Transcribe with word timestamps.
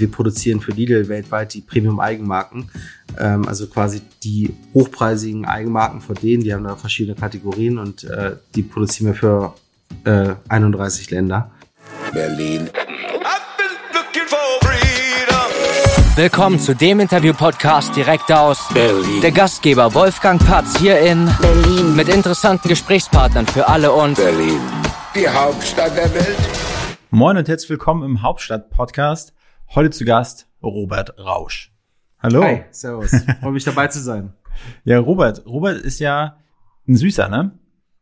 Wir 0.00 0.10
produzieren 0.10 0.60
für 0.60 0.72
Lidl 0.72 1.08
weltweit 1.08 1.52
die 1.52 1.60
Premium-Eigenmarken, 1.60 2.70
ähm, 3.18 3.46
also 3.46 3.66
quasi 3.66 4.00
die 4.24 4.54
hochpreisigen 4.72 5.44
Eigenmarken 5.44 6.00
von 6.00 6.16
denen. 6.16 6.42
Die 6.42 6.54
haben 6.54 6.64
da 6.64 6.74
verschiedene 6.74 7.14
Kategorien 7.14 7.78
und 7.78 8.04
äh, 8.04 8.36
die 8.54 8.62
produzieren 8.62 9.12
wir 9.12 9.14
für 9.14 9.54
äh, 10.04 10.34
31 10.48 11.10
Länder. 11.10 11.50
Berlin. 12.12 12.70
Willkommen 16.16 16.58
zu 16.58 16.74
dem 16.74 17.00
Interview-Podcast 17.00 17.94
direkt 17.94 18.32
aus 18.32 18.68
Berlin. 18.72 19.20
Der 19.22 19.32
Gastgeber 19.32 19.94
Wolfgang 19.94 20.44
Patz 20.44 20.78
hier 20.78 20.98
in 20.98 21.30
Berlin. 21.40 21.96
mit 21.96 22.08
interessanten 22.08 22.68
Gesprächspartnern 22.68 23.46
für 23.46 23.68
alle 23.68 23.92
und 23.92 24.16
Berlin. 24.16 24.60
Die 25.14 25.28
Hauptstadt 25.28 25.96
der 25.96 26.12
Welt. 26.14 26.36
Moin 27.10 27.36
und 27.36 27.48
herzlich 27.48 27.70
willkommen 27.70 28.02
im 28.02 28.22
Hauptstadt-Podcast. 28.22 29.32
Heute 29.72 29.90
zu 29.90 30.04
Gast 30.04 30.48
Robert 30.64 31.16
Rausch. 31.16 31.72
Hallo. 32.18 32.42
Hi, 32.42 32.64
servus. 32.72 33.12
Freue 33.40 33.52
mich 33.52 33.62
dabei 33.62 33.86
zu 33.86 34.00
sein. 34.00 34.32
Ja, 34.84 34.98
Robert. 34.98 35.46
Robert 35.46 35.80
ist 35.80 36.00
ja 36.00 36.36
ein 36.88 36.96
Süßer, 36.96 37.28
ne? 37.28 37.52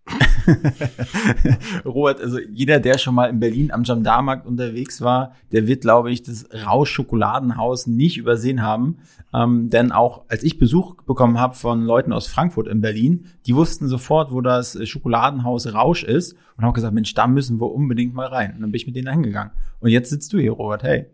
Robert, 1.84 2.20
also 2.22 2.38
jeder, 2.40 2.80
der 2.80 2.96
schon 2.96 3.14
mal 3.14 3.26
in 3.26 3.38
Berlin 3.38 3.70
am 3.70 3.82
Gendarmarkt 3.82 4.46
unterwegs 4.46 5.02
war, 5.02 5.34
der 5.52 5.66
wird, 5.68 5.82
glaube 5.82 6.10
ich, 6.10 6.22
das 6.22 6.48
Rausch-Schokoladenhaus 6.50 7.86
nicht 7.86 8.16
übersehen 8.16 8.62
haben. 8.62 8.98
Ähm, 9.34 9.68
denn 9.68 9.92
auch 9.92 10.24
als 10.28 10.42
ich 10.42 10.58
Besuch 10.58 10.96
bekommen 11.02 11.38
habe 11.38 11.54
von 11.54 11.84
Leuten 11.84 12.14
aus 12.14 12.28
Frankfurt 12.28 12.66
in 12.66 12.80
Berlin, 12.80 13.26
die 13.46 13.54
wussten 13.54 13.88
sofort, 13.88 14.32
wo 14.32 14.40
das 14.40 14.78
Schokoladenhaus 14.88 15.74
Rausch 15.74 16.02
ist 16.02 16.34
und 16.56 16.64
haben 16.64 16.72
gesagt, 16.72 16.94
Mensch, 16.94 17.12
da 17.12 17.26
müssen 17.26 17.60
wir 17.60 17.70
unbedingt 17.70 18.14
mal 18.14 18.26
rein. 18.26 18.54
Und 18.54 18.62
dann 18.62 18.72
bin 18.72 18.80
ich 18.80 18.86
mit 18.86 18.96
denen 18.96 19.12
hingegangen. 19.12 19.52
Und 19.80 19.90
jetzt 19.90 20.08
sitzt 20.08 20.32
du 20.32 20.38
hier, 20.38 20.52
Robert. 20.52 20.82
Hey. 20.82 21.10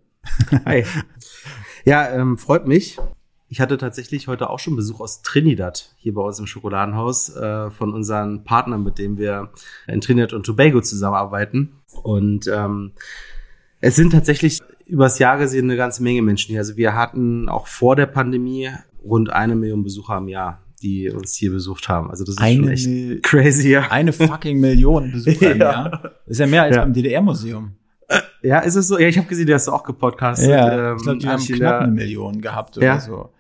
Hi. 0.64 0.84
Ja, 1.86 2.08
ähm, 2.14 2.38
freut 2.38 2.66
mich. 2.66 2.96
Ich 3.50 3.60
hatte 3.60 3.76
tatsächlich 3.76 4.26
heute 4.26 4.48
auch 4.48 4.58
schon 4.58 4.74
Besuch 4.74 5.00
aus 5.00 5.20
Trinidad 5.20 5.94
hier 5.98 6.14
bei 6.14 6.22
uns 6.22 6.38
im 6.38 6.46
Schokoladenhaus 6.46 7.28
äh, 7.36 7.70
von 7.70 7.92
unseren 7.92 8.42
Partnern, 8.42 8.82
mit 8.82 8.96
denen 8.98 9.18
wir 9.18 9.50
in 9.86 10.00
Trinidad 10.00 10.32
und 10.32 10.46
Tobago 10.46 10.80
zusammenarbeiten. 10.80 11.72
Und 12.02 12.48
ähm, 12.48 12.92
es 13.82 13.96
sind 13.96 14.12
tatsächlich 14.12 14.62
übers 14.86 15.18
Jahr 15.18 15.36
gesehen 15.36 15.66
eine 15.66 15.76
ganze 15.76 16.02
Menge 16.02 16.22
Menschen 16.22 16.52
hier. 16.52 16.60
Also 16.60 16.78
wir 16.78 16.94
hatten 16.94 17.50
auch 17.50 17.66
vor 17.66 17.96
der 17.96 18.06
Pandemie 18.06 18.70
rund 19.04 19.28
eine 19.30 19.54
Million 19.54 19.84
Besucher 19.84 20.16
im 20.16 20.28
Jahr, 20.28 20.62
die 20.82 21.10
uns 21.10 21.34
hier 21.34 21.50
besucht 21.52 21.90
haben. 21.90 22.10
Also 22.10 22.24
das 22.24 22.36
ist 22.36 22.40
Eine 22.40 22.56
schon 22.56 22.68
echt 22.68 22.86
Mil- 22.86 23.20
crazy. 23.20 23.68
Ja. 23.72 23.90
Eine 23.90 24.14
fucking 24.14 24.58
Million 24.58 25.12
Besucher 25.12 25.52
im 25.52 25.58
Ja. 25.60 25.72
Jahr. 25.72 25.90
Das 26.00 26.12
ist 26.28 26.38
ja 26.38 26.46
mehr 26.46 26.62
als 26.62 26.76
Ja. 26.76 26.82
beim 26.82 26.94
DDR-Museum. 26.94 27.76
Ja, 28.42 28.58
ist 28.60 28.74
es 28.76 28.88
so? 28.88 28.98
Ja, 28.98 29.08
ich 29.08 29.16
habe 29.18 29.26
gesehen, 29.26 29.46
du 29.46 29.54
hast 29.54 29.68
auch 29.68 29.84
gepodcastet. 29.84 30.50
Ja, 30.50 30.90
ähm, 30.92 30.96
ich 30.98 31.02
glaube, 31.04 31.18
die 31.18 31.26
hab 31.26 31.32
haben 31.34 31.42
ich 31.42 31.50
in 31.50 31.56
knapp 31.56 31.80
eine 31.82 31.92
Million 31.92 32.40
gehabt 32.40 32.76
oder 32.76 32.86
Ja. 32.86 33.00
so. 33.00 33.30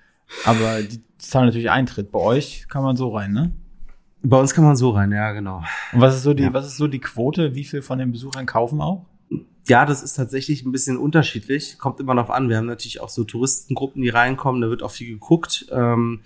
Aber 0.44 0.82
die 0.82 1.00
zahlen 1.18 1.46
natürlich 1.46 1.70
Eintritt. 1.70 2.10
Bei 2.10 2.18
euch 2.18 2.66
kann 2.68 2.82
man 2.82 2.96
so 2.96 3.14
rein, 3.14 3.32
ne? 3.32 3.52
Bei 4.22 4.38
uns 4.40 4.54
kann 4.54 4.64
man 4.64 4.74
so 4.76 4.90
rein, 4.90 5.12
ja, 5.12 5.32
genau. 5.32 5.62
Und 5.92 6.00
was 6.00 6.14
ist 6.16 6.22
so 6.22 6.32
die, 6.32 6.44
Ja. 6.44 6.54
was 6.54 6.66
ist 6.66 6.78
so 6.78 6.86
die 6.86 6.98
Quote? 7.00 7.54
Wie 7.54 7.64
viel 7.64 7.82
von 7.82 7.98
den 7.98 8.10
Besuchern 8.10 8.46
kaufen 8.46 8.80
auch? 8.80 9.04
Ja, 9.66 9.86
das 9.86 10.02
ist 10.02 10.14
tatsächlich 10.14 10.64
ein 10.64 10.72
bisschen 10.72 10.98
unterschiedlich. 10.98 11.78
Kommt 11.78 11.98
immer 11.98 12.14
darauf 12.14 12.30
an. 12.30 12.50
Wir 12.50 12.58
haben 12.58 12.66
natürlich 12.66 13.00
auch 13.00 13.08
so 13.08 13.24
Touristengruppen, 13.24 14.02
die 14.02 14.10
reinkommen. 14.10 14.60
Da 14.60 14.68
wird 14.68 14.82
auch 14.82 14.90
viel 14.90 15.08
geguckt. 15.08 15.66
Ähm, 15.70 16.20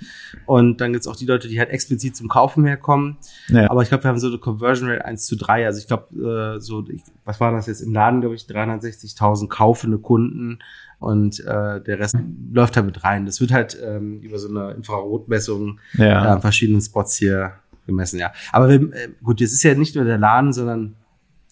und 0.47 0.81
dann 0.81 0.93
gibt's 0.93 1.07
auch 1.07 1.15
die 1.15 1.27
Leute, 1.27 1.47
die 1.47 1.59
halt 1.59 1.71
explizit 1.71 2.17
zum 2.17 2.29
Kaufen 2.29 2.65
herkommen. 2.65 3.17
Ja. 3.49 3.71
Aber 3.71 3.83
ich 3.83 3.89
glaube, 3.89 4.05
wir 4.05 4.09
haben 4.09 4.19
so 4.19 4.27
eine 4.27 4.39
Conversion 4.39 4.91
Rate 4.91 5.05
1 5.05 5.27
zu 5.27 5.37
3. 5.37 5.67
Also 5.67 5.79
ich 5.79 5.87
glaube, 5.87 6.57
äh, 6.57 6.61
so, 6.61 6.85
ich, 6.89 7.03
was 7.25 7.39
war 7.39 7.53
das 7.53 7.67
jetzt 7.67 7.81
im 7.81 7.93
Laden, 7.93 8.21
glaube 8.21 8.35
ich, 8.35 8.43
360.000 8.43 9.47
kaufende 9.49 9.99
Kunden. 9.99 10.59
Und 10.99 11.39
äh, 11.41 11.81
der 11.81 12.01
Rest 12.01 12.17
läuft 12.53 12.77
da 12.77 12.83
mit 12.83 13.05
rein. 13.05 13.25
Das 13.25 13.41
wird 13.41 13.53
halt 13.53 13.79
ähm, 13.81 14.21
über 14.21 14.39
so 14.39 14.49
eine 14.49 14.73
Infrarotmessung 14.73 15.79
äh, 15.97 16.09
ja. 16.09 16.23
an 16.23 16.41
verschiedenen 16.41 16.81
Spots 16.81 17.17
hier 17.17 17.53
gemessen, 17.87 18.19
ja. 18.19 18.33
Aber 18.53 18.69
wir, 18.69 18.81
äh, 18.93 19.09
gut, 19.23 19.41
das 19.41 19.53
ist 19.53 19.63
ja 19.63 19.75
nicht 19.75 19.95
nur 19.95 20.05
der 20.05 20.19
Laden, 20.19 20.53
sondern 20.53 20.97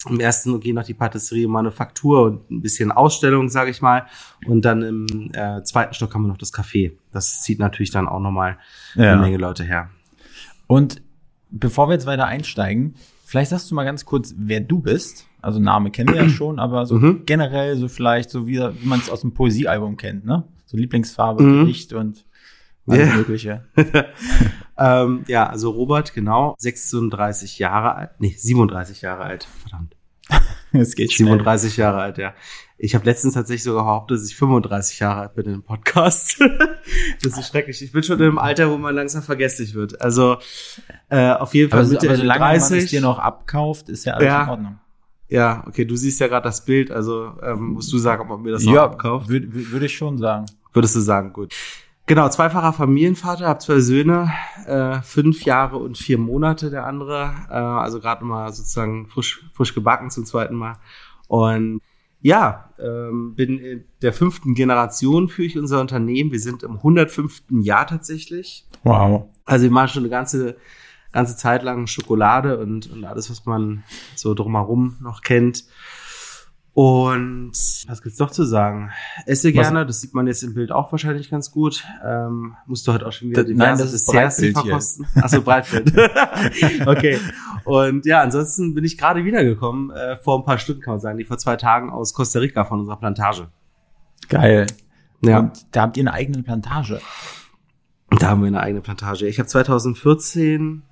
im 0.09 0.19
ersten 0.19 0.59
gehen 0.59 0.75
noch 0.75 0.83
die 0.85 0.93
Patisserie 0.93 1.47
und 1.47 1.53
Manufaktur 1.53 2.21
und 2.23 2.51
ein 2.51 2.61
bisschen 2.61 2.91
Ausstellung, 2.91 3.49
sage 3.49 3.71
ich 3.71 3.81
mal. 3.81 4.05
Und 4.45 4.63
dann 4.63 4.81
im 4.83 5.31
äh, 5.33 5.63
zweiten 5.63 5.93
Stock 5.93 6.13
haben 6.13 6.21
wir 6.23 6.27
noch 6.27 6.37
das 6.37 6.53
Café. 6.53 6.93
Das 7.11 7.41
zieht 7.41 7.59
natürlich 7.59 7.91
dann 7.91 8.07
auch 8.07 8.19
nochmal 8.19 8.57
Ja. 8.95 9.13
eine 9.13 9.21
Menge 9.21 9.37
Leute 9.37 9.63
her. 9.63 9.89
Und 10.67 11.01
bevor 11.49 11.89
wir 11.89 11.93
jetzt 11.93 12.05
weiter 12.05 12.25
einsteigen, 12.27 12.95
vielleicht 13.25 13.49
sagst 13.49 13.71
du 13.71 13.75
mal 13.75 13.85
ganz 13.85 14.05
kurz, 14.05 14.35
wer 14.37 14.59
du 14.59 14.79
bist. 14.81 15.25
Also 15.41 15.59
Name 15.59 15.91
kennen 15.91 16.09
wir 16.13 16.21
ja 16.23 16.29
schon, 16.29 16.59
aber 16.59 16.85
so 16.85 16.95
Mhm. 16.95 17.23
generell 17.25 17.77
so 17.77 17.87
vielleicht 17.87 18.29
so 18.29 18.47
wie, 18.47 18.59
wie 18.59 18.87
man 18.87 18.99
es 18.99 19.09
aus 19.09 19.21
dem 19.21 19.33
Poesiealbum 19.33 19.97
kennt, 19.97 20.25
ne? 20.25 20.43
So 20.65 20.75
Lieblingsfarbe, 20.77 21.41
Mhm. 21.43 21.59
Gedicht 21.61 21.93
und 21.93 22.25
alles 22.87 23.07
Ja. 23.09 23.15
Mögliche. 23.15 23.65
Ähm, 24.79 25.23
ja, 25.27 25.47
also 25.47 25.71
Robert, 25.71 26.13
genau, 26.13 26.55
36 26.59 27.57
Jahre 27.57 27.95
alt, 27.95 28.09
nee, 28.19 28.35
37 28.37 29.01
Jahre 29.01 29.23
alt, 29.23 29.47
verdammt. 29.61 29.95
Es 30.71 30.93
geht 30.93 31.11
schnell. 31.13 31.29
37 31.29 31.77
Jahre 31.77 31.99
alt, 31.99 32.19
ja. 32.19 32.35
Ich 32.77 32.93
habe 32.93 33.03
letztens 33.05 33.33
tatsächlich 33.33 33.63
sogar 33.63 33.85
behauptet, 33.85 34.17
dass 34.19 34.29
ich 34.29 34.35
35 34.35 34.99
Jahre 34.99 35.21
alt 35.21 35.33
bin 35.33 35.47
im 35.47 35.63
Podcast. 35.63 36.39
das 37.23 37.37
ist 37.39 37.47
schrecklich. 37.47 37.81
Ich 37.81 37.91
bin 37.91 38.03
schon 38.03 38.19
im 38.21 38.37
Alter, 38.37 38.69
wo 38.69 38.77
man 38.77 38.93
langsam 38.93 39.23
vergesslich 39.23 39.73
wird. 39.73 39.99
Also 39.99 40.37
äh, 41.09 41.31
auf 41.31 41.55
jeden 41.55 41.71
Fall 41.71 41.79
Aber, 41.79 41.89
Mitte, 41.89 42.07
aber 42.09 42.17
solange 42.17 42.39
man 42.41 42.55
es 42.55 42.67
30. 42.69 42.89
dir 42.91 43.01
noch 43.01 43.17
abkauft, 43.17 43.89
ist 43.89 44.05
ja 44.05 44.13
alles 44.13 44.25
Ja. 44.27 44.43
in 44.43 44.49
Ordnung. 44.49 44.79
Ja, 45.29 45.63
okay, 45.67 45.85
du 45.85 45.95
siehst 45.95 46.19
ja 46.19 46.27
gerade 46.27 46.43
das 46.43 46.63
Bild, 46.65 46.91
also 46.91 47.31
ähm, 47.41 47.69
musst 47.73 47.91
du 47.91 47.97
sagen, 47.97 48.21
ob 48.21 48.27
man 48.29 48.41
mir 48.43 48.51
das 48.51 48.63
noch 48.63 48.73
Ja, 48.73 48.83
abkauft. 48.83 49.27
würde 49.29 49.47
würd 49.51 49.81
ich 49.83 49.97
schon 49.97 50.19
sagen. 50.19 50.45
Würdest 50.71 50.95
du 50.95 50.99
sagen, 50.99 51.33
gut. 51.33 51.55
Genau, 52.07 52.29
zweifacher 52.29 52.71
Familienvater, 52.71 53.49
hab 53.49 53.61
zwei 53.61 53.81
Söhne, 53.81 54.31
äh, 54.65 55.01
fünf 55.01 55.43
Jahre 55.43 55.77
und 55.77 55.97
vier 55.97 56.17
Monate 56.17 56.69
der 56.69 56.85
andere, 56.85 57.33
äh, 57.49 57.53
also 57.53 57.99
gerade 57.99 58.23
mal 58.23 58.53
sozusagen 58.53 59.07
frisch, 59.07 59.45
frisch 59.51 59.75
gebacken 59.75 60.09
zum 60.09 60.23
zweiten 60.23 60.55
Mal. 60.55 60.77
Und 61.27 61.81
ja, 62.21 62.69
ähm, 62.79 63.35
bin 63.35 63.59
in 63.59 63.83
der 64.01 64.13
fünften 64.13 64.55
Generation 64.55 65.27
für 65.27 65.43
ich 65.43 65.57
unser 65.57 65.81
Unternehmen. 65.81 66.31
Wir 66.31 66.39
sind 66.39 66.63
im 66.63 66.77
105. 66.77 67.43
Jahr 67.61 67.85
tatsächlich. 67.85 68.65
Wow. 68.83 69.25
Also 69.43 69.63
wir 69.63 69.71
machen 69.71 69.89
schon 69.89 70.03
eine 70.03 70.09
ganze, 70.09 70.55
ganze 71.11 71.35
Zeit 71.35 71.61
lang 71.61 71.87
Schokolade 71.87 72.57
und, 72.57 72.89
und 72.89 73.03
alles, 73.03 73.29
was 73.29 73.45
man 73.45 73.83
so 74.15 74.33
drumherum 74.33 74.95
noch 75.01 75.23
kennt. 75.23 75.65
Und 76.79 77.53
was 77.87 78.03
gibt's 78.03 78.19
noch 78.19 78.29
zu 78.29 78.43
sagen? 78.43 78.91
Esse 79.25 79.51
gerne, 79.51 79.83
das 79.87 79.99
sieht 79.99 80.13
man 80.13 80.27
jetzt 80.27 80.43
im 80.43 80.53
Bild 80.53 80.71
auch 80.71 80.91
wahrscheinlich 80.91 81.31
ganz 81.31 81.49
gut. 81.49 81.83
Ähm, 82.05 82.53
musst 82.67 82.87
du 82.87 82.93
heute 82.93 83.07
auch 83.07 83.11
schon 83.11 83.31
wieder 83.31 83.43
Das- 83.43 83.51
nein, 83.51 83.79
das 83.79 83.93
ist 83.93 84.05
Breitbild 84.05 84.55
verkosten. 84.55 85.07
Achso, 85.15 85.41
Breitbild. 85.41 85.91
okay. 86.85 87.19
Und 87.65 88.05
ja, 88.05 88.21
ansonsten 88.21 88.75
bin 88.75 88.83
ich 88.83 88.95
gerade 88.95 89.25
wiedergekommen, 89.25 89.89
äh, 89.89 90.17
vor 90.17 90.37
ein 90.37 90.45
paar 90.45 90.59
Stunden 90.59 90.81
kann 90.81 90.93
man 90.93 90.99
sagen, 90.99 91.17
die 91.17 91.23
vor 91.25 91.39
zwei 91.39 91.55
Tagen 91.55 91.89
aus 91.89 92.13
Costa 92.13 92.37
Rica 92.37 92.63
von 92.63 92.81
unserer 92.81 92.97
Plantage. 92.97 93.47
Geil. 94.29 94.67
Ja. 95.21 95.39
Und 95.39 95.65
da 95.71 95.81
habt 95.81 95.97
ihr 95.97 96.03
eine 96.03 96.13
eigene 96.13 96.43
Plantage. 96.43 97.01
Da 98.19 98.27
haben 98.29 98.41
wir 98.41 98.49
eine 98.49 98.59
eigene 98.61 98.81
Plantage. 98.81 99.25
Ich 99.25 99.39
habe 99.39 99.47
2014 99.47 100.83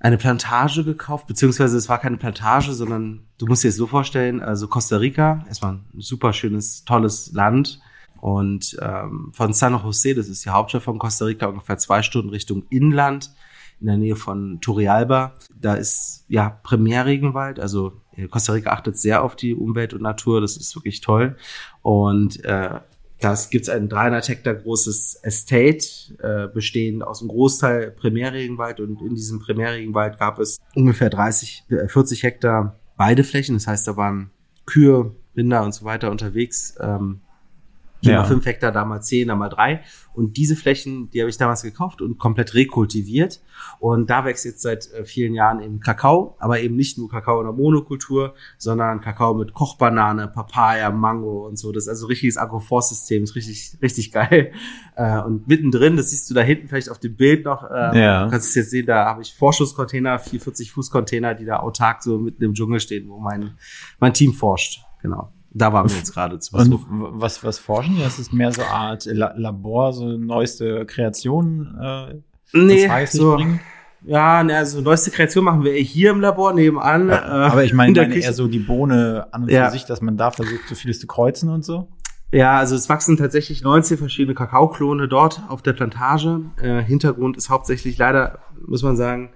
eine 0.00 0.16
Plantage 0.16 0.82
gekauft, 0.82 1.26
beziehungsweise 1.26 1.76
es 1.76 1.88
war 1.88 1.98
keine 1.98 2.16
Plantage, 2.16 2.72
sondern 2.72 3.20
du 3.38 3.46
musst 3.46 3.62
dir 3.64 3.68
es 3.68 3.76
so 3.76 3.86
vorstellen, 3.86 4.42
also 4.42 4.66
Costa 4.66 4.96
Rica, 4.96 5.44
erstmal 5.46 5.74
ein 5.74 5.84
super 5.98 6.32
schönes, 6.32 6.84
tolles 6.84 7.32
Land. 7.32 7.80
Und 8.20 8.76
ähm, 8.82 9.30
von 9.32 9.52
San 9.52 9.74
Jose, 9.74 10.14
das 10.14 10.28
ist 10.28 10.44
die 10.44 10.50
Hauptstadt 10.50 10.82
von 10.82 10.98
Costa 10.98 11.26
Rica, 11.26 11.46
ungefähr 11.46 11.78
zwei 11.78 12.02
Stunden 12.02 12.30
Richtung 12.30 12.64
Inland, 12.70 13.30
in 13.80 13.86
der 13.86 13.96
Nähe 13.96 14.16
von 14.16 14.60
Turrialba. 14.60 15.34
Da 15.58 15.74
ist 15.74 16.24
ja 16.28 16.50
Primärregenwald, 16.50 17.60
also 17.60 17.92
Costa 18.30 18.52
Rica 18.52 18.70
achtet 18.72 18.98
sehr 18.98 19.22
auf 19.22 19.36
die 19.36 19.54
Umwelt 19.54 19.94
und 19.94 20.02
Natur, 20.02 20.40
das 20.40 20.56
ist 20.56 20.74
wirklich 20.76 21.00
toll. 21.00 21.36
Und 21.82 22.44
äh, 22.44 22.80
das 23.20 23.50
gibt's 23.50 23.68
ein 23.68 23.88
300 23.88 24.28
Hektar 24.28 24.54
großes 24.54 25.20
Estate, 25.22 25.84
äh, 26.22 26.48
bestehend 26.52 27.02
aus 27.02 27.20
einem 27.20 27.28
Großteil 27.28 27.90
Primärregenwald 27.90 28.80
und 28.80 29.00
in 29.02 29.14
diesem 29.14 29.40
Primärregenwald 29.40 30.18
gab 30.18 30.38
es 30.38 30.58
ungefähr 30.74 31.10
30, 31.10 31.64
äh, 31.70 31.86
40 31.88 32.22
Hektar 32.22 32.76
Weideflächen. 32.96 33.54
Das 33.56 33.66
heißt, 33.66 33.86
da 33.86 33.96
waren 33.96 34.30
Kühe, 34.66 35.14
Rinder 35.36 35.62
und 35.64 35.74
so 35.74 35.84
weiter 35.84 36.10
unterwegs. 36.10 36.74
Ähm, 36.80 37.20
hier 38.02 38.12
Ja. 38.12 38.20
mal 38.22 38.28
fünf 38.28 38.46
Hektar, 38.46 38.72
da 38.72 38.84
mal 38.84 39.00
zehn, 39.02 39.28
da 39.28 39.36
mal 39.36 39.48
drei. 39.50 39.82
Und 40.14 40.36
diese 40.36 40.56
Flächen, 40.56 41.10
die 41.10 41.20
habe 41.20 41.30
ich 41.30 41.36
damals 41.36 41.62
gekauft 41.62 42.02
und 42.02 42.18
komplett 42.18 42.54
rekultiviert. 42.54 43.40
Und 43.78 44.10
da 44.10 44.24
wächst 44.24 44.44
jetzt 44.44 44.62
seit 44.62 44.90
äh, 44.92 45.04
vielen 45.04 45.34
Jahren 45.34 45.60
eben 45.60 45.80
Kakao, 45.80 46.36
aber 46.38 46.60
eben 46.60 46.76
nicht 46.76 46.98
nur 46.98 47.08
Kakao 47.08 47.40
in 47.40 47.46
der 47.46 47.52
Monokultur, 47.54 48.34
sondern 48.58 49.00
Kakao 49.00 49.34
mit 49.34 49.54
Kochbanane, 49.54 50.28
Papaya, 50.28 50.90
Mango 50.90 51.46
und 51.46 51.58
so. 51.58 51.72
Das 51.72 51.84
ist 51.84 51.88
also 51.88 52.06
richtiges 52.06 52.36
Agroforstsystem, 52.36 53.22
ist 53.22 53.34
richtig, 53.34 53.78
richtig 53.82 54.12
geil. 54.12 54.52
Äh, 54.96 55.22
und 55.22 55.48
mittendrin, 55.48 55.96
das 55.96 56.10
siehst 56.10 56.28
du 56.28 56.34
da 56.34 56.42
hinten 56.42 56.68
vielleicht 56.68 56.90
auf 56.90 56.98
dem 56.98 57.16
Bild 57.16 57.46
noch, 57.46 57.62
äh, 57.64 57.98
Ja. 57.98 58.24
du 58.24 58.30
kannst 58.30 58.48
es 58.50 58.54
jetzt 58.54 58.70
sehen, 58.70 58.84
da 58.84 59.06
habe 59.06 59.22
ich 59.22 59.34
Vorschusscontainer, 59.34 60.18
440 60.18 60.72
Fuß 60.72 60.90
Container, 60.90 61.34
die 61.34 61.46
da 61.46 61.60
autark 61.60 62.02
so 62.02 62.18
mitten 62.18 62.42
im 62.44 62.52
Dschungel 62.52 62.80
stehen, 62.80 63.08
wo 63.08 63.18
mein, 63.18 63.52
mein 63.98 64.12
Team 64.12 64.34
forscht. 64.34 64.82
Genau. 65.00 65.32
Da 65.52 65.72
waren 65.72 65.88
wir 65.88 65.96
jetzt 65.96 66.12
gerade 66.14 66.38
zu 66.38 66.56
Und 66.56 66.70
Besuch. 66.70 66.86
w- 66.88 67.06
was, 67.12 67.42
was 67.42 67.58
forschen 67.58 67.96
die? 67.96 68.02
Das 68.02 68.18
ist 68.18 68.32
mehr 68.32 68.52
so 68.52 68.62
eine 68.62 68.70
Art 68.70 69.04
La 69.06 69.32
Labor, 69.36 69.92
so 69.92 70.06
neueste 70.16 70.86
Kreationen 70.86 71.76
äh, 71.80 72.14
Nee, 72.52 72.88
so, 73.06 73.34
bringen? 73.36 73.60
ja, 74.04 74.42
ne, 74.42 74.56
also 74.56 74.80
neueste 74.80 75.10
Kreation 75.10 75.44
machen 75.44 75.64
wir 75.64 75.72
hier 75.74 76.10
im 76.10 76.20
Labor 76.20 76.52
nebenan. 76.52 77.08
äh, 77.10 77.14
Aber 77.14 77.64
ich 77.64 77.70
in 77.72 77.76
meine, 77.76 78.00
meine 78.00 78.14
eher 78.16 78.32
so 78.32 78.46
die 78.48 78.58
Bohne 78.60 79.26
an 79.32 79.42
und 79.44 79.50
Ja. 79.50 79.66
für 79.66 79.72
sich, 79.72 79.84
dass 79.86 80.00
man 80.00 80.16
da 80.16 80.30
versucht, 80.30 80.68
so 80.68 80.74
vieles 80.74 81.00
zu 81.00 81.06
kreuzen 81.06 81.48
und 81.48 81.64
so. 81.64 81.88
Ja, 82.32 82.58
also 82.58 82.76
es 82.76 82.88
wachsen 82.88 83.16
tatsächlich 83.16 83.62
19 83.62 83.98
verschiedene 83.98 84.34
Kakaoklone 84.36 85.08
dort 85.08 85.42
auf 85.48 85.62
der 85.62 85.72
Plantage. 85.72 86.42
Äh, 86.62 86.80
Hintergrund 86.82 87.36
ist 87.36 87.50
hauptsächlich 87.50 87.98
leider, 87.98 88.38
muss 88.66 88.84
man 88.84 88.94
sagen, 88.96 89.30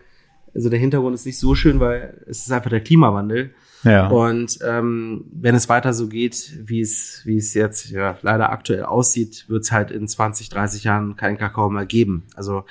also 0.54 0.70
der 0.70 0.78
Hintergrund 0.78 1.14
ist 1.16 1.26
nicht 1.26 1.40
so 1.40 1.56
schön, 1.56 1.80
weil 1.80 2.22
es 2.28 2.46
ist 2.46 2.52
einfach 2.52 2.70
der 2.70 2.80
Klimawandel. 2.82 3.52
Ja. 3.84 4.08
Und 4.08 4.58
ähm, 4.66 5.24
wenn 5.32 5.54
es 5.54 5.68
weiter 5.68 5.92
so 5.92 6.08
geht, 6.08 6.58
wie 6.64 6.80
es, 6.80 7.20
wie 7.24 7.36
es 7.36 7.54
jetzt 7.54 7.90
ja, 7.90 8.18
leider 8.22 8.50
aktuell 8.50 8.84
aussieht, 8.84 9.44
wird 9.48 9.62
es 9.64 9.72
halt 9.72 9.90
in 9.90 10.08
20, 10.08 10.48
30 10.48 10.84
Jahren 10.84 11.16
keinen 11.16 11.38
Kakao 11.38 11.70
mehr 11.70 11.86
geben. 11.86 12.24
Also 12.34 12.64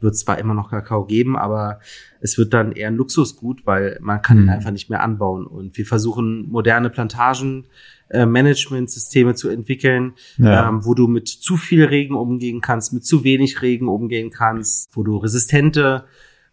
wird 0.00 0.14
es 0.14 0.20
zwar 0.20 0.38
immer 0.38 0.54
noch 0.54 0.70
Kakao 0.70 1.04
geben, 1.06 1.36
aber 1.36 1.80
es 2.20 2.38
wird 2.38 2.54
dann 2.54 2.70
eher 2.72 2.88
ein 2.88 2.94
Luxusgut, 2.96 3.66
weil 3.66 3.98
man 4.00 4.22
kann 4.22 4.38
ihn 4.38 4.44
Mhm. 4.44 4.50
einfach 4.50 4.70
nicht 4.70 4.90
mehr 4.90 5.02
anbauen. 5.02 5.44
Und 5.46 5.76
wir 5.76 5.86
versuchen 5.86 6.48
moderne 6.48 6.88
Plantagen, 6.90 7.66
äh, 8.10 8.24
Managementsysteme 8.24 9.34
zu 9.34 9.48
entwickeln, 9.48 10.12
Ja. 10.38 10.68
ähm, 10.68 10.84
wo 10.84 10.94
du 10.94 11.08
mit 11.08 11.28
zu 11.28 11.56
viel 11.56 11.84
Regen 11.84 12.14
umgehen 12.14 12.60
kannst, 12.60 12.92
mit 12.92 13.04
zu 13.04 13.24
wenig 13.24 13.60
Regen 13.62 13.88
umgehen 13.88 14.30
kannst, 14.30 14.88
wo 14.96 15.02
du 15.02 15.16
resistente 15.16 16.04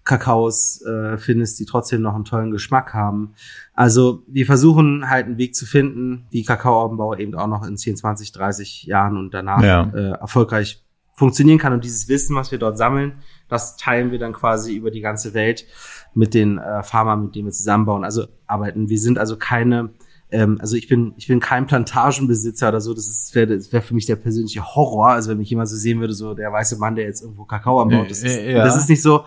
Kakaos 0.05 0.81
äh, 0.83 1.17
findest, 1.17 1.59
die 1.59 1.65
trotzdem 1.65 2.01
noch 2.01 2.15
einen 2.15 2.25
tollen 2.25 2.51
Geschmack 2.51 2.93
haben. 2.93 3.33
Also 3.73 4.23
wir 4.27 4.45
versuchen 4.45 5.09
halt 5.09 5.25
einen 5.25 5.37
Weg 5.37 5.55
zu 5.55 5.65
finden, 5.65 6.25
wie 6.29 6.43
Kakaoanbau 6.43 7.15
eben 7.15 7.35
auch 7.35 7.47
noch 7.47 7.65
in 7.67 7.75
10, 7.75 7.97
20, 7.97 8.31
30 8.31 8.83
Jahren 8.83 9.17
und 9.17 9.33
danach 9.33 9.63
Ja. 9.63 9.91
äh, 9.93 10.11
erfolgreich 10.19 10.83
funktionieren 11.15 11.57
kann. 11.57 11.73
Und 11.73 11.83
dieses 11.83 12.07
Wissen, 12.07 12.35
was 12.35 12.51
wir 12.51 12.59
dort 12.59 12.77
sammeln, 12.77 13.13
das 13.49 13.77
teilen 13.77 14.11
wir 14.11 14.19
dann 14.19 14.33
quasi 14.33 14.75
über 14.75 14.91
die 14.91 15.01
ganze 15.01 15.33
Welt 15.33 15.65
mit 16.13 16.33
den 16.33 16.59
äh, 16.59 16.83
Farmern, 16.83 17.25
mit 17.25 17.35
denen 17.35 17.47
wir 17.47 17.51
zusammenbauen, 17.53 18.03
also 18.03 18.25
arbeiten. 18.47 18.89
Wir 18.89 18.99
sind 18.99 19.17
also 19.17 19.37
keine 19.37 19.89
ähm, 20.31 20.57
also 20.59 20.75
ich 20.75 20.87
bin, 20.87 21.13
ich 21.17 21.27
bin 21.27 21.39
kein 21.39 21.67
Plantagenbesitzer 21.67 22.69
oder 22.69 22.81
so. 22.81 22.93
Das 22.93 23.07
ist 23.07 23.33
wäre 23.35 23.59
wär 23.71 23.81
für 23.81 23.93
mich 23.93 24.07
der 24.07 24.15
persönliche 24.15 24.65
Horror. 24.75 25.09
Also 25.09 25.29
wenn 25.29 25.37
mich 25.37 25.49
jemand 25.49 25.69
so 25.69 25.75
sehen 25.75 25.99
würde, 25.99 26.13
so 26.13 26.33
der 26.33 26.51
weiße 26.51 26.77
Mann, 26.77 26.95
der 26.95 27.05
jetzt 27.05 27.21
irgendwo 27.21 27.45
Kakao 27.45 27.79
anbaut, 27.81 28.09
das 28.09 28.23
ist, 28.23 28.35
Äh, 28.37 28.53
ja. 28.53 28.63
das 28.65 28.75
ist 28.75 28.89
nicht 28.89 29.01
so. 29.03 29.23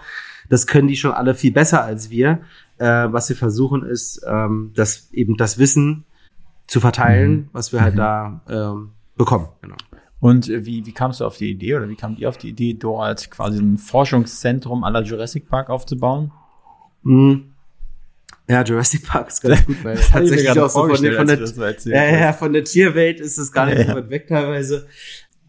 Das 0.49 0.67
können 0.67 0.89
die 0.89 0.97
schon 0.97 1.13
alle 1.13 1.35
viel 1.35 1.53
besser 1.53 1.83
als 1.85 2.11
wir. 2.11 2.41
Äh, 2.79 2.85
was 3.13 3.29
wir 3.29 3.37
versuchen 3.37 3.85
ist, 3.85 4.23
ähm, 4.27 4.73
das 4.75 5.11
eben 5.13 5.37
das 5.37 5.59
Wissen 5.59 6.05
zu 6.67 6.81
verteilen, 6.81 7.31
Mhm. 7.33 7.49
was 7.53 7.73
wir 7.73 7.81
halt 7.81 7.99
da 7.99 8.41
ähm, 8.49 8.91
bekommen. 9.17 9.49
Genau. 9.63 9.75
Und 10.21 10.49
äh, 10.49 10.65
wie, 10.67 10.85
wie 10.87 10.93
kamst 10.93 11.21
du 11.21 11.25
auf 11.25 11.37
die 11.37 11.51
Idee 11.51 11.75
oder 11.77 11.89
wie 11.89 11.97
kamt 11.97 12.19
ihr 12.19 12.29
auf 12.29 12.39
die 12.39 12.49
Idee, 12.51 12.75
dort 12.75 13.31
quasi 13.31 13.59
ein 13.59 13.79
Forschungszentrum 13.79 14.83
la 14.83 15.01
Jurassic 15.01 15.49
Park 15.49 15.71
aufzubauen? 15.71 16.31
Mhm. 17.03 17.53
Ja, 18.49 18.63
Jurassic 18.63 19.07
Park 19.07 19.29
ist 19.29 19.41
ganz 19.43 19.65
gut, 19.67 19.85
weil 19.85 19.97
tatsächlich 19.97 20.51
auch 20.51 20.69
so 20.71 20.89
von, 20.89 21.03
der- 21.03 21.13
von 21.15 21.27
der, 21.27 21.47
so 21.47 21.91
ja, 21.91 22.05
ja, 22.19 22.33
von 22.33 22.53
der 22.53 22.65
Tierwelt 22.65 23.21
ist 23.21 23.37
es 23.39 23.53
gar 23.53 23.67
nicht 23.67 23.79
so 23.79 23.89
Ja. 23.89 23.95
weit 23.97 24.09
weg 24.11 24.27
teilweise. 24.27 24.87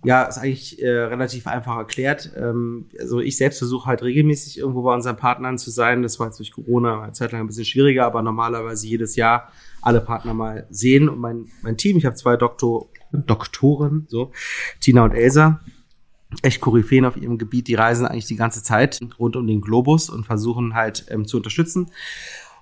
Ja, 0.05 0.23
ist 0.23 0.37
eigentlich 0.37 0.81
äh, 0.81 0.89
relativ 0.89 1.45
einfach 1.45 1.75
erklärt. 1.75 2.31
Ähm, 2.37 2.89
also 2.97 3.19
ich 3.19 3.35
selbst 3.35 3.57
versuche 3.57 3.85
halt 3.85 4.01
regelmäßig 4.01 4.57
irgendwo 4.57 4.81
bei 4.83 4.93
unseren 4.93 5.17
Partnern 5.17 5.57
zu 5.57 5.71
sein. 5.71 6.03
Das 6.03 6.19
war 6.19 6.27
jetzt 6.27 6.39
durch 6.39 6.51
Corona 6.51 7.01
eine 7.03 7.11
Zeit 7.11 7.33
lang 7.33 7.41
ein 7.41 7.47
bisschen 7.47 7.65
schwieriger, 7.65 8.05
aber 8.05 8.21
normalerweise 8.21 8.87
jedes 8.87 9.17
Jahr 9.17 9.51
alle 9.81 9.99
Partner 9.99 10.33
mal 10.33 10.67
sehen. 10.69 11.09
Und 11.09 11.19
mein, 11.19 11.47
mein 11.63 11.75
Team, 11.75 11.97
ich 11.97 12.05
habe 12.05 12.15
zwei 12.15 12.37
Doktor, 12.37 12.87
Doktoren, 13.11 14.05
so, 14.07 14.31
Tina 14.79 15.03
und 15.03 15.11
Elsa, 15.11 15.59
echt 16.43 16.61
Koryphäen 16.61 17.05
auf 17.05 17.17
ihrem 17.17 17.37
Gebiet, 17.37 17.67
die 17.67 17.75
reisen 17.75 18.05
eigentlich 18.05 18.27
die 18.27 18.35
ganze 18.35 18.63
Zeit 18.63 18.99
rund 19.17 19.35
um 19.35 19.47
den 19.47 19.61
Globus 19.61 20.09
und 20.09 20.25
versuchen 20.25 20.75
halt 20.75 21.05
ähm, 21.09 21.25
zu 21.25 21.37
unterstützen. 21.37 21.91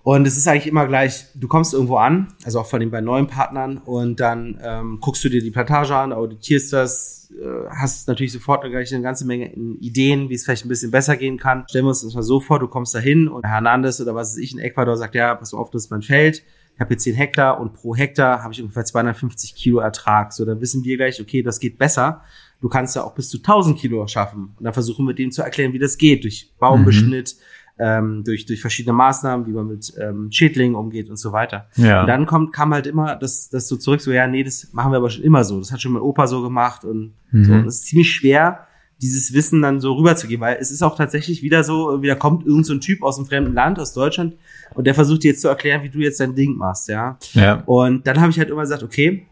Und 0.07 0.25
es 0.25 0.37
ist 0.37 0.47
eigentlich 0.47 0.67
immer 0.67 0.87
gleich, 0.87 1.25
du 1.35 1.49
kommst 1.49 1.73
irgendwo 1.73 1.97
an, 1.97 2.29
also 2.45 2.61
auch 2.61 2.65
von 2.65 2.79
den 2.79 2.91
bei 2.91 3.01
neuen 3.01 3.27
Partnern, 3.27 3.77
und 3.79 4.21
dann 4.21 4.57
ähm, 4.63 4.99
guckst 5.01 5.21
du 5.25 5.27
dir 5.27 5.41
die 5.41 5.51
Plantage 5.51 5.93
an, 5.93 6.13
auditierst 6.13 6.71
das, 6.71 7.29
äh, 7.37 7.69
hast 7.77 8.07
natürlich 8.07 8.31
sofort 8.31 8.63
gleich 8.63 8.93
eine 8.93 9.03
ganze 9.03 9.25
Menge 9.25 9.51
Ideen, 9.51 10.29
wie 10.29 10.33
es 10.35 10.45
vielleicht 10.45 10.63
ein 10.63 10.69
bisschen 10.69 10.91
besser 10.91 11.17
gehen 11.17 11.37
kann. 11.37 11.65
Stellen 11.67 11.83
wir 11.83 11.89
uns 11.89 12.03
das 12.03 12.13
mal 12.13 12.23
so 12.23 12.39
vor, 12.39 12.57
du 12.57 12.69
kommst 12.69 12.95
da 12.95 12.99
hin 12.99 13.27
und 13.27 13.45
Hernandez 13.45 13.99
oder 13.99 14.15
was 14.15 14.31
weiß 14.31 14.37
ich 14.37 14.53
in 14.53 14.59
Ecuador 14.59 14.95
sagt, 14.95 15.13
ja, 15.13 15.35
pass 15.35 15.53
auf, 15.53 15.71
das 15.71 15.83
ist 15.83 15.91
mein 15.91 16.03
Feld, 16.03 16.41
ich 16.75 16.79
habe 16.79 16.93
jetzt 16.93 17.03
10 17.03 17.13
Hektar 17.13 17.59
und 17.59 17.73
pro 17.73 17.93
Hektar 17.93 18.43
habe 18.43 18.53
ich 18.53 18.61
ungefähr 18.61 18.85
250 18.85 19.55
Kilo 19.55 19.79
Ertrag. 19.79 20.31
So, 20.31 20.45
dann 20.45 20.61
wissen 20.61 20.85
wir 20.85 20.95
gleich, 20.95 21.19
okay, 21.19 21.43
das 21.43 21.59
geht 21.59 21.77
besser. 21.77 22.21
Du 22.61 22.69
kannst 22.69 22.95
ja 22.95 23.03
auch 23.03 23.13
bis 23.13 23.29
zu 23.29 23.39
1000 23.39 23.77
Kilo 23.77 24.07
schaffen. 24.07 24.53
Und 24.57 24.63
dann 24.63 24.73
versuchen 24.73 25.05
wir 25.05 25.13
dem 25.13 25.31
zu 25.31 25.41
erklären, 25.41 25.73
wie 25.73 25.79
das 25.79 25.97
geht, 25.97 26.23
durch 26.23 26.53
Baumbeschnitt, 26.59 27.35
ähm, 27.79 28.23
durch, 28.23 28.45
durch 28.45 28.61
verschiedene 28.61 28.93
Maßnahmen, 28.93 29.45
wie 29.45 29.51
man 29.51 29.67
mit 29.67 29.93
ähm, 29.99 30.31
Schädlingen 30.31 30.75
umgeht 30.75 31.09
und 31.09 31.17
so 31.17 31.31
weiter. 31.31 31.67
Ja. 31.75 32.01
Und 32.01 32.07
dann 32.07 32.25
kommt, 32.25 32.53
kam 32.53 32.73
halt 32.73 32.87
immer 32.87 33.15
das, 33.15 33.49
das 33.49 33.67
so 33.67 33.77
zurück, 33.77 34.01
so, 34.01 34.11
ja, 34.11 34.27
nee, 34.27 34.43
das 34.43 34.69
machen 34.73 34.91
wir 34.91 34.97
aber 34.97 35.09
schon 35.09 35.23
immer 35.23 35.43
so. 35.43 35.59
Das 35.59 35.71
hat 35.71 35.81
schon 35.81 35.93
mein 35.93 36.01
Opa 36.01 36.27
so 36.27 36.41
gemacht 36.41 36.83
und 36.83 37.13
so. 37.31 37.51
Und 37.53 37.67
es 37.67 37.75
ist 37.75 37.85
ziemlich 37.85 38.11
schwer, 38.11 38.67
dieses 39.01 39.33
Wissen 39.33 39.61
dann 39.61 39.79
so 39.79 39.93
rüberzugeben, 39.93 40.41
weil 40.41 40.57
es 40.59 40.71
ist 40.71 40.81
auch 40.81 40.95
tatsächlich 40.95 41.43
wieder 41.43 41.63
so, 41.63 42.01
wieder 42.01 42.15
kommt 42.15 42.45
irgend 42.45 42.65
so 42.65 42.73
ein 42.73 42.81
Typ 42.81 43.03
aus 43.03 43.17
einem 43.17 43.27
fremden 43.27 43.53
Land, 43.53 43.79
aus 43.79 43.93
Deutschland, 43.93 44.35
und 44.73 44.87
der 44.87 44.95
versucht 44.95 45.23
dir 45.23 45.31
jetzt 45.31 45.41
zu 45.41 45.47
erklären, 45.47 45.83
wie 45.83 45.89
du 45.89 45.99
jetzt 45.99 46.19
dein 46.19 46.35
Ding 46.35 46.55
machst, 46.55 46.89
ja. 46.89 47.17
Ja. 47.33 47.63
Und 47.65 48.07
dann 48.07 48.19
habe 48.19 48.31
ich 48.31 48.39
halt 48.39 48.49
immer 48.49 48.61
gesagt, 48.61 48.83
okay, 48.83 49.27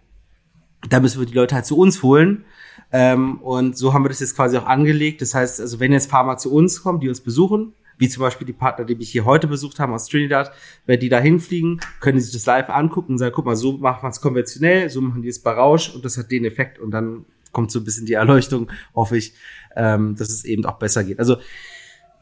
da 0.89 0.99
müssen 0.99 1.19
wir 1.19 1.25
die 1.25 1.33
Leute 1.33 1.55
halt 1.55 1.65
zu 1.65 1.77
uns 1.77 2.03
holen. 2.03 2.45
Ähm, 2.91 3.39
und 3.39 3.75
so 3.77 3.93
haben 3.93 4.03
wir 4.03 4.09
das 4.09 4.19
jetzt 4.19 4.35
quasi 4.35 4.57
auch 4.57 4.67
angelegt. 4.67 5.21
Das 5.21 5.33
heißt, 5.33 5.59
also 5.59 5.79
wenn 5.79 5.91
jetzt 5.91 6.09
Farmer 6.09 6.37
zu 6.37 6.53
uns 6.53 6.83
kommen, 6.83 6.99
die 6.99 7.09
uns 7.09 7.21
besuchen, 7.21 7.73
wie 7.97 8.09
zum 8.09 8.21
Beispiel 8.21 8.45
die 8.45 8.53
Partner, 8.53 8.85
die 8.85 8.95
mich 8.95 9.09
hier 9.11 9.25
heute 9.25 9.47
besucht 9.47 9.79
haben 9.79 9.93
aus 9.93 10.07
Trinidad, 10.07 10.51
wenn 10.85 10.99
die 10.99 11.09
da 11.09 11.19
hinfliegen, 11.19 11.79
können 11.99 12.17
die 12.17 12.23
sich 12.23 12.33
das 12.33 12.45
live 12.45 12.69
angucken 12.69 13.13
und 13.13 13.17
sagen, 13.17 13.33
guck 13.35 13.45
mal, 13.45 13.55
so 13.55 13.77
machen 13.77 14.03
wir 14.03 14.09
es 14.09 14.21
konventionell, 14.21 14.89
so 14.89 15.01
machen 15.01 15.21
die 15.21 15.29
es 15.29 15.41
bei 15.41 15.51
Rausch 15.51 15.93
und 15.93 16.03
das 16.05 16.17
hat 16.17 16.31
den 16.31 16.45
Effekt 16.45 16.79
und 16.79 16.91
dann 16.91 17.25
kommt 17.51 17.71
so 17.71 17.79
ein 17.79 17.85
bisschen 17.85 18.05
die 18.05 18.13
Erleuchtung, 18.13 18.69
hoffe 18.93 19.17
ich, 19.17 19.33
ähm, 19.75 20.15
dass 20.17 20.29
es 20.29 20.43
eben 20.43 20.65
auch 20.65 20.77
besser 20.77 21.03
geht. 21.03 21.19
Also 21.19 21.37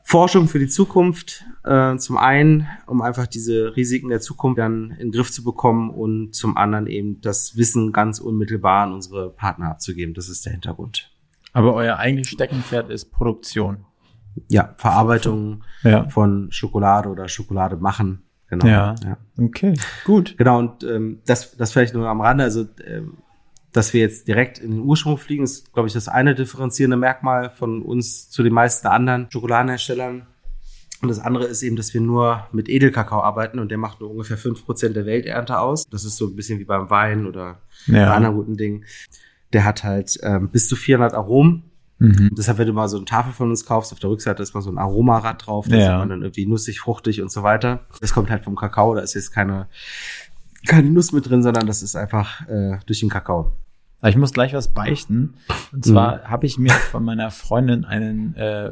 Forschung 0.06 0.48
für 0.48 0.60
die 0.60 0.68
Zukunft, 0.68 1.46
äh, 1.64 1.96
zum 1.98 2.18
einen, 2.18 2.68
um 2.88 3.02
einfach 3.02 3.26
diese 3.26 3.76
Risiken 3.76 4.10
der 4.10 4.20
Zukunft 4.20 4.60
dann 4.60 4.92
in 4.92 5.08
den 5.08 5.12
Griff 5.12 5.32
zu 5.32 5.44
bekommen 5.44 5.90
und 5.90 6.36
zum 6.36 6.58
anderen 6.58 6.88
eben 6.88 7.22
das 7.22 7.56
Wissen 7.56 7.94
ganz 7.94 8.20
unmittelbar 8.20 8.84
an 8.84 8.94
unsere 8.94 9.30
Partner 9.30 9.72
abzugeben. 9.72 10.14
Das 10.14 10.30
ist 10.30 10.46
der 10.46 10.52
Hintergrund. 10.52 11.10
Aber 11.54 11.74
euer 11.74 11.98
eigentliches 11.98 12.34
Steckenpferd 12.34 12.90
ist 12.90 13.12
Produktion. 13.12 13.86
Ja, 14.50 14.74
Verarbeitung 14.78 15.64
Ja. 15.84 16.10
von 16.10 16.52
Schokolade 16.52 17.10
oder 17.10 17.28
Schokolade 17.28 17.78
machen. 17.78 18.24
Genau. 18.50 18.66
Ja. 18.68 18.96
Okay, 19.40 19.74
gut. 20.06 20.36
Genau, 20.38 20.60
und 20.60 20.84
ähm, 20.84 21.20
das, 21.26 21.56
das 21.58 21.72
vielleicht 21.72 21.94
nur 21.96 22.08
am 22.08 22.22
Rande, 22.22 22.44
also 22.44 22.66
ähm, 22.86 23.18
dass 23.72 23.94
wir 23.94 24.02
jetzt 24.02 24.28
direkt 24.28 24.60
in 24.60 24.70
den 24.72 24.82
Ursprung 24.82 25.18
fliegen, 25.18 25.44
ist, 25.44 25.74
glaube 25.74 25.88
ich, 25.88 25.94
das 25.94 26.08
eine 26.08 26.36
differenzierende 26.36 26.98
Merkmal 26.98 27.50
von 27.50 27.82
uns 27.82 28.30
zu 28.30 28.44
den 28.44 28.54
meisten 28.54 28.86
anderen 28.88 29.28
Schokoladenherstellern. 29.32 30.28
Und 31.02 31.10
das 31.10 31.20
andere 31.20 31.46
ist 31.46 31.64
eben, 31.64 31.76
dass 31.76 31.94
wir 31.94 32.00
nur 32.00 32.48
mit 32.52 32.70
Edelkakao 32.70 33.22
arbeiten 33.22 33.60
und 33.60 33.70
der 33.72 33.78
macht 33.80 34.00
nur 34.00 34.10
ungefähr 34.12 34.38
fünf 34.38 34.64
Prozent 34.64 34.96
der 34.96 35.06
Welternte 35.06 35.60
aus. 35.60 35.86
Das 35.90 36.06
ist 36.06 36.16
so 36.18 36.28
ein 36.28 36.36
bisschen 36.36 36.60
wie 36.60 36.64
beim 36.66 36.90
Wein 36.92 37.26
oder 37.26 37.58
Ja. 37.88 38.10
bei 38.10 38.16
anderen 38.16 38.36
guten 38.36 38.56
Dingen. 38.56 38.86
Der 39.52 39.66
hat 39.66 39.84
halt 39.84 40.18
ähm, 40.24 40.50
bis 40.50 40.68
zu 40.70 40.76
400 40.76 41.14
Aromen. 41.14 41.64
Mhm. 42.04 42.32
Deshalb, 42.38 42.58
wenn 42.58 42.68
du 42.68 42.74
mal 42.74 42.90
so 42.90 42.98
eine 42.98 43.06
Tafel 43.06 43.32
von 43.34 43.50
uns 43.50 43.66
kaufst, 43.66 43.94
auf 43.94 44.00
der 44.00 44.10
Rückseite 44.10 44.44
ist 44.44 44.54
mal 44.54 44.62
so 44.62 44.70
ein 44.70 44.78
Aromarad 44.78 45.48
drauf. 45.48 45.68
Da 45.70 45.76
Ja. 45.78 45.82
sieht 45.86 45.98
man 46.00 46.10
dann 46.10 46.22
irgendwie 46.22 46.46
nussig, 46.46 46.80
fruchtig 46.82 47.22
und 47.22 47.32
so 47.32 47.44
weiter. 47.44 47.80
Das 48.02 48.14
kommt 48.14 48.30
halt 48.30 48.44
vom 48.44 48.56
Kakao. 48.56 48.94
Da 48.96 49.02
ist 49.02 49.14
jetzt 49.14 49.32
keine, 49.32 49.68
keine 50.68 50.90
Nuss 50.90 51.12
mit 51.14 51.30
drin, 51.30 51.42
sondern 51.44 51.66
das 51.66 51.82
ist 51.82 51.96
einfach 51.96 52.48
äh, 52.50 52.78
durch 52.86 53.00
den 53.00 53.10
Kakao. 53.10 53.54
Aber 54.02 54.10
Ich 54.10 54.18
muss 54.18 54.34
gleich 54.34 54.54
was 54.54 54.74
beichten. 54.74 55.36
Und 55.72 55.86
zwar 55.86 56.24
habe 56.24 56.46
ich 56.46 56.58
mir 56.58 56.72
von 56.74 57.06
meiner 57.06 57.32
Freundin 57.32 57.86
einen, 57.86 58.36
äh, 58.36 58.72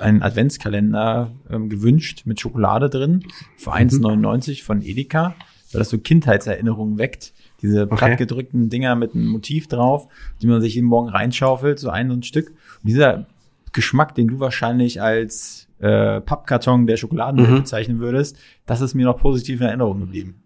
einen 0.00 0.22
Adventskalender 0.22 1.30
ähm, 1.48 1.68
gewünscht 1.68 2.22
mit 2.24 2.40
Schokolade 2.40 2.90
drin 2.90 3.24
für 3.56 3.72
1,99 3.72 4.64
von 4.64 4.82
Edeka, 4.82 5.34
weil 5.72 5.78
das 5.78 5.90
so 5.90 5.98
Kindheitserinnerungen 5.98 6.98
weckt. 6.98 7.32
Diese 7.62 7.86
plattgedrückten 7.86 8.68
Dinger 8.70 8.94
mit 8.96 9.14
einem 9.14 9.28
Motiv 9.28 9.68
drauf, 9.68 10.08
die 10.42 10.46
man 10.48 10.60
sich 10.60 10.74
jeden 10.74 10.88
Morgen 10.88 11.08
reinschaufelt, 11.08 11.78
so 11.78 11.88
ein 11.90 12.10
und 12.10 12.18
ein 12.18 12.22
Stück. 12.24 12.48
Und 12.48 12.88
dieser 12.88 13.26
Geschmack, 13.72 14.14
den 14.14 14.28
du 14.28 14.40
wahrscheinlich 14.40 15.00
als 15.00 15.68
äh, 15.78 16.20
Pappkarton 16.20 16.86
der 16.86 16.96
Schokoladenwelt 16.96 17.50
Mhm. 17.50 17.56
bezeichnen 17.58 17.98
würdest, 18.00 18.36
das 18.66 18.80
ist 18.80 18.94
mir 18.94 19.06
noch 19.06 19.18
positiv 19.18 19.60
in 19.60 19.66
Erinnerung 19.68 20.00
geblieben. 20.00 20.36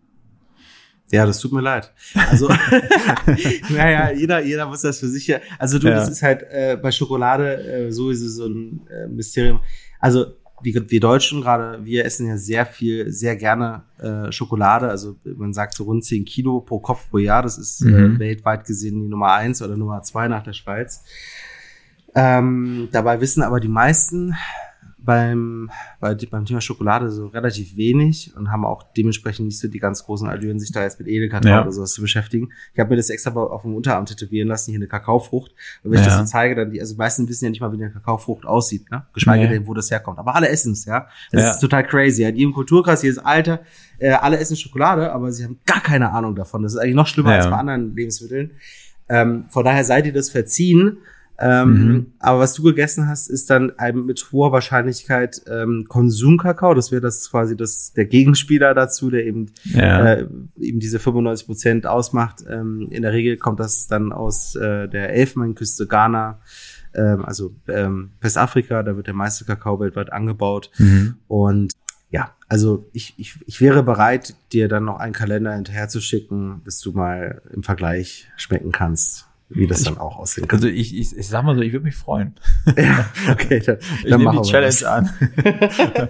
Ja, 1.13 1.25
das 1.25 1.39
tut 1.41 1.53
mir 1.53 1.61
leid. 1.61 1.93
Also, 2.31 2.49
naja, 3.71 4.11
jeder, 4.13 4.41
jeder 4.43 4.67
muss 4.67 4.83
das 4.83 4.99
für 5.01 5.09
sich 5.09 5.27
ja. 5.27 5.39
Also 5.59 5.79
du, 5.79 5.89
Ja. 5.89 5.95
das 5.95 6.09
ist 6.09 6.23
halt 6.23 6.43
äh, 6.51 6.77
bei 6.81 6.91
Schokolade 6.91 7.63
äh, 7.87 7.93
sowieso 7.93 8.29
so 8.29 8.47
ein 8.47 8.81
äh, 8.91 9.07
Mysterium. 9.09 9.61
Also 10.01 10.27
wir, 10.63 10.91
wir 10.91 11.01
Deutschen 11.01 11.43
gerade, 11.43 11.85
wir 11.85 12.05
essen 12.05 12.27
ja 12.27 12.37
sehr 12.39 12.67
viel, 12.67 13.13
sehr 13.13 13.37
gerne 13.37 13.83
äh, 13.99 14.33
Schokolade. 14.33 14.89
Also 14.89 15.17
man 15.37 15.53
sagt 15.53 15.75
so 15.75 15.85
rund 15.85 16.05
10 16.05 16.25
Kilo 16.25 16.61
pro 16.61 16.79
Kopf 16.79 17.11
pro 17.11 17.19
Jahr. 17.19 17.43
Das 17.43 17.59
ist 17.59 17.83
Mhm. 17.83 18.17
äh, 18.17 18.19
weltweit 18.19 18.65
gesehen 18.65 19.03
die 19.03 19.09
Nummer 19.09 19.33
eins 19.33 19.63
oder 19.63 19.77
Nummer 19.77 20.03
zwei 20.03 20.29
nach 20.29 20.43
der 20.43 20.55
Schweiz. 20.55 21.05
Ähm, 22.15 22.89
dabei 22.93 23.21
wissen 23.21 23.43
aber 23.43 23.61
die 23.61 23.69
meisten 23.69 24.35
beim, 25.07 25.71
bei, 26.01 26.15
beim 26.31 26.45
Thema 26.45 26.61
Schokolade 26.61 27.11
so 27.11 27.29
relativ 27.29 27.77
wenig 27.77 28.35
und 28.37 28.51
haben 28.51 28.65
auch 28.67 28.83
dementsprechend 28.95 29.47
nicht 29.47 29.59
so 29.59 29.69
die 29.69 29.79
ganz 29.79 30.05
großen 30.05 30.29
Allüren, 30.29 30.59
sich 30.61 30.73
da 30.73 30.83
jetzt 30.83 30.99
mit 30.99 31.09
Edelkakao 31.09 31.49
Ja. 31.49 31.63
oder 31.63 31.73
sowas 31.73 31.93
zu 31.93 32.03
beschäftigen. 32.03 32.51
Ich 32.75 32.81
habe 32.81 32.91
mir 32.91 32.97
das 32.97 33.09
extra 33.09 33.31
auf 33.33 33.63
dem 33.63 33.75
Unterarm 33.75 34.05
tätowieren 34.05 34.49
lassen, 34.49 34.73
hier 34.73 34.79
eine 34.79 34.89
Kakaofrucht. 34.89 35.53
Und 35.83 35.93
wenn 35.93 36.01
ich 36.01 36.05
Ja. 36.07 36.11
das 36.13 36.19
so 36.19 36.25
zeige, 36.33 36.55
dann 36.57 36.71
die, 36.71 36.81
also 36.81 36.95
die 36.95 36.99
meisten 36.99 37.29
wissen 37.29 37.45
ja 37.45 37.51
nicht 37.51 37.61
mal, 37.61 37.73
wie 37.73 37.77
eine 37.77 37.91
Kakaofrucht 37.91 38.45
aussieht, 38.45 38.91
ne? 38.91 39.07
Geschweige 39.15 39.45
Nee. 39.45 39.51
denn, 39.55 39.67
wo 39.67 39.73
das 39.75 39.91
herkommt. 39.91 40.19
Aber 40.19 40.35
alle 40.35 40.49
essen 40.49 40.73
es, 40.73 40.85
ja. 40.85 41.07
Das 41.33 41.43
Ja. 41.43 41.51
ist 41.53 41.61
total 41.61 41.85
crazy. 41.87 42.25
In 42.25 42.37
jedem 42.37 42.53
Kulturkreis, 42.53 43.03
jedes 43.03 43.19
Alter, 43.19 43.61
äh, 43.99 44.11
alle 44.11 44.39
essen 44.39 44.57
Schokolade, 44.57 45.13
aber 45.13 45.33
sie 45.33 45.45
haben 45.45 45.59
gar 45.65 45.81
keine 45.81 46.11
Ahnung 46.13 46.35
davon. 46.35 46.63
Das 46.63 46.73
ist 46.75 46.79
eigentlich 46.79 46.97
noch 46.97 47.07
schlimmer 47.07 47.31
als 47.33 47.47
bei 47.47 47.57
anderen 47.57 47.95
Lebensmitteln. 47.95 48.51
Ähm, 49.09 49.45
von 49.51 49.65
daher 49.65 49.85
seid 49.85 50.05
ihr 50.07 50.13
das 50.13 50.31
verziehen. 50.31 50.99
Ähm, 51.39 51.73
Mhm. 51.89 52.07
Aber 52.19 52.41
was 52.41 52.55
du 52.55 52.63
gegessen 52.63 53.09
hast, 53.09 53.29
ist 53.29 53.51
dann 53.51 53.73
mit 54.07 54.33
hoher 54.33 54.53
Wahrscheinlichkeit 54.53 55.43
ähm, 55.49 55.85
Konsumkakao. 55.89 56.73
Das 56.75 56.91
wäre 56.93 57.03
das 57.03 57.31
quasi 57.31 57.57
das 57.57 57.93
der 57.93 58.07
Gegenspieler 58.07 58.73
dazu, 58.75 59.11
der 59.11 59.27
eben 59.27 59.47
Ja. 59.65 60.13
äh, 60.15 60.27
eben 60.59 60.81
diese 60.81 60.99
95 60.99 61.47
Prozent 61.47 61.87
ausmacht. 61.87 62.45
Ähm, 62.49 62.89
in 62.91 63.03
der 63.03 63.13
Regel 63.13 63.37
kommt 63.37 63.61
das 63.61 63.87
dann 63.87 64.13
aus 64.13 64.55
äh, 64.57 64.89
der 64.89 65.11
Elfenbeinküste 65.13 65.87
Ghana, 65.87 66.41
ähm, 66.95 67.25
also 67.25 67.55
ähm, 67.69 68.11
Westafrika. 68.21 68.83
Da 68.83 68.97
wird 68.97 69.07
der 69.07 69.15
meiste 69.15 69.45
Kakao 69.45 69.79
weltweit 69.79 70.13
angebaut. 70.13 70.71
Mhm. 70.79 71.17
Und 71.29 71.73
ja, 72.11 72.31
also 72.49 72.89
ich, 72.93 73.15
ich, 73.19 73.35
ich 73.47 73.61
wäre 73.61 73.83
bereit, 73.83 74.35
dir 74.53 74.69
dann 74.69 74.85
noch 74.85 74.99
einen 75.01 75.13
Kalender 75.13 75.53
hinterher 75.55 75.89
zu 75.89 76.01
schicken, 76.01 76.63
dass 76.65 76.79
du 76.81 76.93
mal 76.93 77.43
im 77.53 77.63
Vergleich 77.65 78.29
schmecken 78.37 78.71
kannst, 78.73 79.26
wie 79.49 79.67
das 79.67 79.85
dann 79.85 79.99
auch 79.99 80.17
aussehen 80.17 80.49
kann. 80.49 80.59
Also 80.59 80.69
ich, 80.69 80.97
ich, 80.97 81.17
ich 81.17 81.29
sag 81.29 81.45
mal 81.45 81.55
so, 81.55 81.61
ich 81.61 81.73
würde 81.73 81.85
mich 81.85 81.95
freuen. 81.95 82.35
ja, 82.77 83.09
okay, 83.31 83.61
dann, 83.61 83.79
Ich 84.03 84.11
dann 84.11 84.21
nehme 84.21 84.43
die 84.43 84.49
Challenge 84.49 84.67
das. 84.67 84.83
an. 84.83 85.11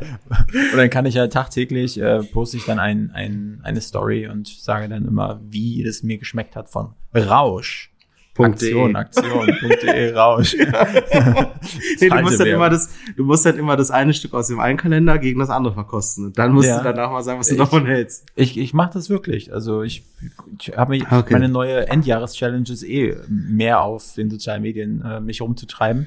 und 0.73 0.77
dann 0.77 0.91
kann 0.91 1.07
ich 1.07 1.15
ja 1.15 1.27
tagtäglich, 1.27 2.01
äh, 2.01 2.23
poste 2.23 2.57
ich 2.57 2.65
dann 2.65 2.79
ein, 2.79 3.11
ein, 3.13 3.61
eine 3.63 3.81
Story 3.81 4.27
und 4.29 4.49
sage 4.49 4.89
dann 4.89 5.07
immer, 5.07 5.41
wie 5.45 5.83
es 5.85 6.03
mir 6.03 6.19
geschmeckt 6.19 6.57
hat 6.57 6.71
von 6.71 6.95
Rausch. 7.15 7.93
Aktion, 8.45 8.97
Aktion, 8.97 9.47
.de, 9.83 10.13
Rausch. 10.15 10.55
Nee, 12.01 12.09
du 12.09 12.15
musst 12.23 12.39
dann 12.39 12.47
Werbung. 12.47 12.53
immer 12.55 12.71
das, 12.71 12.91
du 13.17 13.25
musst 13.25 13.45
halt 13.47 13.57
immer 13.57 13.77
das 13.77 13.91
eine 13.91 14.13
Stück 14.15 14.35
aus 14.35 14.49
dem 14.49 14.61
einen 14.61 14.77
Kalender 14.79 15.19
gegen 15.19 15.41
das 15.41 15.51
andere 15.51 15.75
verkosten. 15.75 16.27
Und 16.27 16.39
dann 16.39 16.53
musst 16.53 16.69
Ja. 16.69 16.79
du 16.79 16.85
danach 16.85 17.11
mal 17.11 17.23
sagen, 17.23 17.39
was 17.41 17.49
du 17.49 17.55
Ich- 17.55 17.59
davon 17.59 17.87
hältst. 17.87 18.27
Ich, 18.35 18.57
ich 18.59 18.75
mache 18.75 18.93
das 18.95 19.11
wirklich. 19.11 19.53
Also 19.53 19.83
ich, 19.83 20.05
ich 20.61 20.77
habe 20.77 20.91
mich 20.91 21.05
Okay. 21.11 21.33
meine 21.35 21.49
neue 21.49 21.89
Endjahres-Challenge 21.89 22.69
eh 22.87 23.17
mehr 23.29 23.81
auf 23.83 24.15
den 24.15 24.31
sozialen 24.31 24.63
Medien 24.63 25.03
äh, 25.05 25.21
mich 25.21 25.41
rumzutreiben. 25.41 26.07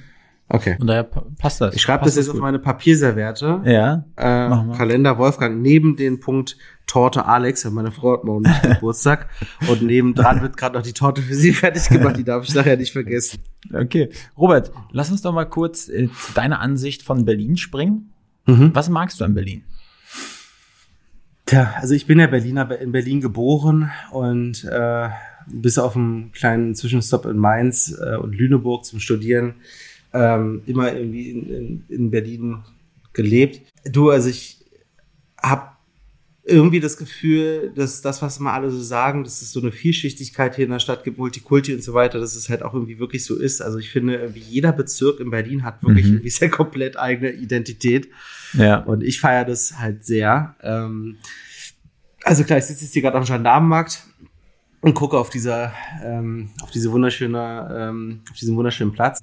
Okay. 0.51 0.77
Und 0.79 0.87
daher 0.87 1.03
pa- 1.03 1.25
passt 1.37 1.61
das. 1.61 1.75
Ich 1.75 1.81
schreibe 1.81 2.05
das 2.05 2.15
jetzt 2.15 2.27
auf 2.27 2.33
gut. 2.33 2.41
meine 2.41 2.57
Papierserviette. 2.59 3.61
Ja. 3.65 4.05
Äh, 4.17 4.49
Mach 4.49 4.63
mal. 4.65 4.77
Kalender 4.77 5.17
Wolfgang 5.19 5.61
neben 5.61 5.95
den 5.95 6.19
Punkt 6.19 6.57
Torte 6.87 7.25
Alex, 7.25 7.65
weil 7.65 7.71
meine 7.71 7.91
Frau 7.91 8.13
hat 8.13 8.23
morgen 8.23 8.45
Geburtstag 8.63 9.29
und 9.69 9.83
nebendran 9.83 10.41
wird 10.41 10.57
gerade 10.57 10.75
noch 10.75 10.83
die 10.83 10.93
Torte 10.93 11.21
für 11.21 11.35
sie 11.35 11.53
fertig 11.53 11.87
gemacht, 11.89 12.17
die 12.17 12.23
darf 12.23 12.45
ich 12.47 12.55
nachher 12.55 12.77
nicht 12.77 12.91
vergessen. 12.91 13.39
Okay. 13.71 14.09
Robert, 14.37 14.71
lass 14.91 15.11
uns 15.11 15.21
doch 15.21 15.33
mal 15.33 15.45
kurz 15.45 15.87
äh, 15.87 16.07
zu 16.07 16.33
deiner 16.33 16.59
Ansicht 16.61 17.03
von 17.03 17.25
Berlin 17.25 17.55
springen. 17.55 18.11
Mhm. 18.47 18.71
Was 18.73 18.89
magst 18.89 19.19
du 19.19 19.25
an 19.25 19.35
Berlin? 19.35 19.63
Tja, 21.45 21.73
also 21.79 21.93
ich 21.95 22.05
bin 22.05 22.19
ja 22.19 22.27
Berliner, 22.27 22.79
in 22.79 22.91
Berlin 22.91 23.21
geboren 23.21 23.91
und 24.11 24.63
äh, 24.65 25.09
bis 25.47 25.79
auf 25.79 25.95
einen 25.95 26.31
kleinen 26.31 26.75
Zwischenstopp 26.75 27.25
in 27.25 27.37
Mainz 27.37 27.95
äh, 27.99 28.15
und 28.17 28.33
Lüneburg 28.35 28.85
zum 28.85 28.99
Studieren 28.99 29.55
ähm, 30.13 30.61
immer 30.65 30.93
irgendwie 30.93 31.31
in, 31.31 31.49
in, 31.49 31.83
in 31.89 32.11
Berlin 32.11 32.59
gelebt. 33.13 33.61
Du, 33.85 34.09
also 34.09 34.29
ich 34.29 34.65
habe 35.41 35.69
irgendwie 36.43 36.79
das 36.79 36.97
Gefühl, 36.97 37.71
dass 37.75 38.01
das, 38.01 38.21
was 38.23 38.39
immer 38.39 38.53
alle 38.53 38.71
so 38.71 38.81
sagen, 38.81 39.23
dass 39.23 39.41
es 39.41 39.51
so 39.51 39.61
eine 39.61 39.71
Vielschichtigkeit 39.71 40.55
hier 40.55 40.65
in 40.65 40.71
der 40.71 40.79
Stadt 40.79 41.03
gibt, 41.03 41.19
Multikulti 41.19 41.73
und 41.75 41.83
so 41.83 41.93
weiter, 41.93 42.19
dass 42.19 42.35
es 42.35 42.49
halt 42.49 42.63
auch 42.63 42.73
irgendwie 42.73 42.97
wirklich 42.97 43.23
so 43.23 43.35
ist. 43.37 43.61
Also 43.61 43.77
ich 43.77 43.91
finde, 43.91 44.15
irgendwie 44.15 44.39
jeder 44.39 44.71
Bezirk 44.71 45.19
in 45.19 45.29
Berlin 45.29 45.63
hat 45.63 45.83
wirklich 45.83 46.05
Mhm. 46.07 46.13
irgendwie 46.13 46.29
sehr 46.31 46.49
komplett 46.49 46.97
eigene 46.97 47.31
Identität. 47.31 48.09
Ja. 48.53 48.77
Und 48.79 49.03
ich 49.03 49.19
feiere 49.19 49.45
das 49.45 49.77
halt 49.77 50.05
sehr. 50.05 50.55
Ähm, 50.63 51.17
also 52.23 52.43
klar, 52.43 52.57
ich 52.57 52.65
sitze 52.65 52.83
jetzt 52.83 52.93
hier 52.93 53.03
gerade 53.03 53.17
am 53.17 53.25
Gendarmenmarkt 53.25 54.03
und 54.81 54.93
gucke 54.95 55.17
auf 55.17 55.29
dieser, 55.29 55.73
ähm, 56.03 56.49
auf 56.61 56.71
diese 56.71 56.91
wunderschöne, 56.91 57.69
ähm, 57.77 58.21
auf 58.31 58.37
diesen 58.37 58.55
wunderschönen 58.55 58.91
Platz. 58.91 59.21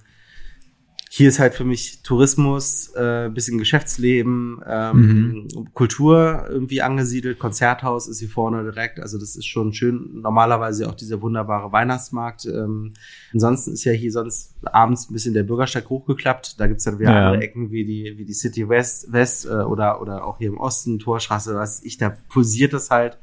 Hier 1.17 1.31
ist 1.31 1.39
halt 1.39 1.55
für 1.55 1.65
mich 1.65 2.03
Tourismus, 2.03 2.93
äh, 2.95 3.31
bisschen 3.33 3.57
Geschäftsleben, 3.57 4.61
ähm, 4.69 5.49
Kultur 5.73 6.45
irgendwie 6.51 6.83
angesiedelt. 6.83 7.39
Konzerthaus 7.39 8.07
ist 8.07 8.19
hier 8.19 8.29
vorne 8.29 8.65
direkt. 8.65 9.01
Also 9.01 9.17
das 9.17 9.35
ist 9.35 9.47
schon 9.47 9.73
schön. 9.73 10.21
Normalerweise 10.21 10.87
auch 10.87 10.95
dieser 10.95 11.23
wunderbare 11.23 11.73
Weihnachtsmarkt. 11.73 12.45
Ähm, 12.45 12.93
ansonsten 13.33 13.73
ist 13.73 13.85
ja 13.85 13.93
hier 13.93 14.13
sonst 14.13 14.57
abends 14.65 15.09
ein 15.09 15.15
bisschen 15.15 15.33
der 15.33 15.45
Bürgersteig 15.45 15.89
hochgeklappt. 15.89 16.61
Da 16.61 16.67
gibt's 16.67 16.85
dann 16.85 16.99
wieder 16.99 17.13
Ja. 17.13 17.29
andere 17.29 17.43
Ecken 17.43 17.71
wie 17.71 17.87
die, 17.87 18.19
wie 18.19 18.27
die 18.27 18.35
City 18.35 18.69
West, 18.69 19.11
West 19.11 19.47
äh, 19.47 19.49
oder, 19.49 20.03
oder 20.03 20.23
auch 20.27 20.37
hier 20.37 20.49
im 20.49 20.59
Osten, 20.59 20.99
Torstraße, 20.99 21.55
was 21.55 21.83
ich, 21.83 21.97
da 21.97 22.11
pulsiert 22.29 22.75
das 22.75 22.91
halt. 22.91 23.17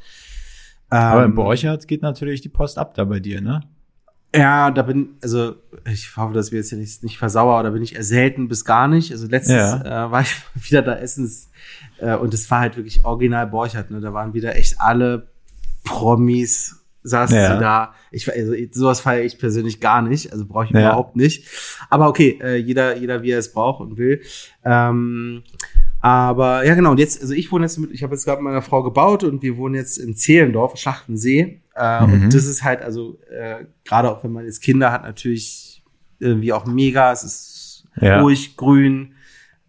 Aber 0.90 1.26
in 1.26 1.30
Ähm, 1.30 1.36
Borchardt 1.36 1.88
geht 1.88 2.02
natürlich 2.02 2.42
die 2.42 2.50
Post 2.50 2.80
ab 2.80 2.96
da 2.96 3.04
bei 3.04 3.20
dir, 3.20 3.40
ne? 3.40 3.62
Ja, 4.36 4.72
da 4.72 4.82
bin, 4.82 5.16
also 5.22 5.56
ich 5.92 6.16
hoffe, 6.18 6.34
dass 6.34 6.52
wir 6.52 6.60
jetzt 6.60 6.70
hier 6.70 6.78
nicht, 6.80 7.04
nicht 7.04 7.18
versauer, 7.18 7.62
da 7.64 7.70
bin 7.70 7.84
ich 7.84 7.96
eher 7.96 8.04
selten 8.04 8.48
bis 8.48 8.66
gar 8.66 8.88
nicht. 8.88 9.12
Also 9.12 9.28
letztens 9.28 9.58
Ja. 9.84 10.08
äh, 10.08 10.12
war 10.12 10.22
ich 10.22 10.34
wieder 10.70 10.82
da 10.82 10.96
essens 10.96 11.50
äh, 12.00 12.16
und 12.16 12.34
es 12.34 12.50
war 12.50 12.60
halt 12.62 12.76
wirklich 12.78 13.06
original 13.06 13.48
Borchert, 13.48 13.92
ne? 13.92 14.02
Da 14.02 14.14
waren 14.14 14.34
wieder 14.34 14.56
echt 14.56 14.80
alle 14.82 15.28
Promis 15.84 16.80
saßen 17.06 17.36
Ja. 17.36 17.54
sie 17.56 17.60
da. 17.60 17.94
Ich 18.12 18.32
also 18.32 18.54
sowas 18.72 19.02
feiere 19.02 19.26
ich 19.26 19.38
persönlich 19.38 19.82
gar 19.82 20.02
nicht, 20.02 20.32
also 20.32 20.46
brauche 20.46 20.66
ich 20.66 20.72
Ja. 20.72 20.80
überhaupt 20.80 21.16
nicht. 21.18 21.46
Aber 21.90 22.08
okay, 22.08 22.40
äh, 22.42 22.56
jeder 22.56 22.96
jeder 22.98 23.22
wie 23.24 23.32
er 23.32 23.40
es 23.40 23.52
braucht 23.52 23.82
und 23.82 23.98
will. 23.98 24.22
Ähm, 24.64 25.44
aber 26.04 26.66
ja 26.66 26.76
genau, 26.76 26.92
und 26.92 27.00
jetzt, 27.00 27.22
also 27.22 27.34
ich 27.34 27.50
wohne 27.52 27.64
jetzt 27.66 27.78
mit, 27.78 27.92
ich 27.92 28.04
habe 28.04 28.14
jetzt 28.14 28.26
gerade 28.26 28.42
mit 28.42 28.52
meiner 28.52 28.62
Frau 28.62 28.84
gebaut 28.84 29.24
und 29.24 29.42
wir 29.42 29.56
wohnen 29.56 29.76
jetzt 29.76 29.98
in 29.98 30.16
Zehlendorf, 30.16 30.76
Schlachtensee. 30.78 31.62
Äh, 31.76 32.06
Mhm. 32.06 32.14
Und 32.26 32.34
das 32.34 32.46
ist 32.46 32.62
halt, 32.64 32.82
also 32.82 33.18
äh, 33.32 33.66
gerade 33.86 34.12
auch 34.12 34.24
wenn 34.24 34.32
man 34.34 34.44
jetzt 34.46 34.62
Kinder 34.62 34.92
hat, 34.92 35.04
natürlich 35.04 35.82
irgendwie 36.20 36.52
auch 36.52 36.66
mega. 36.66 37.12
Es 37.14 37.24
ist 37.24 37.86
Ja. 38.02 38.20
ruhig, 38.22 38.58
grün, 38.58 39.14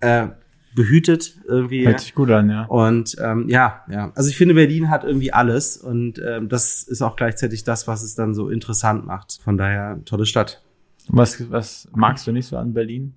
äh, 0.00 0.26
behütet 0.74 1.36
irgendwie. 1.46 1.86
Hört 1.86 2.00
sich 2.00 2.14
gut 2.16 2.30
an, 2.32 2.50
ja. 2.50 2.64
Und 2.64 3.14
ähm, 3.22 3.48
ja, 3.48 3.84
ja. 3.88 4.10
Also 4.16 4.28
ich 4.28 4.36
finde, 4.36 4.54
Berlin 4.54 4.90
hat 4.90 5.04
irgendwie 5.04 5.32
alles 5.32 5.76
und 5.76 6.18
ähm, 6.18 6.48
das 6.48 6.82
ist 6.82 7.00
auch 7.00 7.14
gleichzeitig 7.14 7.62
das, 7.62 7.86
was 7.86 8.02
es 8.02 8.16
dann 8.16 8.34
so 8.34 8.48
interessant 8.50 9.06
macht. 9.06 9.38
Von 9.44 9.56
daher 9.56 10.00
tolle 10.04 10.26
Stadt. 10.26 10.62
Was, 11.06 11.48
was 11.50 11.88
magst 11.94 12.26
du 12.26 12.32
nicht 12.32 12.46
so 12.46 12.56
an 12.56 12.74
Berlin? 12.74 13.14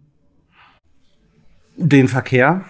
Den 1.77 2.07
Verkehr, 2.07 2.65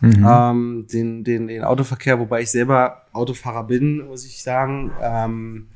Mhm. 0.00 0.26
ähm, 0.28 0.86
den, 0.92 1.24
den, 1.24 1.48
den 1.48 1.64
Autoverkehr, 1.64 2.18
wobei 2.18 2.42
ich 2.42 2.50
selber 2.50 3.02
Autofahrer 3.12 3.64
bin, 3.64 4.06
muss 4.06 4.24
ich 4.26 4.42
sagen. 4.42 4.92
Ähm, 5.00 5.68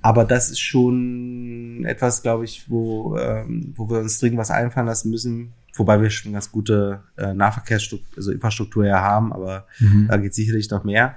aber 0.00 0.24
das 0.24 0.50
ist 0.50 0.60
schon 0.60 1.84
etwas, 1.84 2.22
glaube 2.22 2.44
ich, 2.44 2.68
wo, 2.68 3.16
ähm, 3.16 3.72
wo 3.76 3.88
wir 3.88 4.00
uns 4.00 4.18
dringend 4.18 4.38
was 4.38 4.50
einfallen 4.50 4.86
lassen 4.86 5.10
müssen. 5.10 5.52
Wobei 5.74 6.02
wir 6.02 6.10
schon 6.10 6.32
ganz 6.32 6.50
gute 6.50 7.02
äh, 7.16 7.32
Nahverkehrsstruktur, 7.32 8.16
also 8.16 8.32
Infrastruktur 8.32 8.84
ja 8.84 9.00
haben, 9.00 9.32
aber 9.32 9.66
Mhm. 9.78 10.08
da 10.08 10.16
geht 10.16 10.34
sicherlich 10.34 10.68
noch 10.70 10.84
mehr. 10.84 11.16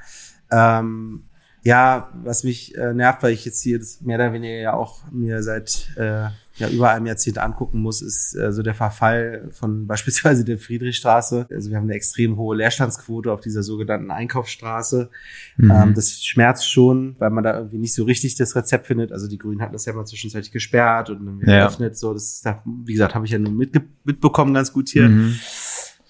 Ähm, 0.52 1.24
ja, 1.64 2.10
was 2.24 2.44
mich 2.44 2.78
äh, 2.78 2.94
nervt, 2.94 3.24
weil 3.24 3.34
ich 3.34 3.44
jetzt 3.44 3.62
hier 3.64 3.80
das 3.80 4.02
mehr 4.02 4.18
oder 4.18 4.34
weniger 4.34 4.54
ja 4.54 4.74
auch 4.74 5.02
mir 5.12 5.42
seit 5.42 5.90
äh, 5.98 6.28
ja, 6.58 6.70
über 6.70 6.92
einem 6.92 7.06
Jahrzehnt 7.06 7.38
angucken 7.38 7.82
muss, 7.82 8.02
ist 8.02 8.34
äh, 8.36 8.52
so 8.54 8.64
der 8.64 8.74
Verfall 8.76 9.50
von 9.52 9.88
beispielsweise 9.88 10.46
der 10.46 10.58
Friedrichstraße. 10.58 11.48
Also 11.52 11.70
wir 11.70 11.78
haben 11.78 11.84
eine 11.84 11.96
extrem 11.96 12.38
hohe 12.38 12.56
Leerstandsquote 12.56 13.32
auf 13.32 13.42
dieser 13.42 13.62
sogenannten 13.62 14.10
Einkaufsstraße. 14.12 15.10
Mhm. 15.58 15.72
Ähm, 15.72 15.94
das 15.96 16.24
schmerzt 16.24 16.72
schon, 16.72 17.16
weil 17.20 17.30
man 17.30 17.44
da 17.44 17.58
irgendwie 17.58 17.78
nicht 17.80 17.94
so 17.94 18.04
richtig 18.06 18.36
das 18.36 18.56
Rezept 18.56 18.88
findet. 18.88 19.12
Also 19.12 19.28
die 19.28 19.38
Grünen 19.38 19.62
hatten 19.62 19.74
das 19.74 19.86
ja 19.86 19.94
mal 19.94 20.06
zwischenzeitlich 20.06 20.52
gesperrt 20.52 21.10
und 21.10 21.26
dann 21.26 21.42
wieder 21.42 21.54
Ja. 21.54 21.60
geöffnet. 21.68 21.98
So, 21.98 22.14
das, 22.14 22.42
da, 22.42 22.64
wie 22.66 22.94
gesagt, 22.94 23.16
habe 23.16 23.26
ich 23.26 23.32
ja 23.32 23.40
nur 23.40 23.52
mitge 23.52 23.82
mitbekommen 24.06 24.54
ganz 24.54 24.72
gut 24.72 24.88
hier. 24.90 25.10
Mhm. 25.10 25.36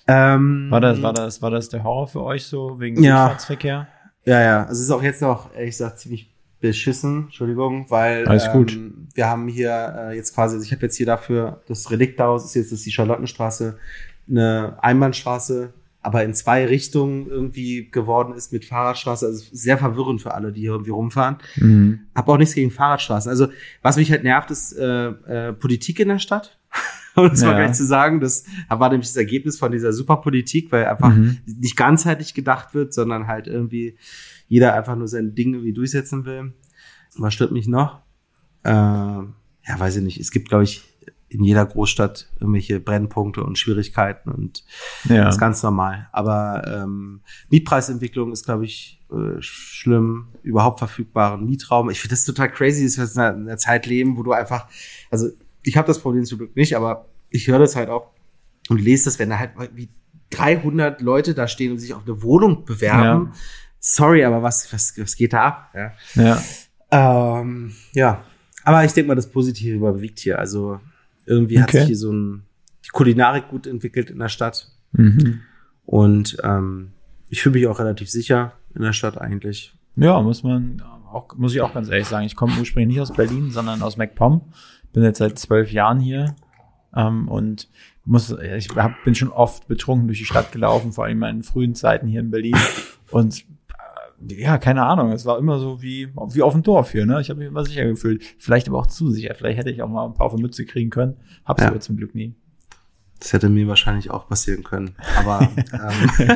Ähm, 0.07 0.67
War 0.69 0.81
das, 0.81 1.01
war 1.01 1.13
das, 1.13 1.41
war 1.41 1.49
das 1.49 1.69
der 1.69 1.83
Horror 1.83 2.07
für 2.07 2.21
euch 2.21 2.45
so 2.45 2.79
wegen 2.79 3.01
Ja. 3.01 3.23
Durchfahrtsverkehr? 3.25 3.87
Ja, 4.25 4.41
ja. 4.41 4.59
Also 4.65 4.73
es 4.73 4.81
ist 4.81 4.91
auch 4.91 5.01
jetzt 5.01 5.21
noch, 5.21 5.53
ehrlich 5.55 5.71
gesagt, 5.71 5.99
ziemlich 5.99 6.34
beschissen, 6.61 7.25
Entschuldigung, 7.25 7.85
weil 7.89 8.27
Alles 8.27 8.51
gut. 8.51 8.73
Ähm, 8.73 9.07
wir 9.13 9.27
haben 9.27 9.47
hier 9.47 9.95
äh, 10.11 10.15
jetzt 10.15 10.33
quasi, 10.33 10.55
also 10.55 10.65
ich 10.65 10.71
habe 10.71 10.81
jetzt 10.83 10.95
hier 10.97 11.05
dafür 11.05 11.61
das 11.67 11.91
Relikthaus, 11.91 12.45
ist 12.45 12.55
jetzt 12.55 12.71
das 12.71 12.79
ist 12.79 12.85
die 12.85 12.91
Charlottenstraße, 12.91 13.77
eine 14.29 14.77
Einbahnstraße 14.81 15.73
aber 16.01 16.23
in 16.23 16.35
zwei 16.35 16.67
Richtungen 16.67 17.27
irgendwie 17.27 17.89
geworden 17.89 18.35
ist 18.35 18.53
mit 18.53 18.63
Fahrradstraße. 18.63 19.25
Also 19.25 19.43
sehr 19.51 19.79
verwirrend 19.79 20.21
für 20.21 20.35
alle, 20.35 20.51
die 20.51 20.61
hier 20.61 20.73
irgendwie 20.73 20.91
rumfahren. 20.91 21.37
Mhm. 21.55 22.01
Hab 22.13 22.29
auch 22.29 22.37
nichts 22.37 22.53
gegen 22.53 22.69
Fahrradstraßen. 22.69 23.27
Also 23.27 23.47
was 23.81 23.97
mich 23.97 24.11
halt 24.11 24.23
nervt, 24.23 24.51
ist 24.51 24.73
äh, 24.73 25.07
äh, 25.07 25.53
Politik 25.53 25.99
in 25.99 26.09
der 26.09 26.19
Stadt. 26.19 26.59
Um 27.15 27.29
das 27.29 27.41
mal 27.41 27.51
Ja. 27.53 27.57
gleich 27.63 27.73
zu 27.73 27.85
sagen, 27.85 28.19
das 28.19 28.43
war 28.69 28.89
nämlich 28.89 29.07
das 29.07 29.15
Ergebnis 29.15 29.57
von 29.57 29.71
dieser 29.71 29.93
Superpolitik, 29.93 30.71
weil 30.71 30.85
einfach 30.85 31.09
Mhm. 31.15 31.37
nicht 31.45 31.75
ganzheitlich 31.77 32.33
gedacht 32.35 32.75
wird, 32.75 32.93
sondern 32.93 33.25
halt 33.25 33.47
irgendwie 33.47 33.95
jeder 34.47 34.73
einfach 34.73 34.95
nur 34.95 35.07
sein 35.07 35.35
Ding 35.35 35.53
irgendwie 35.53 35.73
durchsetzen 35.73 36.25
will. 36.25 36.53
Was 37.17 37.33
stört 37.33 37.51
mich 37.51 37.67
noch? 37.67 38.01
Äh, 38.63 38.69
ja, 38.71 39.25
weiß 39.79 39.95
ich 39.97 40.03
nicht. 40.03 40.19
Es 40.19 40.31
gibt, 40.31 40.49
glaube 40.49 40.63
ich, 40.63 40.83
in 41.27 41.43
jeder 41.43 41.65
Großstadt 41.65 42.29
irgendwelche 42.39 42.79
Brennpunkte 42.79 43.43
und 43.43 43.57
Schwierigkeiten 43.57 44.29
und 44.31 44.63
Ja. 45.09 45.25
das 45.25 45.35
ist 45.35 45.39
ganz 45.39 45.61
normal. 45.63 46.07
Aber 46.11 46.63
ähm, 46.67 47.21
Mietpreisentwicklung 47.49 48.31
ist, 48.31 48.45
glaube 48.45 48.65
ich, 48.65 49.01
äh, 49.11 49.39
schlimm. 49.41 50.27
Überhaupt 50.43 50.79
verfügbaren 50.79 51.45
Mietraum. 51.45 51.89
Ich 51.89 51.99
finde 51.99 52.13
das 52.13 52.25
total 52.25 52.51
crazy, 52.51 52.85
dass 52.85 52.97
wir 52.97 53.05
in 53.05 53.19
einer, 53.19 53.35
in 53.37 53.47
einer 53.47 53.57
Zeit 53.57 53.85
leben, 53.85 54.17
wo 54.17 54.23
du 54.23 54.31
einfach, 54.33 54.67
also 55.09 55.29
ich 55.63 55.77
habe 55.77 55.87
das 55.87 55.99
Problem 55.99 56.23
zum 56.25 56.37
Glück 56.37 56.55
nicht, 56.55 56.75
aber 56.75 57.07
ich 57.29 57.47
höre 57.47 57.59
das 57.59 57.75
halt 57.75 57.89
auch 57.89 58.11
und 58.69 58.79
lese 58.81 59.05
das, 59.05 59.17
wenn 59.19 59.29
da 59.29 59.39
halt 59.39 59.51
wie 59.73 59.89
300 60.29 61.01
Leute 61.01 61.33
da 61.33 61.47
stehen 61.47 61.71
und 61.71 61.79
sich 61.79 61.93
auf 61.93 62.03
eine 62.05 62.21
Wohnung 62.23 62.65
bewerben. 62.65 63.25
Ja. 63.27 63.39
Sorry, 63.87 64.23
aber 64.25 64.41
was, 64.41 64.73
was, 64.73 64.97
was 64.97 65.15
geht 65.15 65.33
da 65.33 65.43
ab? 65.43 65.75
Ja. 65.75 65.91
ja. 66.15 67.39
Ähm, 67.39 67.71
ja, 67.93 68.23
aber 68.63 68.83
ich 68.83 68.93
denke 68.93 69.09
mal, 69.09 69.15
das 69.15 69.29
Positive 69.29 69.75
überwiegt 69.75 70.17
hier. 70.17 70.39
Also 70.39 70.79
irgendwie 71.27 71.59
hat 71.61 71.69
Okay. 71.69 71.79
sich 71.79 71.87
hier 71.89 71.97
so 71.97 72.11
ein, 72.11 72.45
die 72.83 72.89
Kulinarik 72.89 73.47
gut 73.47 73.67
entwickelt 73.67 74.09
in 74.09 74.17
der 74.17 74.29
Stadt. 74.29 74.71
Mhm. 74.93 75.41
Und 75.85 76.37
ähm, 76.43 76.93
ich 77.29 77.43
fühle 77.43 77.59
mich 77.59 77.67
auch 77.67 77.77
relativ 77.77 78.09
sicher 78.09 78.53
in 78.73 78.81
der 78.81 78.93
Stadt 78.93 79.21
eigentlich. 79.21 79.75
Ja, 79.95 80.19
muss 80.19 80.41
man 80.41 80.81
auch, 81.11 81.35
muss 81.35 81.53
ich 81.53 81.61
auch 81.61 81.75
ganz 81.75 81.87
ehrlich 81.87 82.07
sagen. 82.07 82.25
Ich 82.25 82.35
komme 82.35 82.57
ursprünglich 82.57 82.87
nicht 82.95 83.01
aus 83.01 83.13
Berlin, 83.13 83.51
sondern 83.51 83.83
aus 83.83 83.97
MacPom. 83.97 84.41
Bin 84.93 85.03
jetzt 85.03 85.19
seit 85.19 85.37
zwölf 85.37 85.71
Jahren 85.71 85.99
hier 85.99 86.35
ähm, 86.95 87.27
und 87.27 87.69
muss, 88.03 88.31
ich 88.31 88.69
hab, 88.75 89.03
bin 89.03 89.13
schon 89.13 89.29
oft 89.29 89.67
betrunken 89.67 90.07
durch 90.07 90.17
die 90.17 90.25
Stadt 90.25 90.51
gelaufen, 90.51 90.91
vor 90.91 91.03
allem 91.03 91.13
in 91.13 91.19
meinen 91.19 91.43
frühen 91.43 91.75
Zeiten 91.75 92.07
hier 92.07 92.21
in 92.21 92.31
Berlin. 92.31 92.55
Und 93.11 93.45
ja, 94.27 94.57
keine 94.57 94.83
Ahnung, 94.83 95.11
es 95.11 95.25
war 95.25 95.37
immer 95.37 95.59
so 95.59 95.81
wie, 95.81 96.09
wie 96.29 96.41
auf 96.41 96.53
dem 96.53 96.63
Dorf 96.63 96.91
hier. 96.91 97.05
Ne? 97.05 97.19
Ich 97.21 97.29
habe 97.29 97.39
mich 97.39 97.47
immer 97.47 97.65
sicher 97.65 97.85
gefühlt. 97.85 98.23
Vielleicht 98.37 98.67
aber 98.67 98.79
auch 98.79 98.87
zu 98.87 99.11
sicher. 99.11 99.33
Vielleicht 99.35 99.57
hätte 99.57 99.69
ich 99.71 99.81
auch 99.81 99.89
mal 99.89 100.05
ein 100.05 100.13
paar 100.13 100.27
auf 100.27 100.35
die 100.35 100.41
Mütze 100.41 100.65
kriegen 100.65 100.89
können. 100.89 101.15
Hab's 101.45 101.61
Ja. 101.61 101.69
aber 101.69 101.79
zum 101.79 101.97
Glück 101.97 102.15
nie. 102.15 102.33
Das 103.19 103.33
hätte 103.33 103.49
mir 103.49 103.67
wahrscheinlich 103.67 104.11
auch 104.11 104.27
passieren 104.27 104.63
können. 104.63 104.95
Aber 105.17 105.41
ähm, 105.73 106.35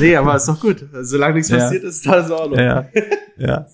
nee, 0.00 0.16
aber 0.16 0.36
ist 0.36 0.46
doch 0.48 0.60
gut. 0.60 0.84
Solange 1.02 1.34
nichts 1.34 1.50
Ja. 1.50 1.58
passiert 1.58 1.84
ist, 1.84 1.96
ist 2.04 2.08
alles 2.08 2.26
in 2.26 2.32
Ordnung. 2.32 2.58
Ja, 2.58 2.86
ja. 3.36 3.66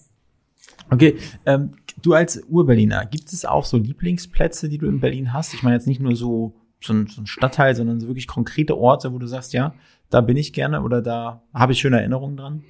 Okay, 0.90 1.16
ähm, 1.46 1.72
du 2.02 2.12
als 2.12 2.42
Urberliner, 2.48 3.06
gibt 3.06 3.32
es 3.32 3.44
auch 3.44 3.64
so 3.64 3.78
Lieblingsplätze, 3.78 4.68
die 4.68 4.78
du 4.78 4.86
in 4.86 5.00
Berlin 5.00 5.32
hast? 5.32 5.54
Ich 5.54 5.62
meine 5.62 5.76
jetzt 5.76 5.86
nicht 5.86 6.00
nur 6.00 6.14
so, 6.14 6.54
so, 6.82 6.92
ein, 6.92 7.06
so 7.06 7.22
ein 7.22 7.26
Stadtteil, 7.26 7.74
sondern 7.74 8.00
so 8.00 8.06
wirklich 8.06 8.26
konkrete 8.26 8.76
Orte, 8.76 9.12
wo 9.12 9.18
du 9.18 9.26
sagst, 9.26 9.52
ja, 9.54 9.74
da 10.10 10.20
bin 10.20 10.36
ich 10.36 10.52
gerne 10.52 10.82
oder 10.82 11.00
da 11.00 11.42
habe 11.54 11.72
ich 11.72 11.80
schöne 11.80 11.98
Erinnerungen 11.98 12.36
dran. 12.36 12.62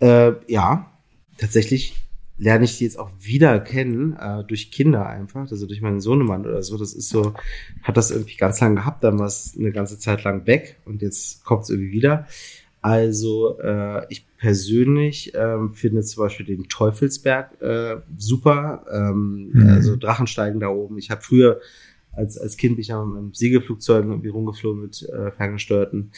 Äh, 0.00 0.32
ja, 0.46 0.90
tatsächlich 1.38 1.96
lerne 2.36 2.64
ich 2.64 2.78
die 2.78 2.84
jetzt 2.84 2.98
auch 2.98 3.10
wieder 3.20 3.58
kennen, 3.58 4.16
äh, 4.16 4.44
durch 4.44 4.70
Kinder 4.70 5.06
einfach, 5.06 5.50
also 5.50 5.66
durch 5.66 5.80
meinen 5.80 6.00
Sohnemann 6.00 6.46
oder 6.46 6.62
so. 6.62 6.78
Das 6.78 6.94
ist 6.94 7.08
so, 7.08 7.34
hat 7.82 7.96
das 7.96 8.10
irgendwie 8.12 8.36
ganz 8.36 8.60
lang 8.60 8.76
gehabt, 8.76 9.02
dann 9.02 9.18
war 9.18 9.26
es 9.26 9.56
eine 9.58 9.72
ganze 9.72 9.98
Zeit 9.98 10.22
lang 10.22 10.46
weg 10.46 10.76
und 10.84 11.02
jetzt 11.02 11.44
kommt 11.44 11.64
es 11.64 11.70
irgendwie 11.70 11.92
wieder. 11.92 12.26
Also 12.80 13.58
äh, 13.58 14.06
ich 14.08 14.24
persönlich 14.36 15.32
ähm, 15.34 15.70
finde 15.74 16.02
zum 16.02 16.22
Beispiel 16.22 16.46
den 16.46 16.68
Teufelsberg 16.68 17.60
äh, 17.60 17.96
super. 18.16 18.86
Ähm, 18.92 19.50
Mhm. 19.52 19.70
Also 19.70 19.96
Drachensteigen 19.96 20.60
da 20.60 20.68
oben. 20.68 20.98
Ich 20.98 21.10
habe 21.10 21.22
früher 21.22 21.60
als, 22.18 22.36
als 22.36 22.56
Kind 22.56 22.74
bin 22.74 22.82
ich 22.82 22.88
ja 22.88 23.02
mit 23.04 23.36
Segelflugzeugen 23.36 24.10
irgendwie 24.10 24.28
rumgeflogen 24.28 24.82
mit 24.82 25.08
äh, 25.08 25.30
ferngesteuerten. 25.30 26.10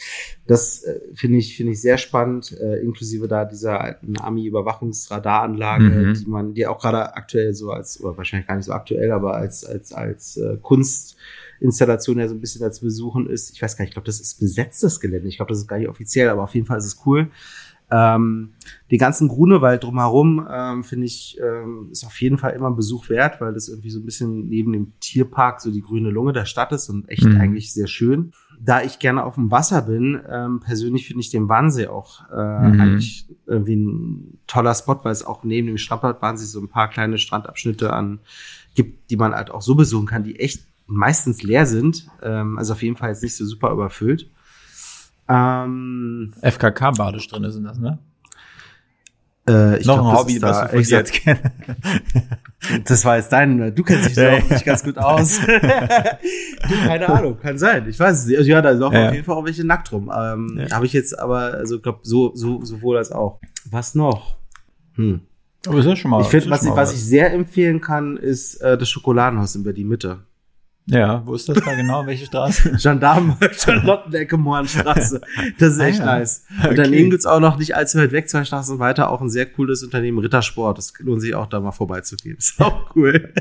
Das 0.47 0.83
äh, 0.83 0.99
finde 1.13 1.37
ich, 1.37 1.55
finde 1.55 1.71
ich 1.73 1.81
sehr 1.81 1.97
spannend, 1.97 2.51
äh, 2.59 2.81
inklusive 2.81 3.27
da 3.27 3.45
dieser 3.45 3.79
alten 3.79 4.17
Army-Überwachungsradaranlage, 4.17 5.83
Mhm. 5.83 6.13
die 6.13 6.25
man, 6.29 6.53
die 6.53 6.67
auch 6.67 6.79
gerade 6.81 7.15
aktuell 7.15 7.53
so 7.53 7.71
als, 7.71 8.01
oder 8.01 8.17
wahrscheinlich 8.17 8.47
gar 8.47 8.55
nicht 8.55 8.65
so 8.65 8.73
aktuell, 8.73 9.11
aber 9.11 9.35
als, 9.35 9.63
als, 9.63 9.93
als 9.93 10.37
äh, 10.37 10.57
Kunstinstallation 10.61 12.19
ja 12.19 12.27
so 12.27 12.35
ein 12.35 12.41
bisschen 12.41 12.63
als 12.63 12.79
Besuchen 12.79 13.29
ist. 13.29 13.51
Ich 13.51 13.61
weiß 13.61 13.77
gar 13.77 13.83
nicht, 13.83 13.89
ich 13.91 13.95
glaube, 13.95 14.07
das 14.07 14.19
ist 14.19 14.39
besetztes 14.39 14.99
Gelände. 14.99 15.27
Ich 15.27 15.37
glaube, 15.37 15.49
das 15.51 15.59
ist 15.59 15.67
gar 15.67 15.77
nicht 15.77 15.89
offiziell, 15.89 16.29
aber 16.29 16.43
auf 16.43 16.55
jeden 16.55 16.65
Fall 16.65 16.77
ist 16.79 16.85
es 16.85 17.01
cool. 17.05 17.29
Ähm, 17.91 18.53
die 18.89 18.97
ganzen 18.97 19.27
Grunewald 19.27 19.83
drumherum, 19.83 20.47
ähm, 20.49 20.83
finde 20.83 21.05
ich, 21.07 21.37
ähm, 21.41 21.89
ist 21.91 22.05
auf 22.05 22.19
jeden 22.21 22.37
Fall 22.37 22.51
immer 22.51 22.69
ein 22.69 22.75
Besuch 22.75 23.09
wert, 23.09 23.41
weil 23.41 23.53
das 23.53 23.67
irgendwie 23.67 23.89
so 23.89 23.99
ein 23.99 24.05
bisschen 24.05 24.47
neben 24.47 24.71
dem 24.71 24.93
Tierpark 24.99 25.59
so 25.61 25.71
die 25.71 25.81
grüne 25.81 26.09
Lunge 26.09 26.31
der 26.33 26.45
Stadt 26.45 26.71
ist 26.71 26.89
und 26.89 27.07
echt 27.09 27.25
Mhm. 27.25 27.37
eigentlich 27.37 27.73
sehr 27.73 27.87
schön. 27.87 28.31
Da 28.63 28.81
ich 28.81 28.99
gerne 28.99 29.23
auf 29.25 29.35
dem 29.35 29.49
Wasser 29.51 29.81
bin, 29.81 30.21
ähm, 30.29 30.59
persönlich 30.59 31.07
finde 31.07 31.21
ich 31.21 31.31
den 31.31 31.49
Wannsee 31.49 31.87
auch 31.87 32.21
äh, 32.31 32.35
Mhm. 32.35 32.79
eigentlich 32.81 33.25
irgendwie 33.45 33.75
ein 33.75 34.39
toller 34.47 34.73
Spot, 34.75 34.99
weil 35.03 35.11
es 35.11 35.25
auch 35.25 35.43
neben 35.43 35.67
dem 35.67 35.77
Strandbad 35.77 36.21
Wannsee 36.21 36.45
so 36.45 36.59
ein 36.61 36.69
paar 36.69 36.89
kleine 36.89 37.17
Strandabschnitte 37.17 37.91
an 37.91 38.19
gibt, 38.75 39.09
die 39.09 39.17
man 39.17 39.33
halt 39.33 39.51
auch 39.51 39.61
so 39.61 39.75
besuchen 39.75 40.05
kann, 40.05 40.23
die 40.23 40.39
echt 40.39 40.63
meistens 40.87 41.43
leer 41.43 41.65
sind. 41.65 42.07
Ähm, 42.21 42.57
also 42.57 42.73
auf 42.73 42.83
jeden 42.83 42.95
Fall 42.95 43.09
jetzt 43.09 43.23
nicht 43.23 43.35
so 43.35 43.45
super 43.45 43.71
überfüllt. 43.71 44.29
Ähm, 45.31 46.33
FKK-Badestrände 46.41 47.51
sind 47.51 47.63
das, 47.63 47.79
ne? 47.79 47.99
äh, 49.49 49.79
ich 49.79 49.85
Noch 49.87 49.95
glaub, 49.95 50.05
ein 50.07 50.11
das 50.11 50.19
Hobby, 50.21 50.33
ist 50.33 50.41
was 50.41 50.57
da, 50.57 50.63
du 50.65 50.69
von 50.83 50.83
jetzt 50.83 51.13
kennst. 51.13 51.43
Das 52.85 53.05
war 53.05 53.17
jetzt 53.17 53.31
dein, 53.31 53.73
du 53.73 53.83
kennst 53.83 54.09
dich 54.09 54.15
da 54.15 54.33
auch 54.33 54.49
nicht 54.49 54.65
ganz 54.65 54.83
gut 54.83 54.97
aus. 54.97 55.39
du, 55.45 56.85
keine 56.85 57.09
Ahnung, 57.09 57.39
kann 57.39 57.57
sein. 57.57 57.87
Ich 57.89 57.99
weiß 57.99 58.19
es 58.19 58.25
nicht. 58.27 58.37
Also, 58.37 58.49
ja, 58.51 58.61
da 58.61 58.69
laufen 58.71 58.93
Ja. 58.95 59.07
auf 59.07 59.13
jeden 59.13 59.25
Fall 59.25 59.35
auch 59.35 59.45
welche 59.45 59.65
nackt 59.65 59.91
rum. 59.91 60.11
Ähm, 60.15 60.59
Ja. 60.59 60.75
Habe 60.75 60.85
ich 60.85 60.93
jetzt 60.93 61.17
aber, 61.17 61.53
also 61.55 61.77
ich 61.77 61.81
glaube, 61.83 61.99
so, 62.03 62.35
so, 62.35 62.63
sowohl 62.63 62.97
als 62.97 63.11
auch. 63.11 63.39
Was 63.69 63.95
noch? 63.95 64.37
Hm. 64.93 65.21
Aber 65.67 65.77
ist 65.79 65.85
ja 65.85 65.95
schon 65.95 66.11
mal. 66.11 66.21
Ich 66.21 66.27
finde, 66.27 66.49
was, 66.49 66.63
ich, 66.63 66.71
was 66.71 66.93
ich 66.93 67.03
sehr 67.03 67.33
empfehlen 67.33 67.81
kann, 67.81 68.17
ist 68.17 68.55
äh, 68.61 68.77
das 68.77 68.89
Schokoladenhaus 68.89 69.55
in 69.55 69.63
Berlin 69.63 69.87
Mitte. 69.87 70.19
Ja, 70.87 71.25
wo 71.25 71.35
ist 71.35 71.47
das 71.47 71.57
da 71.63 71.75
genau? 71.75 72.05
Welche 72.07 72.25
Straße? 72.25 72.71
Gendarmen, 72.81 73.37
Charlottenecke, 73.51 74.35
Mohrenstraße. 74.35 75.21
Das 75.59 75.73
ist 75.73 75.79
Ah, 75.79 75.85
echt 75.85 75.99
ja. 75.99 76.05
nice. 76.05 76.43
Und 76.59 76.65
Okay. 76.65 76.75
daneben 76.75 77.09
gibt's 77.11 77.25
auch 77.27 77.39
noch 77.39 77.57
nicht 77.59 77.75
allzu 77.75 77.99
weit 77.99 78.11
weg, 78.11 78.27
zwei 78.27 78.43
Straßen 78.43 78.79
weiter, 78.79 79.09
auch 79.11 79.21
ein 79.21 79.29
sehr 79.29 79.45
cooles 79.45 79.83
Unternehmen, 79.83 80.17
Rittersport. 80.17 80.77
Das 80.79 80.91
lohnt 80.99 81.21
sich 81.21 81.35
auch 81.35 81.45
da 81.47 81.59
mal 81.59 81.71
vorbeizugehen. 81.71 82.35
ist 82.39 82.59
auch 82.59 82.95
cool. 82.95 83.31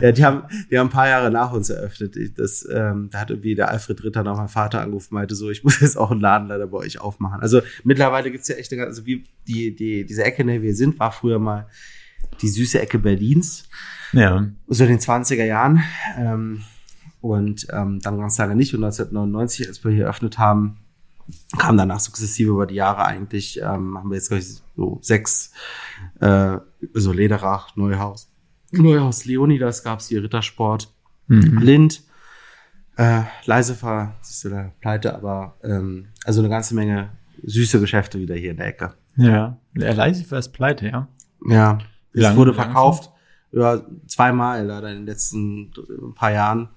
ja, 0.00 0.12
die 0.12 0.24
haben, 0.24 0.44
die 0.70 0.78
haben 0.78 0.86
ein 0.86 0.90
paar 0.92 1.08
Jahre 1.08 1.30
nach 1.30 1.52
uns 1.52 1.70
eröffnet. 1.70 2.16
Ich- 2.16 2.34
Das, 2.34 2.66
ähm, 2.72 3.08
da 3.10 3.20
hat 3.20 3.30
irgendwie 3.30 3.54
der 3.56 3.68
Alfred 3.70 4.02
Ritter 4.04 4.22
noch 4.22 4.36
mein 4.36 4.48
Vater 4.48 4.80
angerufen, 4.80 5.14
meinte 5.14 5.34
so, 5.34 5.50
ich 5.50 5.64
muss 5.64 5.80
jetzt 5.80 5.98
auch 5.98 6.12
einen 6.12 6.20
Laden 6.20 6.48
leider 6.48 6.68
bei 6.68 6.78
euch 6.78 7.00
aufmachen. 7.00 7.40
Also 7.40 7.62
mittlerweile 7.82 8.30
gibt's 8.30 8.46
ja 8.48 8.54
echt 8.56 8.70
eine 8.72 8.82
ganze, 8.82 9.00
also 9.00 9.06
wie 9.06 9.24
die, 9.48 9.74
die, 9.74 10.06
diese 10.06 10.22
Ecke, 10.24 10.42
in 10.42 10.48
der 10.48 10.62
wir 10.62 10.74
sind, 10.74 10.98
war 11.00 11.10
früher 11.12 11.40
mal 11.40 11.66
die 12.40 12.48
süße 12.48 12.80
Ecke 12.80 12.98
Berlins 12.98 13.64
Ja. 14.12 14.46
so 14.68 14.84
in 14.84 14.90
den 14.90 14.98
20er 15.00 15.44
Jahren. 15.44 15.82
Ähm, 16.16 16.62
und 17.28 17.66
ähm, 17.70 18.00
dann 18.00 18.18
ganz 18.18 18.38
lange 18.38 18.56
nicht. 18.56 18.74
Und 18.74 18.84
1999, 18.84 19.68
als 19.68 19.84
wir 19.84 19.92
hier 19.92 20.04
eröffnet 20.04 20.38
haben, 20.38 20.78
kam 21.58 21.76
danach 21.76 22.00
sukzessive 22.00 22.50
über 22.50 22.66
die 22.66 22.76
Jahre 22.76 23.04
eigentlich, 23.04 23.60
ähm, 23.60 23.98
haben 23.98 24.10
wir 24.10 24.16
jetzt, 24.16 24.28
glaube 24.28 24.42
ich, 24.42 24.62
so 24.76 24.98
sechs, 25.02 25.52
äh, 26.20 26.58
so 26.94 27.12
Lederach, 27.12 27.74
Neuhaus, 27.76 28.30
Neuhaus 28.70 29.24
Leonidas 29.24 29.82
gab's 29.82 30.08
hier, 30.08 30.22
Rittersport, 30.22 30.92
Mhm. 31.28 31.58
Lind, 31.58 32.02
äh, 32.96 33.22
Leisefer, 33.44 34.14
siehst 34.20 34.44
du 34.44 34.48
da, 34.50 34.72
pleite, 34.80 35.14
aber 35.14 35.56
ähm, 35.62 36.06
also 36.24 36.40
eine 36.40 36.48
ganze 36.48 36.74
Menge 36.74 37.10
süße 37.42 37.80
Geschäfte 37.80 38.20
wieder 38.20 38.34
hier 38.34 38.52
in 38.52 38.56
der 38.56 38.66
Ecke. 38.66 38.94
Ja. 39.16 39.58
Der 39.74 39.94
Leisifer 39.94 40.38
ist 40.38 40.52
pleite, 40.52 40.88
ja. 40.88 41.08
Ja, 41.46 41.78
es 42.12 42.36
wurde 42.36 42.54
verkauft. 42.54 43.10
Ja, 43.52 43.80
zweimal 44.06 44.64
leider 44.66 44.88
in 44.90 44.98
den 44.98 45.06
letzten 45.06 45.72
paar 46.14 46.32
Jahren. 46.32 46.68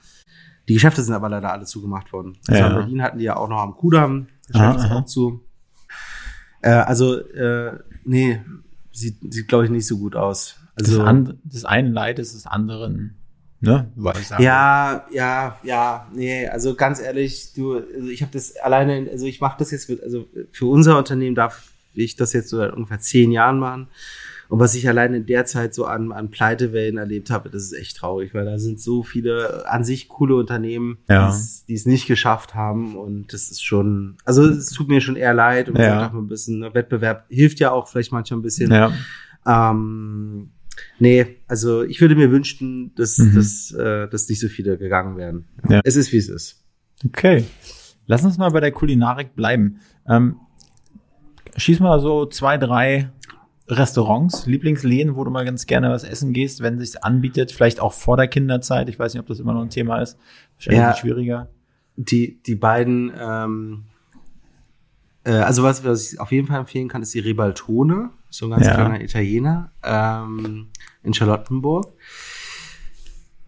Die 0.69 0.73
Geschäfte 0.75 1.01
sind 1.03 1.13
aber 1.15 1.27
leider 1.29 1.51
alle 1.51 1.65
zugemacht 1.65 2.13
worden. 2.13 2.38
Also 2.47 2.62
Ja. 2.62 2.67
in 2.69 2.75
Berlin 2.75 3.01
hatten 3.01 3.17
die 3.17 3.25
ja 3.25 3.36
auch 3.36 3.49
noch 3.49 3.60
am 3.60 3.73
Kudamm. 3.73 4.27
Geschäft 4.47 4.77
ist 4.77 4.91
auch 4.91 5.05
zu. 5.05 5.43
Äh, 6.62 6.69
also, 6.71 7.17
äh, 7.19 7.71
nee, 8.05 8.39
sieht, 8.91 9.17
sieht 9.34 9.47
glaube 9.47 9.65
ich 9.65 9.71
nicht 9.71 9.88
so 9.88 9.97
gut 9.97 10.15
aus. 10.15 10.55
Das, 10.75 10.89
Also, 10.89 11.03
an, 11.03 11.39
das 11.43 11.65
eine 11.65 11.89
Leid 11.89 12.19
ist 12.19 12.34
des 12.36 12.45
anderen, 12.45 13.15
ne? 13.62 13.91
Ja, 14.43 15.05
ja, 15.12 15.58
ja, 15.63 16.08
nee, 16.13 16.47
also 16.47 16.75
ganz 16.75 16.99
ehrlich, 17.01 17.53
du, 17.53 17.75
also 17.77 18.08
ich 18.08 18.21
habe 18.21 18.32
das 18.32 18.55
alleine, 18.58 19.10
also 19.12 19.25
ich 19.25 19.41
mache 19.41 19.58
das 19.60 19.71
jetzt 19.71 19.89
mit, 19.89 20.01
also 20.03 20.27
für 20.51 20.65
unser 20.67 20.97
Unternehmen 20.97 21.36
darf 21.36 21.69
ich 21.93 22.15
das 22.15 22.34
jetzt 22.34 22.49
so 22.49 22.58
seit 22.58 22.73
ungefähr 22.73 22.99
zehn 22.99 23.32
Jahren 23.32 23.60
machen. 23.60 23.88
Und 24.49 24.57
was 24.59 24.73
ich 24.73 24.89
allein 24.89 25.13
in 25.13 25.25
der 25.27 25.45
Zeit 25.45 25.73
so 25.75 25.85
an, 25.85 26.12
an 26.12 26.31
Pleitewellen 26.31 26.97
erlebt 26.97 27.29
habe, 27.29 27.49
das 27.51 27.63
ist 27.63 27.73
echt 27.73 27.97
traurig, 27.97 28.33
weil 28.33 28.45
da 28.45 28.57
sind 28.57 28.81
so 28.81 29.03
viele 29.03 29.69
an 29.69 29.83
sich 29.83 30.07
coole 30.09 30.35
Unternehmen, 30.35 30.97
Ja. 31.07 31.33
die 31.67 31.73
es- 31.75 31.85
nicht 31.85 32.07
geschafft 32.07 32.55
haben. 32.55 32.95
Und 32.97 33.31
das 33.31 33.51
ist 33.51 33.63
schon, 33.63 34.17
also 34.25 34.43
es 34.45 34.71
tut 34.71 34.88
mir 34.89 35.01
schon 35.01 35.15
eher 35.15 35.35
leid 35.35 35.69
und 35.69 35.77
Ja. 35.77 36.07
auch 36.09 36.13
ein 36.15 36.27
bisschen 36.27 36.59
ne, 36.59 36.73
Wettbewerb 36.73 37.25
hilft 37.29 37.59
ja 37.59 37.69
auch 37.71 37.88
vielleicht 37.88 38.12
manchmal 38.12 38.39
ein 38.39 38.43
bisschen. 38.43 38.71
Ja. 38.71 38.91
Ähm, 39.45 40.49
nee, 40.97 41.38
also 41.47 41.83
ich 41.83 42.01
würde 42.01 42.15
mir 42.15 42.31
wünschen, 42.31 42.93
dass, 42.95 43.17
Mhm. 43.19 43.35
dass, 43.35 43.71
äh, 43.71 44.07
dass 44.09 44.27
nicht 44.29 44.39
so 44.39 44.47
viele 44.47 44.77
gegangen 44.79 45.15
wären. 45.17 45.45
Ja. 45.69 45.81
Es 45.83 45.95
ist, 45.95 46.12
wie 46.12 46.17
es 46.17 46.27
ist. 46.29 46.63
Okay. 47.05 47.45
Lass 48.07 48.25
uns 48.25 48.38
mal 48.39 48.49
bei 48.49 48.59
der 48.62 48.71
Kulinarik 48.71 49.35
bleiben. 49.35 49.77
Ähm, 50.07 50.38
schieß 51.55 51.79
mal 51.79 51.99
so 51.99 52.25
zwei, 52.25 52.57
drei 52.57 53.12
Restaurants, 53.69 54.45
Lieblingsläden, 54.47 55.15
wo 55.15 55.23
du 55.23 55.29
mal 55.32 55.45
ganz 55.45 55.67
gerne 55.67 55.91
was 55.91 56.03
essen 56.03 56.34
gehst, 56.34 56.62
wenn 56.62 56.79
es 56.82 56.91
sich 56.93 57.03
anbietet, 57.03 57.51
vielleicht 57.51 57.79
auch 57.79 57.93
vor 57.93 58.17
der 58.17 58.27
Kinderzeit. 58.27 58.89
Ich 58.89 58.97
weiß 58.97 59.13
nicht, 59.13 59.21
ob 59.21 59.27
das 59.27 59.39
immer 59.39 59.53
noch 59.53 59.62
ein 59.62 59.69
Thema 59.69 60.01
ist. 60.01 60.17
Wahrscheinlich 60.58 60.82
Ja. 60.82 60.95
schwieriger. 60.95 61.49
Die, 61.95 62.41
die 62.43 62.55
beiden, 62.55 63.12
ähm, 63.19 63.84
äh, 65.23 65.32
also 65.34 65.63
was, 65.63 65.84
was 65.84 66.13
ich 66.13 66.19
auf 66.19 66.32
jeden 66.32 66.47
Fall 66.47 66.60
empfehlen 66.62 66.88
kann, 66.88 67.01
ist 67.03 67.13
die 67.13 67.19
Ribaltone, 67.19 68.10
so 68.29 68.47
ein 68.47 68.51
ganz 68.51 68.65
Ja. 68.65 68.73
kleiner 68.73 69.01
Italiener 69.01 69.71
ähm, 69.84 70.69
in 71.03 71.13
Charlottenburg. 71.13 71.93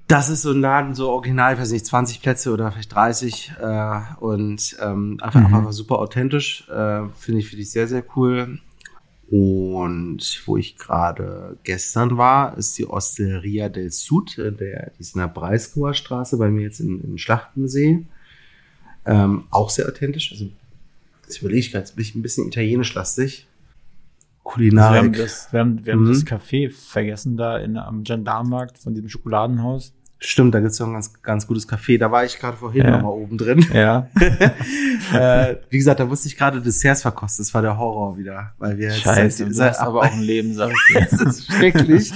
Das 0.07 0.27
ist 0.29 0.41
so 0.41 0.51
ein 0.51 0.59
Laden, 0.59 0.93
so 0.93 1.09
original, 1.09 1.53
ich 1.53 1.59
weiß 1.61 1.71
nicht, 1.71 1.85
20 1.85 2.21
Plätze 2.21 2.51
oder 2.51 2.69
vielleicht 2.71 2.93
30 2.93 3.53
äh, 3.61 3.99
und 4.19 4.75
ähm, 4.81 5.17
einfach, 5.21 5.39
Mhm. 5.47 5.55
einfach 5.55 5.71
super 5.71 5.99
authentisch. 5.99 6.67
Äh, 6.69 7.07
Finde 7.17 7.39
ich, 7.39 7.47
finde 7.47 7.61
ich 7.63 7.71
sehr, 7.71 7.87
sehr 7.87 8.03
cool. 8.17 8.59
Und 9.31 10.41
wo 10.45 10.57
ich 10.57 10.77
gerade 10.77 11.57
gestern 11.63 12.17
war, 12.17 12.57
ist 12.57 12.77
die 12.77 12.85
Osteria 12.85 13.69
del 13.69 13.89
Sud, 13.89 14.37
der, 14.37 14.91
die 14.91 14.99
ist 14.99 15.15
in 15.15 15.21
der 15.21 15.29
Breisgauer 15.29 15.93
Straße, 15.93 16.37
bei 16.37 16.49
mir 16.49 16.63
jetzt 16.63 16.81
in, 16.81 17.01
in 17.01 17.17
Schlachtensee. 17.17 18.05
Ähm, 19.05 19.45
auch 19.49 19.69
sehr 19.69 19.87
authentisch. 19.87 20.33
Also, 20.33 20.49
das 21.25 21.37
überlege 21.37 21.59
ich 21.61 21.71
gerade, 21.71 21.89
bin 21.95 22.03
ich 22.03 22.13
ein 22.13 22.21
bisschen 22.21 22.47
italienisch-lastig. 22.47 23.47
Also 24.43 24.59
wir 24.59 24.81
haben 24.81 25.13
das, 25.13 25.47
wir 25.53 25.59
haben, 25.61 25.85
wir 25.85 25.93
haben 25.93 26.03
Mhm. 26.03 26.07
das 26.09 26.25
Café 26.25 26.69
vergessen 26.69 27.37
da 27.37 27.57
in, 27.57 27.77
am 27.77 28.03
Gendarmenmarkt 28.03 28.77
von 28.79 28.93
diesem 28.93 29.07
Schokoladenhaus. 29.07 29.93
Stimmt, 30.23 30.53
da 30.53 30.59
gibt's 30.59 30.77
ja 30.77 30.85
ein 30.85 30.93
ganz, 30.93 31.19
ganz 31.23 31.47
gutes 31.47 31.67
Café. 31.67 31.97
Da 31.97 32.11
war 32.11 32.23
ich 32.23 32.37
gerade 32.37 32.55
vorhin 32.55 32.83
Ja. 32.85 32.91
noch 32.91 33.01
mal 33.01 33.09
oben 33.09 33.39
drin. 33.39 33.65
Ja. 33.73 34.07
äh, 35.13 35.55
wie 35.69 35.77
gesagt, 35.79 35.99
da 35.99 36.05
musste 36.05 36.27
ich 36.27 36.37
gerade 36.37 36.61
Desserts 36.61 37.01
verkosten. 37.01 37.43
Das 37.43 37.53
war 37.55 37.63
der 37.63 37.77
Horror 37.77 38.17
wieder. 38.17 38.53
Weil 38.59 38.77
wir 38.77 38.89
jetzt 38.89 38.99
Scheiße, 39.01 39.45
du 39.47 39.53
seit- 39.53 39.79
aber 39.79 40.01
auch 40.01 40.13
ein 40.13 40.21
Leben, 40.21 40.53
sag 40.53 40.71
ich 40.71 40.95
dir. 40.95 41.01
Es 41.11 41.21
ist 41.21 41.45
schrecklich. 41.51 42.11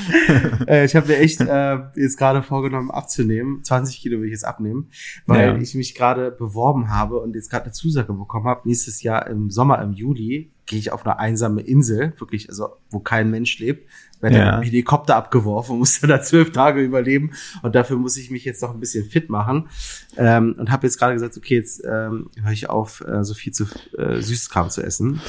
äh, 0.68 0.86
ich 0.86 0.96
habe 0.96 1.08
mir 1.08 1.18
echt 1.18 1.42
äh, 1.42 1.78
jetzt 1.96 2.18
gerade 2.18 2.44
vorgenommen, 2.44 2.92
abzunehmen. 2.92 3.64
20 3.64 3.98
Kilo 4.00 4.20
will 4.20 4.26
ich 4.28 4.32
jetzt 4.34 4.46
abnehmen, 4.46 4.90
weil 5.26 5.48
Ja. 5.48 5.58
ich 5.58 5.74
mich 5.74 5.96
gerade 5.96 6.30
beworben 6.32 6.90
habe 6.92 7.20
und 7.20 7.36
jetzt 7.36 7.50
gerade 7.50 7.66
eine 7.66 7.74
Zusage 7.74 8.14
bekommen 8.14 8.46
habe. 8.46 8.62
Nächstes 8.68 9.02
Jahr 9.02 9.26
im 9.28 9.50
Sommer, 9.50 9.82
im 9.82 9.94
Juli, 9.94 10.52
gehe 10.68 10.80
ich 10.80 10.92
auf 10.92 11.06
eine 11.06 11.20
einsame 11.20 11.62
Insel, 11.62 12.14
wirklich, 12.20 12.50
also 12.50 12.70
wo 12.90 13.00
kein 13.00 13.30
Mensch 13.32 13.60
lebt. 13.60 13.88
Werde 14.32 14.38
Ja. 14.38 14.58
mit 14.58 14.66
dem 14.66 14.72
Helikopter 14.72 15.16
abgeworfen 15.16 15.74
und 15.74 15.80
muss 15.80 16.00
dann 16.02 16.10
da 16.10 16.22
zwölf 16.22 16.52
Tage 16.52 16.82
überleben. 16.82 17.32
Und 17.62 17.76
dafür 17.76 17.98
muss 17.98 18.18
ich 18.18 18.32
mich 18.32 18.46
jetzt 18.46 18.62
noch 18.62 18.74
ein 18.74 18.80
bisschen 18.80 19.06
fit 19.10 19.30
machen. 19.30 19.70
Ähm, 20.18 20.56
und 20.58 20.72
habe 20.72 20.88
jetzt 20.88 20.98
gerade 21.00 21.14
gesagt, 21.14 21.38
okay, 21.38 21.56
jetzt 21.56 21.84
ähm, 21.86 22.30
höre 22.42 22.52
ich 22.52 22.70
auf, 22.70 23.02
äh, 23.02 23.24
so 23.24 23.34
viel 23.34 23.54
zu 23.54 23.66
äh, 23.98 24.22
Süßkram 24.22 24.70
zu 24.70 24.82
essen. 24.84 25.22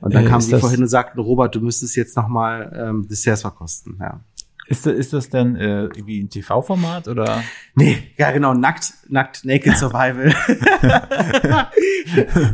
Und 0.00 0.14
dann 0.14 0.26
Äh, 0.26 0.28
kamen 0.28 0.44
die 0.46 0.58
vorhin 0.58 0.82
und 0.82 0.88
sagten, 0.88 1.20
Robert, 1.20 1.54
du 1.54 1.60
müsstest 1.60 1.96
jetzt 1.96 2.16
noch 2.16 2.28
mal 2.28 2.72
ähm, 2.76 3.06
Desserts 3.08 3.42
verkosten. 3.42 3.96
Ja. 4.00 4.20
Ist, 4.66 4.86
das- 4.86 4.94
ist 4.94 5.12
das 5.12 5.28
denn 5.28 5.56
äh, 5.56 5.82
irgendwie 5.84 6.22
ein 6.22 6.30
TV-Format 6.30 7.08
oder? 7.08 7.42
Nee, 7.74 7.98
ja 8.16 8.30
genau, 8.32 8.54
nackt, 8.54 8.92
nackt, 9.08 9.44
naked 9.44 9.76
survival. 9.76 10.34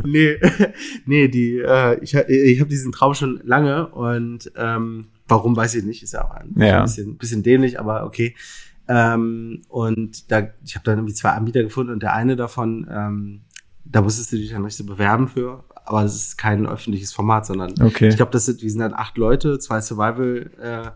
nee, 0.05 0.37
nee, 1.05 1.27
die, 1.27 1.57
äh, 1.59 1.99
ich, 2.03 2.13
ich 2.15 2.59
habe 2.59 2.69
diesen 2.69 2.91
Traum 2.91 3.13
schon 3.13 3.41
lange 3.43 3.87
und 3.87 4.51
ähm, 4.55 5.07
warum 5.31 5.55
weiß 5.55 5.73
ich 5.75 5.83
nicht, 5.83 6.03
ist 6.03 6.13
ja 6.13 6.25
auch 6.25 6.31
ein, 6.31 6.53
Ja. 6.57 6.83
bisschen, 6.83 7.17
bisschen 7.17 7.41
dämlich, 7.43 7.79
aber 7.79 8.05
okay. 8.05 8.35
Ähm, 8.87 9.61
und 9.69 10.31
da, 10.31 10.49
ich 10.65 10.75
habe 10.75 10.83
dann 10.85 10.97
irgendwie 10.99 11.13
zwei 11.13 11.29
Anbieter 11.29 11.63
gefunden 11.63 11.93
und 11.93 12.03
der 12.03 12.13
eine 12.13 12.35
davon, 12.35 12.87
ähm, 12.91 13.41
da 13.85 14.01
musstest 14.01 14.31
du 14.31 14.37
dich 14.37 14.51
dann 14.51 14.63
nicht 14.63 14.75
so 14.75 14.85
bewerben 14.85 15.27
für, 15.27 15.63
aber 15.85 16.03
es 16.03 16.15
ist 16.15 16.37
kein 16.37 16.65
öffentliches 16.67 17.13
Format, 17.13 17.45
sondern 17.45 17.73
Okay. 17.81 18.09
ich 18.09 18.15
glaube, 18.17 18.31
das 18.31 18.45
sind, 18.45 18.61
wir 18.61 18.69
sind 18.69 18.79
dann 18.79 18.93
acht 18.93 19.17
Leute, 19.17 19.59
zwei 19.59 19.81
Survival 19.81 20.51
äh, 20.61 20.91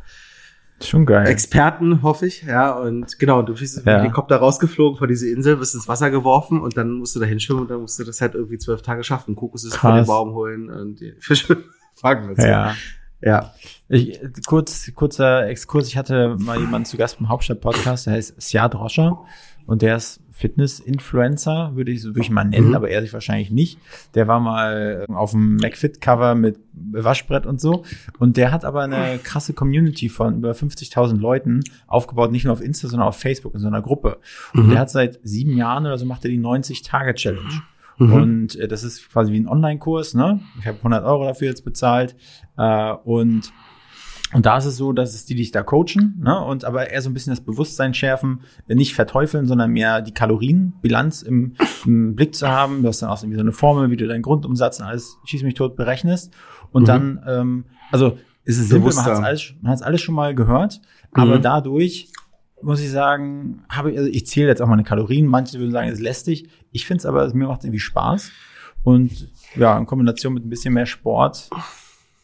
Schon 0.84 1.06
geil. 1.06 1.26
Experten, 1.28 2.02
hoffe 2.02 2.26
ich, 2.26 2.42
ja. 2.44 2.74
Und 2.74 3.18
genau, 3.18 3.42
du 3.44 3.54
bist 3.54 3.78
mit 3.78 3.86
Ja. 3.86 3.94
dem 3.98 4.02
Helikopter 4.02 4.36
rausgeflogen 4.38 4.98
von 5.00 5.08
dieser 5.08 5.28
Insel, 5.28 5.56
bist 5.56 5.74
ins 5.74 5.88
Wasser 5.88 6.12
geworfen 6.12 6.60
und 6.60 6.76
dann 6.76 6.92
musst 6.92 7.16
du 7.16 7.22
da 7.22 7.26
hinschwimmen 7.26 7.62
und 7.64 7.72
dann 7.72 7.80
musst 7.80 7.98
du 7.98 8.04
das 8.04 8.20
halt 8.20 8.36
irgendwie 8.36 8.58
zwölf 8.58 8.82
Tage 8.82 9.02
schaffen. 9.06 9.38
Kokosnüsse 9.38 9.78
von 9.80 9.96
den 9.96 10.06
Baum 10.06 10.34
holen 10.34 10.70
und 10.70 11.00
die 11.00 11.14
Fische 11.20 11.64
fangen. 11.94 12.36
ja. 12.40 12.76
ja. 13.22 13.54
Ich, 13.88 14.20
kurz, 14.48 14.92
kurzer 14.96 15.48
Exkurs. 15.48 15.88
Ich 15.88 15.98
hatte 15.98 16.36
mal 16.40 16.60
jemanden 16.60 16.86
zu 16.86 16.98
Gast 16.98 17.20
beim 17.20 17.30
Hauptstadt-Podcast, 17.30 18.08
der 18.08 18.14
heißt 18.14 18.42
Siad 18.42 18.74
Roscher 18.76 19.20
und 19.68 19.82
der 19.84 19.98
ist 19.98 20.22
Fitness-Influencer, 20.32 21.76
würde 21.76 21.92
ich 21.92 22.02
so 22.02 22.10
würde 22.10 22.22
ich 22.22 22.30
mal 22.30 22.44
nennen, 22.44 22.70
Mhm. 22.70 22.76
aber 22.76 22.90
er 22.90 23.02
sich 23.02 23.14
wahrscheinlich 23.14 23.52
nicht. 23.52 23.80
Der 24.16 24.28
war 24.28 24.40
mal 24.40 25.06
auf 25.10 25.32
dem 25.32 25.56
McFit-Cover 25.58 26.36
mit 26.36 26.58
Waschbrett 26.74 27.46
und 27.46 27.62
so 27.62 27.84
und 28.20 28.38
der 28.38 28.52
hat 28.52 28.66
aber 28.66 28.82
eine 28.82 29.20
krasse 29.24 29.54
Community 29.54 30.10
von 30.10 30.38
über 30.38 30.52
50.000 30.54 31.18
Leuten 31.20 31.62
aufgebaut, 31.88 32.32
nicht 32.32 32.44
nur 32.46 32.54
auf 32.54 32.62
Insta, 32.62 32.88
sondern 32.88 33.08
auf 33.08 33.18
Facebook 33.20 33.54
in 33.54 33.60
so 33.62 33.68
einer 33.68 33.82
Gruppe. 33.82 34.18
Und 34.54 34.66
Mhm. 34.68 34.70
der 34.72 34.80
hat 34.80 34.90
seit 34.90 35.20
sieben 35.24 35.56
Jahren 35.56 35.86
oder 35.86 35.98
so 35.98 36.06
macht 36.06 36.26
er 36.26 36.32
die 36.32 36.40
90-Tage-Challenge. 36.40 37.62
Mhm. 37.98 38.14
Und 38.14 38.56
äh, 38.58 38.68
das 38.68 38.84
ist 38.84 39.10
quasi 39.10 39.32
wie 39.32 39.40
ein 39.40 39.48
Online-Kurs, 39.48 40.16
ne? 40.16 40.42
Ich 40.60 40.68
habe 40.68 40.78
100 40.80 41.06
Euro 41.06 41.24
dafür 41.24 41.48
jetzt 41.48 41.64
bezahlt. 41.64 42.16
Äh, 42.58 42.92
und 43.06 43.54
und 44.36 44.46
da 44.46 44.58
ist 44.58 44.66
es 44.66 44.78
so, 44.78 44.92
dass 44.94 45.16
es 45.16 45.26
die 45.26 45.34
dich 45.36 45.52
da 45.52 45.64
coachen, 45.64 46.20
ne? 46.22 46.40
Und 46.44 46.66
aber 46.66 46.90
eher 46.92 47.02
so 47.02 47.10
ein 47.10 47.14
bisschen 47.14 47.32
das 47.32 47.42
Bewusstsein 47.42 47.94
schärfen, 47.94 48.42
nicht 48.68 48.94
verteufeln, 48.94 49.46
sondern 49.48 49.72
mehr 49.72 50.02
die 50.02 50.14
Kalorienbilanz 50.14 51.22
im, 51.22 51.56
im 51.86 52.16
Blick 52.16 52.36
zu 52.36 52.48
haben. 52.48 52.82
Du 52.84 52.90
hast 52.90 53.02
dann 53.02 53.10
auch 53.10 53.22
irgendwie 53.22 53.38
so 53.38 53.42
eine 53.42 53.52
Formel, 53.54 53.90
wie 53.90 53.98
du 53.98 54.08
deinen 54.08 54.22
Grundumsatz 54.22 54.80
und 54.80 54.86
alles 54.86 55.18
schieß 55.26 55.44
mich 55.44 55.54
tot 55.56 55.76
berechnest. 55.76 56.34
Und 56.72 56.84
Mhm. 56.84 56.86
dann, 56.88 57.24
ähm, 57.28 57.66
also 57.92 58.18
ist 58.44 58.60
es 58.60 58.70
simpel, 58.70 58.94
man 58.94 59.06
hat 59.06 59.14
es 59.14 59.20
alles, 59.20 59.54
man 59.62 59.72
hat's 59.72 59.82
alles 59.82 60.02
schon 60.02 60.16
mal 60.16 60.36
gehört, 60.36 60.82
aber 61.14 61.38
Mhm. 61.38 61.42
dadurch 61.42 62.10
muss 62.62 62.80
ich 62.82 62.92
sagen, 62.92 63.64
habe 63.70 63.92
ich, 63.92 63.98
also 63.98 64.10
ich 64.10 64.26
zähle 64.28 64.48
jetzt 64.48 64.62
auch 64.62 64.68
meine 64.68 64.84
Kalorien. 64.84 65.28
Manche 65.28 65.60
würden 65.60 65.72
sagen, 65.72 65.88
es 65.88 65.96
ist 65.96 66.02
lästig. 66.04 66.50
Ich 66.72 66.86
finde 66.86 67.00
es 67.00 67.06
aber, 67.06 67.32
mir 67.34 67.48
macht 67.48 67.64
irgendwie 67.64 67.80
Spaß. 67.80 68.32
Und 68.84 69.30
ja, 69.56 69.78
in 69.78 69.86
Kombination 69.86 70.34
mit 70.34 70.46
ein 70.46 70.50
bisschen 70.50 70.74
mehr 70.74 70.86
Sport, 70.86 71.50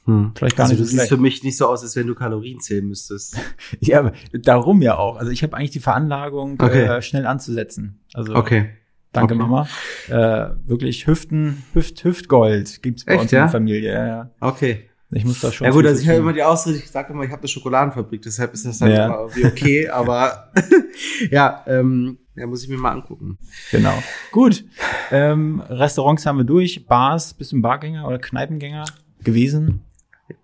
Hm. 0.05 0.31
vielleicht 0.35 0.55
gar 0.57 0.63
Also 0.63 0.73
nicht 0.73 0.81
du 0.81 0.85
so 0.85 0.97
siehst 0.97 1.09
für 1.09 1.17
mich 1.17 1.43
nicht 1.43 1.57
so 1.57 1.67
aus, 1.67 1.83
als 1.83 1.95
wenn 1.95 2.07
du 2.07 2.15
Kalorien 2.15 2.59
zählen 2.59 2.85
müsstest. 2.87 3.37
Ja, 3.79 4.11
darum 4.33 4.81
ja 4.81 4.97
auch. 4.97 5.17
Also 5.17 5.31
ich 5.31 5.43
habe 5.43 5.55
eigentlich 5.55 5.71
die 5.71 5.79
Veranlagung, 5.79 6.59
Okay. 6.59 6.85
äh, 6.85 7.01
schnell 7.01 7.25
anzusetzen. 7.27 7.99
Also 8.13 8.33
Okay. 8.35 8.69
danke 9.13 9.35
okay. 9.35 9.43
Mama. 9.43 9.67
Äh, 10.09 10.49
wirklich 10.67 11.05
Hüften, 11.07 11.63
Hüft, 11.73 12.03
Hüftgold 12.03 12.81
gibt's 12.81 13.05
bei 13.05 13.13
Echt, 13.13 13.21
uns 13.23 13.31
in 13.31 13.35
der 13.37 13.45
ja? 13.45 13.49
Familie. 13.49 13.93
Ja, 13.93 14.07
ja. 14.07 14.29
Okay. 14.39 14.87
Ich 15.13 15.25
muss 15.25 15.41
da 15.41 15.51
schon. 15.51 15.65
Ja 15.65 15.71
gut, 15.73 15.85
also 15.85 16.01
ich 16.01 16.07
habe 16.07 16.19
immer 16.19 16.31
die 16.33 16.41
Ausrede, 16.41 16.77
ich 16.77 16.89
sage 16.89 17.11
immer, 17.11 17.23
ich 17.23 17.31
habe 17.31 17.41
eine 17.41 17.47
Schokoladenfabrik, 17.49 18.21
deshalb 18.21 18.53
ist 18.53 18.65
das 18.65 18.79
dann 18.79 18.89
Ja. 18.91 19.05
immer 19.07 19.19
irgendwie 19.19 19.45
okay, 19.45 19.89
aber 19.99 20.51
ja, 21.29 21.63
ähm, 21.67 22.17
ja, 22.35 22.47
muss 22.47 22.63
ich 22.63 22.69
mir 22.69 22.77
mal 22.77 22.91
angucken. 22.91 23.37
Genau. 23.71 23.93
Gut. 24.31 24.63
Ähm, 25.11 25.61
Restaurants 25.69 26.25
haben 26.25 26.37
wir 26.37 26.45
durch. 26.45 26.87
Bars, 26.87 27.33
bist 27.33 27.51
du 27.51 27.57
ein 27.57 27.61
Bargänger 27.61 28.07
oder 28.07 28.19
Kneipengänger 28.19 28.85
gewesen? 29.21 29.81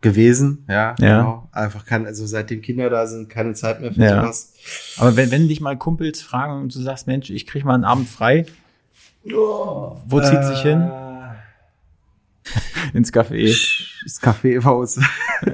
Gewesen, 0.02 0.65
ja, 0.67 0.95
Ja. 1.00 1.17
genau. 1.19 1.50
Einfach 1.52 1.86
kann, 1.86 2.06
also 2.06 2.26
seitdem 2.26 2.62
Kinder 2.62 2.89
da 2.89 3.08
sind, 3.08 3.30
keine 3.30 3.54
Zeit 3.54 3.82
mehr 3.82 3.93
für 3.93 4.02
Ja. 4.02 4.21
sowas. 4.21 4.54
Aber 4.97 5.15
wenn, 5.15 5.32
wenn 5.32 5.47
dich 5.47 5.62
mal 5.62 5.78
Kumpels 5.78 6.21
fragen 6.21 6.62
und 6.62 6.76
du 6.76 6.80
sagst, 6.82 7.08
Mensch, 7.08 7.30
ich 7.30 7.45
krieg 7.47 7.63
mal 7.65 7.76
einen 7.76 7.86
Abend 7.86 8.10
frei, 8.10 8.45
wo 9.23 10.21
zieht 10.21 10.43
sich 10.45 10.62
hin? 10.62 10.82
Äh, 10.82 11.08
Ins 12.97 13.12
Café. 13.12 13.47
Das 14.04 14.21
Café 14.21 14.62
bei 14.63 14.71
uns. 14.71 15.00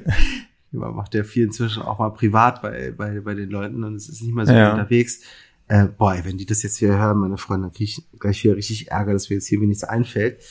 Man 0.71 0.95
macht 0.95 1.13
ja 1.13 1.23
viel 1.23 1.45
inzwischen 1.45 1.83
auch 1.83 1.99
mal 1.99 2.09
privat 2.11 2.61
bei, 2.61 2.91
bei, 2.91 3.19
bei 3.19 3.33
den 3.35 3.49
Leuten 3.49 3.83
und 3.83 3.95
es 3.95 4.09
ist 4.09 4.21
nicht 4.21 4.33
mal 4.33 4.45
so 4.47 4.53
Ja. 4.53 4.71
unterwegs. 4.73 5.21
Äh, 5.67 5.85
boah, 5.85 6.15
wenn 6.23 6.37
die 6.37 6.45
das 6.45 6.61
jetzt 6.63 6.77
hier 6.77 6.97
hören, 6.97 7.17
meine 7.19 7.37
Freunde, 7.37 7.67
dann 7.67 7.73
krieg 7.73 7.89
ich 7.89 8.03
gleich 8.19 8.43
wieder 8.43 8.55
richtig 8.55 8.91
Ärger, 8.91 9.13
dass 9.13 9.29
mir 9.29 9.35
jetzt 9.37 9.47
hier 9.47 9.59
mir 9.59 9.67
nichts 9.67 9.83
einfällt. 9.83 10.41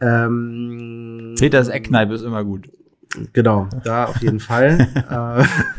Ähm, 0.00 1.34
Peters 1.38 1.68
Eckkneipe 1.68 2.14
ist 2.14 2.22
immer 2.22 2.44
gut. 2.44 2.70
Genau, 3.32 3.68
da 3.84 4.06
auf 4.06 4.20
jeden 4.22 4.40
Fall. 4.40 4.88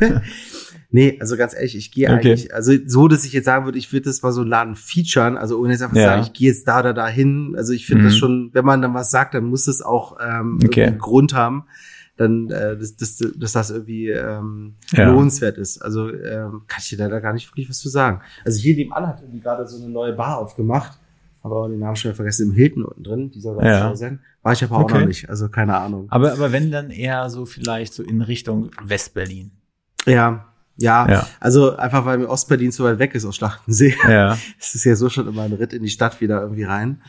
äh, 0.00 0.14
nee, 0.90 1.18
also 1.20 1.36
ganz 1.36 1.54
ehrlich, 1.54 1.76
ich 1.76 1.90
gehe 1.92 2.08
Okay. 2.08 2.30
eigentlich, 2.30 2.54
also 2.54 2.72
so, 2.86 3.08
dass 3.08 3.24
ich 3.24 3.32
jetzt 3.32 3.44
sagen 3.46 3.64
würde, 3.64 3.78
ich 3.78 3.92
würde 3.92 4.04
das 4.06 4.22
mal 4.22 4.32
so 4.32 4.42
einen 4.42 4.50
Laden 4.50 4.76
featuren, 4.76 5.36
also 5.36 5.58
ohne 5.58 5.72
jetzt 5.72 5.82
einfach 5.82 5.94
zu 5.96 6.00
Ja. 6.00 6.06
sagen, 6.10 6.22
ich 6.22 6.32
gehe 6.32 6.48
jetzt 6.48 6.66
da 6.68 6.80
oder 6.80 6.94
da 6.94 7.08
hin. 7.08 7.54
Also 7.56 7.72
ich 7.72 7.86
finde 7.86 8.02
Mhm. 8.04 8.08
das 8.08 8.16
schon, 8.16 8.50
wenn 8.52 8.64
man 8.64 8.82
dann 8.82 8.94
was 8.94 9.10
sagt, 9.10 9.34
dann 9.34 9.44
muss 9.44 9.66
es 9.66 9.82
auch 9.82 10.16
ähm, 10.24 10.58
Okay. 10.64 10.84
einen 10.86 10.98
Grund 10.98 11.34
haben. 11.34 11.64
dann, 12.16 12.48
äh, 12.48 12.76
dass, 12.78 12.94
dass, 12.94 13.16
dass 13.36 13.50
das 13.54 13.70
irgendwie 13.72 14.08
ähm, 14.10 14.74
Ja. 14.92 15.10
lohnenswert 15.10 15.58
ist. 15.58 15.78
Also 15.82 16.08
ähm, 16.10 16.62
kann 16.68 16.78
ich 16.80 16.88
dir 16.90 16.98
leider 16.98 17.20
gar 17.20 17.32
nicht 17.32 17.50
wirklich 17.50 17.68
was 17.68 17.80
zu 17.80 17.88
sagen. 17.88 18.20
Also 18.44 18.60
hier 18.60 18.76
nebenan 18.76 19.08
hat 19.08 19.20
irgendwie 19.20 19.40
gerade 19.40 19.66
so 19.66 19.82
eine 19.82 19.92
neue 19.92 20.12
Bar 20.12 20.38
aufgemacht, 20.38 20.96
aber 21.42 21.68
den 21.68 21.80
Namen 21.80 21.96
schon 21.96 22.14
vergessen, 22.14 22.50
im 22.50 22.54
Hilton 22.54 22.84
unten 22.84 23.02
drin, 23.02 23.30
die 23.32 23.40
soll 23.40 23.56
Ja. 23.66 23.96
sein. 23.96 24.20
War 24.44 24.52
ich 24.52 24.62
aber 24.62 24.76
auch 24.76 24.82
Okay. 24.84 25.00
noch 25.00 25.06
nicht, 25.06 25.28
also 25.28 25.48
keine 25.48 25.76
Ahnung. 25.76 26.06
Aber, 26.10 26.32
aber 26.32 26.52
wenn 26.52 26.70
dann 26.70 26.90
eher 26.90 27.28
so 27.30 27.44
vielleicht 27.46 27.92
so 27.94 28.02
in 28.04 28.20
Richtung 28.22 28.70
Westberlin. 28.82 29.50
Ja, 30.06 30.44
ja, 30.76 31.08
Ja. 31.10 31.26
also 31.40 31.76
einfach 31.76 32.04
weil 32.04 32.18
mir 32.18 32.28
Ostberlin 32.28 32.70
zu 32.70 32.84
weit 32.84 32.98
weg 33.00 33.14
ist 33.14 33.24
aus 33.24 33.36
Schlachtensee. 33.36 33.96
Ja. 34.08 34.36
Es 34.60 34.74
ist 34.74 34.84
ja 34.84 34.94
so 34.96 35.08
schon 35.08 35.26
immer 35.26 35.42
ein 35.42 35.52
Ritt 35.54 35.72
in 35.72 35.82
die 35.82 35.88
Stadt 35.88 36.20
wieder 36.20 36.42
irgendwie 36.42 36.64
rein. 36.64 37.00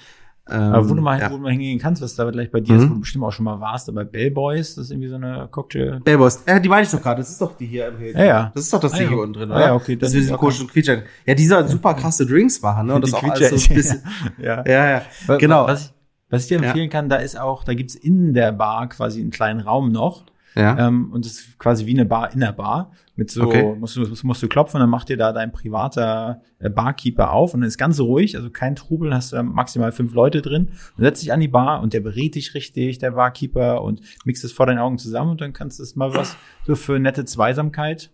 Ähm, 0.48 0.62
Aber 0.62 0.88
wo 0.88 0.94
du 0.94 1.02
mal, 1.02 1.20
ja. 1.20 1.32
wo 1.32 1.38
du 1.38 1.42
mal 1.42 1.52
hingehen 1.52 1.80
kannst, 1.80 2.04
was 2.04 2.14
da 2.16 2.30
gleich 2.30 2.52
bei 2.52 2.60
dir 2.60 2.76
ist, 2.78 2.84
Mhm. 2.84 2.90
wo 2.92 2.94
du 2.94 3.00
bestimmt 3.00 3.24
auch 3.26 3.32
schon 3.32 3.46
mal 3.46 3.60
warst, 3.60 3.90
aber 3.90 4.06
Bellboys, 4.06 4.76
das 4.76 4.86
ist 4.86 4.92
irgendwie 4.92 5.10
so 5.10 5.16
eine 5.16 5.48
Cocktail. 5.50 6.00
Bellboys. 6.06 6.44
Ja, 6.48 6.60
die 6.60 6.70
meine 6.70 6.84
ich 6.84 6.92
doch 6.92 7.02
gerade. 7.02 7.20
Das 7.22 7.32
ist 7.32 7.42
doch 7.42 7.58
die 7.58 7.66
hier 7.66 7.88
im 7.88 7.98
Hilton. 7.98 8.22
Ja, 8.22 8.28
ja. 8.28 8.52
Das 8.54 8.64
ist 8.66 8.72
doch 8.72 8.80
das 8.80 8.94
Ah, 8.94 8.98
die 8.98 9.04
ja. 9.06 9.10
hier 9.10 9.18
unten 9.18 9.34
drin, 9.34 9.52
Ah, 9.52 9.56
oder? 9.56 9.66
ja, 9.66 9.74
okay, 9.74 9.96
Das 9.96 10.12
diese 10.12 10.34
okay. 10.34 10.40
komischen 10.40 10.68
Quietscher. 10.68 11.02
Ja, 11.26 11.34
die 11.34 11.48
sollen 11.48 11.68
super 11.68 11.96
krasse 11.96 12.28
Drinks 12.28 12.62
machen, 12.62 12.86
ne? 12.86 12.94
Und 12.94 13.02
das 13.02 13.10
Die 13.10 13.16
auch 13.16 13.24
alles 13.24 13.50
so 13.66 13.70
ein 13.72 13.76
bisschen. 13.76 14.04
ja. 14.38 14.64
Ja, 14.68 14.90
ja. 14.92 15.02
Wa- 15.26 15.38
Genau. 15.38 15.66
Was 15.68 15.86
ich, 15.86 15.94
was 16.30 16.44
ich 16.44 16.48
dir 16.50 16.60
Ja. 16.60 16.66
empfehlen 16.68 16.90
kann, 16.90 17.10
da 17.10 17.18
ist 17.18 17.38
auch, 17.40 17.64
da 17.64 17.74
gibt's 17.74 17.96
in 17.96 18.34
der 18.34 18.52
Bar 18.52 18.90
quasi 18.90 19.22
einen 19.22 19.32
kleinen 19.32 19.60
Raum 19.62 19.92
noch. 19.92 20.26
Ja. 20.56 20.88
Ähm, 20.88 21.12
und 21.12 21.26
das 21.26 21.34
ist 21.34 21.60
quasi 21.60 21.86
wie 21.86 21.92
eine 21.94 22.06
Bar 22.06 22.32
in 22.34 22.40
der 22.40 22.54
Bar. 22.54 22.92
Mit 23.18 23.30
so, 23.30 23.44
Okay. 23.44 23.76
musst, 23.78 23.98
du, 23.98 24.08
musst 24.24 24.42
du 24.42 24.48
klopfen 24.48 24.78
und 24.78 24.82
dann 24.82 24.90
macht 24.90 25.10
dir 25.10 25.18
da 25.18 25.34
dein 25.34 25.52
privater 25.52 26.42
äh, 26.60 26.70
Barkeeper 26.70 27.32
auf 27.32 27.54
und 27.54 27.60
dann 27.62 27.68
ist 27.68 27.78
ganz 27.78 28.00
ruhig, 28.00 28.38
also 28.38 28.50
kein 28.50 28.76
Trubel, 28.78 29.14
hast 29.14 29.34
du 29.34 29.44
maximal 29.44 29.92
fünf 29.92 30.14
Leute 30.14 30.42
drin 30.42 30.70
und 30.98 31.04
setzt 31.04 31.22
dich 31.22 31.34
an 31.34 31.42
die 31.42 31.50
Bar 31.50 31.82
und 31.82 31.92
der 31.94 32.00
berät 32.00 32.36
dich 32.36 32.54
richtig, 32.54 33.00
der 33.00 33.12
Barkeeper 33.12 33.82
und 33.84 34.00
mixt 34.24 34.46
es 34.46 34.54
vor 34.54 34.66
deinen 34.66 34.80
Augen 34.80 34.98
zusammen 34.98 35.32
und 35.32 35.42
dann 35.42 35.52
kannst 35.54 35.80
du 35.80 35.84
es 35.84 35.96
mal 35.98 36.14
was 36.14 36.38
so 36.66 36.76
für 36.76 37.00
nette 37.00 37.26
Zweisamkeit. 37.26 38.12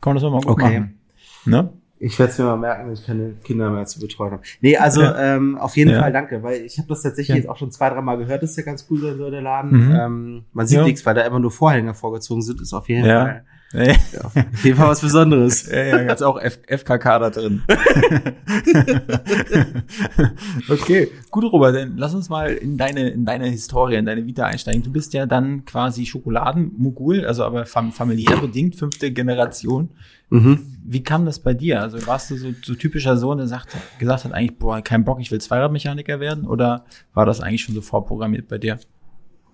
Kann 0.00 0.10
man 0.10 0.16
das 0.16 0.24
auch 0.24 0.32
mal 0.32 0.40
gut 0.40 0.50
Okay. 0.50 0.80
machen. 0.80 1.00
Ne? 1.44 1.72
Ich 1.98 2.18
werde 2.18 2.30
es 2.32 2.38
mir 2.38 2.44
mal 2.44 2.56
merken, 2.58 2.86
wenn 2.86 2.92
ich 2.92 3.06
keine 3.06 3.30
Kinder 3.42 3.70
mehr 3.70 3.86
zu 3.86 3.98
betreuen 4.00 4.32
habe. 4.32 4.42
Nee, 4.60 4.76
also 4.76 5.00
Ja. 5.02 5.36
ähm, 5.36 5.56
auf 5.56 5.76
jeden 5.76 5.92
Ja. 5.92 6.00
Fall 6.00 6.12
danke, 6.12 6.42
weil 6.42 6.60
ich 6.62 6.76
habe 6.78 6.88
das 6.88 7.02
tatsächlich 7.02 7.28
Ja. 7.30 7.36
jetzt 7.36 7.48
auch 7.48 7.56
schon 7.56 7.70
zwei, 7.70 7.88
drei 7.88 8.02
Mal 8.02 8.18
gehört, 8.18 8.42
dass 8.42 8.54
der 8.54 8.64
ganz 8.64 8.86
cool 8.90 9.00
sein 9.00 9.16
soll, 9.16 9.30
der 9.30 9.40
Laden. 9.40 9.70
Mhm. 9.88 9.94
Ähm, 9.94 10.44
man 10.52 10.66
sieht 10.66 10.82
nichts, 10.82 11.06
weil 11.06 11.14
da 11.14 11.22
immer 11.22 11.38
nur 11.38 11.50
Vorhänge 11.50 11.94
vorgezogen 11.94 12.42
sind, 12.42 12.60
ist 12.60 12.74
auf 12.74 12.88
jeden. 12.88 13.04
Fall 13.06 13.44
Ja, 13.72 13.94
auf 14.22 14.64
jeden 14.64 14.76
Fall 14.76 14.88
was 14.88 15.00
Besonderes. 15.00 15.68
ja, 15.68 15.82
ja, 15.82 16.02
jetzt 16.02 16.22
auch 16.22 16.40
F 16.40 16.60
FKK 16.66 17.18
da 17.18 17.30
drin. 17.30 17.62
okay, 20.68 21.08
gut, 21.30 21.52
Robert, 21.52 21.74
dann 21.74 21.96
lass 21.96 22.14
uns 22.14 22.28
mal 22.28 22.52
in 22.52 22.78
deine, 22.78 23.10
in 23.10 23.24
deine 23.24 23.48
Historie, 23.48 23.96
in 23.96 24.06
deine 24.06 24.24
Vita 24.24 24.44
einsteigen. 24.44 24.82
Du 24.82 24.92
bist 24.92 25.12
ja 25.14 25.26
dann 25.26 25.64
quasi 25.64 26.06
Schokoladenmogul, 26.06 27.26
also 27.26 27.44
aber 27.44 27.66
fam 27.66 27.92
familiär 27.92 28.36
bedingt, 28.36 28.76
fünfte 28.76 29.10
Generation. 29.10 29.90
Mhm. 30.30 30.78
Wie 30.84 31.02
kam 31.02 31.24
das 31.24 31.40
bei 31.40 31.54
dir? 31.54 31.82
Also 31.82 32.04
warst 32.06 32.30
du 32.30 32.36
so, 32.36 32.48
so 32.62 32.74
typischer 32.74 33.16
Sohn, 33.16 33.38
der 33.38 33.48
sagt, 33.48 33.76
gesagt 33.98 34.24
hat 34.24 34.32
eigentlich, 34.32 34.58
boah, 34.58 34.80
kein 34.80 35.04
Bock, 35.04 35.20
ich 35.20 35.30
will 35.30 35.40
Zweiradmechaniker 35.40 36.20
werden? 36.20 36.46
Oder 36.46 36.84
war 37.14 37.26
das 37.26 37.40
eigentlich 37.40 37.62
schon 37.62 37.74
so 37.74 37.80
vorprogrammiert 37.80 38.48
bei 38.48 38.58
dir? 38.58 38.78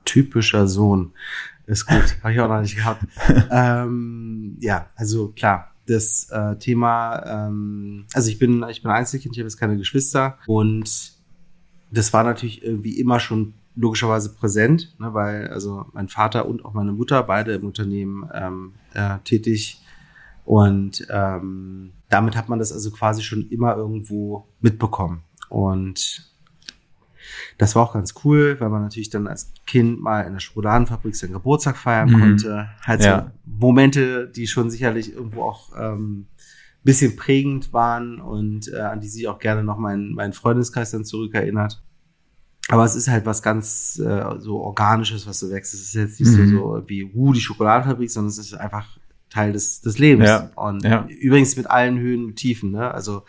Typischer 0.04 0.66
Sohn. 0.68 1.12
Ist 1.66 1.86
gut, 1.86 2.16
habe 2.22 2.32
ich 2.32 2.40
auch 2.40 2.48
noch 2.48 2.60
nicht 2.60 2.76
gehabt. 2.76 3.04
ähm, 3.50 4.56
ja, 4.60 4.86
also 4.96 5.28
klar, 5.28 5.72
das 5.86 6.28
äh, 6.30 6.56
Thema, 6.56 7.22
ähm, 7.26 8.06
also 8.14 8.28
ich 8.30 8.38
bin, 8.38 8.64
ich 8.70 8.82
bin 8.82 8.90
Einzelkind, 8.90 9.34
ich 9.34 9.40
habe 9.40 9.48
jetzt 9.48 9.58
keine 9.58 9.76
Geschwister 9.76 10.38
und 10.46 11.12
das 11.90 12.12
war 12.12 12.24
natürlich 12.24 12.64
irgendwie 12.64 12.98
immer 12.98 13.20
schon 13.20 13.54
logischerweise 13.74 14.34
präsent, 14.34 14.94
ne, 14.98 15.14
weil 15.14 15.48
also 15.48 15.86
mein 15.92 16.08
Vater 16.08 16.46
und 16.46 16.64
auch 16.64 16.74
meine 16.74 16.92
Mutter 16.92 17.22
beide 17.22 17.54
im 17.54 17.64
Unternehmen 17.64 18.28
ähm, 18.34 18.74
äh, 18.94 19.18
tätig 19.24 19.80
und 20.44 21.06
ähm, 21.10 21.92
damit 22.08 22.36
hat 22.36 22.48
man 22.48 22.58
das 22.58 22.72
also 22.72 22.90
quasi 22.90 23.22
schon 23.22 23.48
immer 23.48 23.76
irgendwo 23.76 24.46
mitbekommen 24.60 25.22
und 25.48 26.31
das 27.58 27.74
war 27.76 27.82
auch 27.84 27.92
ganz 27.94 28.14
cool, 28.24 28.56
weil 28.60 28.68
man 28.68 28.82
natürlich 28.82 29.10
dann 29.10 29.26
als 29.26 29.52
Kind 29.66 30.00
mal 30.00 30.22
in 30.22 30.32
der 30.32 30.40
Schokoladenfabrik 30.40 31.14
seinen 31.16 31.32
Geburtstag 31.32 31.76
feiern 31.76 32.10
Mhm. 32.10 32.20
konnte. 32.20 32.68
Halt 32.82 33.02
Ja. 33.04 33.32
so 33.46 33.50
Momente, 33.66 34.28
die 34.28 34.46
schon 34.46 34.70
sicherlich 34.70 35.12
irgendwo 35.12 35.42
auch 35.42 35.70
ähm, 35.78 36.26
bisschen 36.84 37.14
prägend 37.16 37.72
waren 37.72 38.20
und 38.20 38.68
äh, 38.72 38.80
an 38.80 39.00
die 39.00 39.08
sich 39.08 39.28
auch 39.28 39.38
gerne 39.38 39.62
noch 39.62 39.78
mein, 39.78 40.12
mein 40.14 40.32
Freundeskreis 40.32 40.90
dann 40.90 41.04
zurückerinnert. 41.04 41.80
Aber 42.68 42.84
es 42.84 42.94
ist 42.96 43.08
halt 43.08 43.26
was 43.26 43.42
ganz 43.42 43.98
äh, 44.04 44.24
so 44.38 44.60
Organisches, 44.60 45.26
was 45.26 45.38
so 45.40 45.50
wächst. 45.50 45.74
Es 45.74 45.80
ist 45.82 45.94
jetzt 45.94 46.20
nicht 46.20 46.30
Mhm. 46.36 46.48
so, 46.50 46.76
so 46.78 46.88
wie, 46.88 47.04
uh, 47.04 47.32
die 47.32 47.40
Schokoladenfabrik, 47.40 48.10
sondern 48.10 48.30
es 48.30 48.38
ist 48.38 48.54
einfach 48.54 48.86
Teil 49.30 49.52
des, 49.52 49.80
des 49.80 49.98
Lebens. 49.98 50.28
Ja. 50.28 50.50
Und 50.56 50.84
Ja. 50.84 51.06
übrigens 51.08 51.56
mit 51.56 51.66
allen 51.68 51.98
Höhen 51.98 52.24
und 52.26 52.36
Tiefen. 52.36 52.70
Ne? 52.72 52.92
Also 52.92 53.22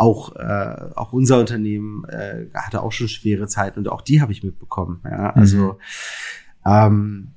auch, 0.00 0.34
äh, 0.36 0.90
auch 0.96 1.12
unser 1.12 1.38
Unternehmen 1.38 2.04
äh, 2.06 2.46
hatte 2.54 2.82
auch 2.82 2.92
schon 2.92 3.08
schwere 3.08 3.46
Zeiten 3.46 3.78
und 3.80 3.88
auch 3.88 4.02
die 4.02 4.20
habe 4.20 4.32
ich 4.32 4.42
mitbekommen. 4.42 5.00
Ja? 5.04 5.30
Also 5.30 5.78
ähm, 6.66 7.32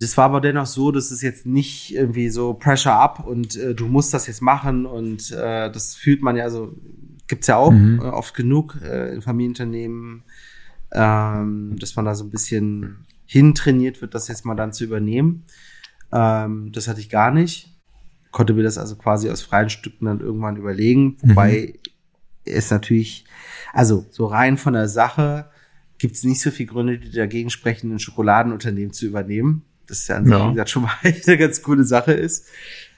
das 0.00 0.16
war 0.16 0.24
aber 0.26 0.40
dennoch 0.40 0.66
so, 0.66 0.90
dass 0.90 1.10
es 1.10 1.22
jetzt 1.22 1.46
nicht 1.46 1.94
irgendwie 1.94 2.28
so 2.28 2.54
Pressure 2.54 2.94
up 2.94 3.24
und 3.26 3.56
äh, 3.56 3.74
du 3.74 3.86
musst 3.86 4.12
das 4.14 4.26
jetzt 4.26 4.42
machen 4.42 4.86
und 4.86 5.30
äh, 5.32 5.70
das 5.70 5.94
fühlt 5.94 6.22
man 6.22 6.36
ja 6.36 6.50
so, 6.50 6.76
gibt's 7.28 7.46
ja 7.46 7.56
auch 7.56 7.70
Mhm. 7.72 8.00
äh, 8.00 8.04
oft 8.06 8.34
genug 8.34 8.78
äh, 8.82 9.12
in 9.14 9.22
Familienunternehmen, 9.22 10.24
ähm, 10.92 11.76
dass 11.78 11.96
man 11.96 12.04
da 12.04 12.14
so 12.14 12.24
ein 12.24 12.30
bisschen 12.30 13.06
hintrainiert 13.26 14.00
wird, 14.02 14.14
das 14.14 14.28
jetzt 14.28 14.44
mal 14.44 14.54
dann 14.54 14.72
zu 14.72 14.84
übernehmen. 14.84 15.44
Ähm, 16.12 16.72
das 16.72 16.88
hatte 16.88 17.00
ich 17.00 17.08
gar 17.08 17.30
nicht. 17.30 17.71
Konnte 18.32 18.54
mir 18.54 18.62
das 18.64 18.78
also 18.78 18.96
quasi 18.96 19.30
aus 19.30 19.42
freien 19.42 19.70
Stücken 19.70 20.06
dann 20.06 20.20
irgendwann 20.20 20.56
überlegen, 20.56 21.16
wobei 21.22 21.78
es 22.44 22.70
natürlich, 22.70 23.24
also 23.72 24.04
so 24.10 24.26
rein 24.26 24.56
von 24.58 24.72
der 24.72 24.88
Sache 24.88 25.48
gibt 25.98 26.16
es 26.16 26.24
nicht 26.24 26.40
so 26.40 26.50
viele 26.50 26.68
Gründe, 26.72 26.98
die 26.98 27.12
dagegen 27.12 27.50
sprechen, 27.50 27.92
ein 27.92 27.98
Schokoladenunternehmen 28.00 28.92
zu 28.92 29.06
übernehmen. 29.06 29.62
Das 29.86 30.00
ist 30.00 30.08
ja 30.08 30.16
an 30.16 30.24
sich, 30.24 30.32
Ja. 30.34 30.48
wie 30.48 30.52
gesagt, 30.54 30.70
schon 30.70 30.82
mal 30.82 30.90
eine 31.02 31.38
ganz 31.38 31.62
coole 31.62 31.84
Sache 31.84 32.12
ist. 32.12 32.46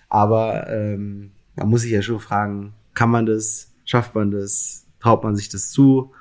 Aber 0.08 0.70
ähm, 0.70 1.32
man 1.56 1.68
muss 1.68 1.82
sich 1.82 1.90
ja 1.90 2.00
schon 2.00 2.20
fragen, 2.20 2.72
kann 2.94 3.10
man 3.10 3.26
das, 3.26 3.72
schafft 3.84 4.14
man 4.14 4.30
das, 4.30 4.86
traut 5.00 5.22
man 5.24 5.36
sich 5.36 5.48
das 5.50 5.70
zu? 5.70 6.12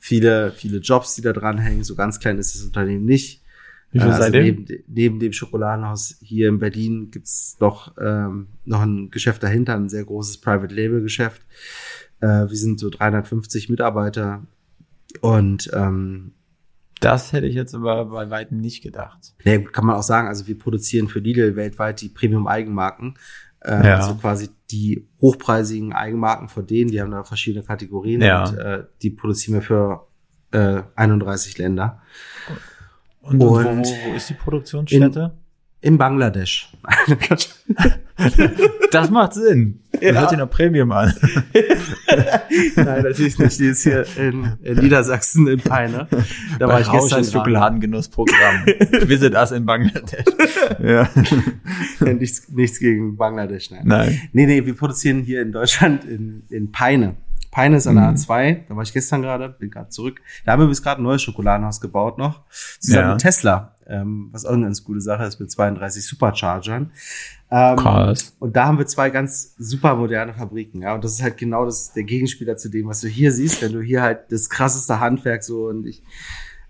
Viele, 0.00 0.52
viele 0.52 0.78
Jobs, 0.78 1.14
die 1.14 1.22
da 1.22 1.32
dranhängen, 1.32 1.84
so 1.84 1.94
ganz 1.94 2.20
klein 2.20 2.38
ist 2.38 2.54
das 2.54 2.62
Unternehmen 2.62 3.04
nicht. 3.04 3.42
Wie 3.90 4.00
viel 4.00 4.08
Äh, 4.08 4.12
also 4.12 4.36
ihr? 4.36 4.42
neben, 4.42 4.66
neben 4.86 5.18
dem 5.20 5.32
Schokoladenhaus 5.32 6.16
hier 6.20 6.48
in 6.48 6.58
Berlin 6.58 7.10
gibt's 7.10 7.56
noch, 7.60 7.94
ähm, 8.00 8.48
noch 8.64 8.82
ein 8.82 9.10
Geschäft 9.10 9.42
dahinter, 9.42 9.74
ein 9.74 9.88
sehr 9.88 10.04
großes 10.04 10.38
Private 10.40 10.74
Label 10.74 11.00
Geschäft. 11.02 11.42
Äh, 12.20 12.26
wir 12.48 12.56
sind 12.56 12.78
so 12.80 12.90
350 12.90 13.68
Mitarbeiter 13.70 14.46
und 15.20 15.70
ähm, 15.72 16.32
Das 17.00 17.32
hätte 17.32 17.46
ich 17.46 17.54
jetzt 17.54 17.74
aber 17.74 18.04
bei 18.06 18.28
Weitem 18.28 18.58
nicht 18.60 18.82
gedacht. 18.82 19.32
ja, 19.44 19.58
kann 19.58 19.86
man 19.86 19.96
auch 19.96 20.02
sagen, 20.02 20.28
also 20.28 20.46
wir 20.46 20.58
produzieren 20.58 21.08
für 21.08 21.20
Lidl 21.20 21.56
weltweit 21.56 22.00
die 22.02 22.08
Premium-Eigenmarken. 22.08 23.14
Äh, 23.60 23.86
Ja. 23.86 23.96
Also 23.98 24.16
quasi 24.16 24.50
die 24.70 25.08
hochpreisigen 25.20 25.92
Eigenmarken 25.94 26.48
von 26.48 26.66
denen, 26.66 26.90
die 26.90 27.00
haben 27.00 27.10
da 27.10 27.24
verschiedene 27.24 27.64
Kategorien 27.64 28.20
Ja. 28.20 28.44
und 28.48 28.58
äh, 28.58 28.84
die 29.00 29.10
produzieren 29.10 29.54
wir 29.54 29.62
für 29.62 30.06
äh, 30.50 30.82
31 30.96 31.56
Länder. 31.58 32.02
Und, 33.28 33.40
und 33.40 33.40
wo, 33.40 33.56
Und 33.58 33.84
wo, 33.84 34.10
wo 34.10 34.14
ist 34.14 34.30
die 34.30 34.34
Produktionsstätte? 34.34 35.32
In 35.80 35.96
Bangladesch. 35.96 36.72
das 38.90 39.10
macht 39.10 39.34
Sinn. 39.34 39.80
Ja. 40.00 40.10
Das 40.12 40.20
hört 40.20 40.30
sich 40.30 40.38
noch 40.38 40.50
Premium 40.50 40.90
an. 40.90 41.14
Nein, 42.74 43.02
natürlich 43.04 43.38
nicht. 43.38 43.60
Die 43.60 43.66
ist 43.66 43.84
hier 43.84 44.04
in, 44.16 44.56
in 44.62 44.78
Niedersachsen 44.78 45.46
in 45.46 45.60
Peine. 45.60 46.08
Da 46.58 46.66
war 46.66 46.74
Bei 46.74 46.80
ich 46.80 46.88
Rausch 46.88 47.02
gestern 47.02 47.24
Schokoladengenussprogramm. 47.24 48.66
Visit 49.06 49.34
us 49.34 49.52
in 49.52 49.66
Bangladesch. 49.66 50.24
ja. 50.82 51.08
nichts, 52.00 52.48
nichts 52.48 52.80
gegen 52.80 53.16
Bangladesch, 53.16 53.70
nein. 53.70 53.82
Nein. 53.84 54.20
Nee, 54.32 54.46
nee, 54.46 54.66
wir 54.66 54.74
produzieren 54.74 55.22
hier 55.22 55.42
in 55.42 55.52
Deutschland 55.52 56.04
in, 56.04 56.42
in 56.50 56.72
Peine. 56.72 57.14
Peine 57.50 57.76
ist 57.76 57.86
an 57.86 57.96
der 57.96 58.10
Mhm. 58.10 58.16
A2, 58.16 58.60
da 58.68 58.76
war 58.76 58.82
ich 58.82 58.92
gestern 58.92 59.22
gerade, 59.22 59.48
bin 59.48 59.70
gerade 59.70 59.88
zurück. 59.88 60.20
Da 60.44 60.52
haben 60.52 60.60
wir 60.60 60.66
bis 60.68 60.82
gerade 60.82 61.00
ein 61.00 61.04
neues 61.04 61.22
Schokoladenhaus 61.22 61.80
gebaut 61.80 62.18
noch, 62.18 62.42
zusammen 62.80 63.02
Ja. 63.06 63.12
mit 63.12 63.20
Tesla, 63.22 63.74
ähm, 63.86 64.28
was 64.32 64.44
auch 64.44 64.52
eine 64.52 64.64
ganz 64.64 64.84
coole 64.84 65.00
Sache 65.00 65.24
ist, 65.24 65.40
mit 65.40 65.50
32 65.50 66.04
Superchargern. 66.06 66.90
Ähm, 67.50 67.76
Krass. 67.76 68.36
Und 68.38 68.56
da 68.56 68.66
haben 68.66 68.76
wir 68.78 68.86
zwei 68.86 69.08
ganz 69.08 69.54
super 69.56 69.96
moderne 69.96 70.34
Fabriken, 70.34 70.82
ja. 70.82 70.94
Und 70.94 71.02
das 71.02 71.12
ist 71.12 71.22
halt 71.22 71.38
genau 71.38 71.64
das, 71.64 71.92
der 71.94 72.02
Gegenspieler 72.04 72.56
zu 72.58 72.68
dem, 72.68 72.86
was 72.88 73.00
du 73.00 73.08
hier 73.08 73.32
siehst, 73.32 73.62
wenn 73.62 73.72
du 73.72 73.80
hier 73.80 74.02
halt 74.02 74.30
das 74.30 74.50
krasseste 74.50 75.00
Handwerk 75.00 75.42
so 75.42 75.68
und 75.68 75.86
ich, 75.86 76.02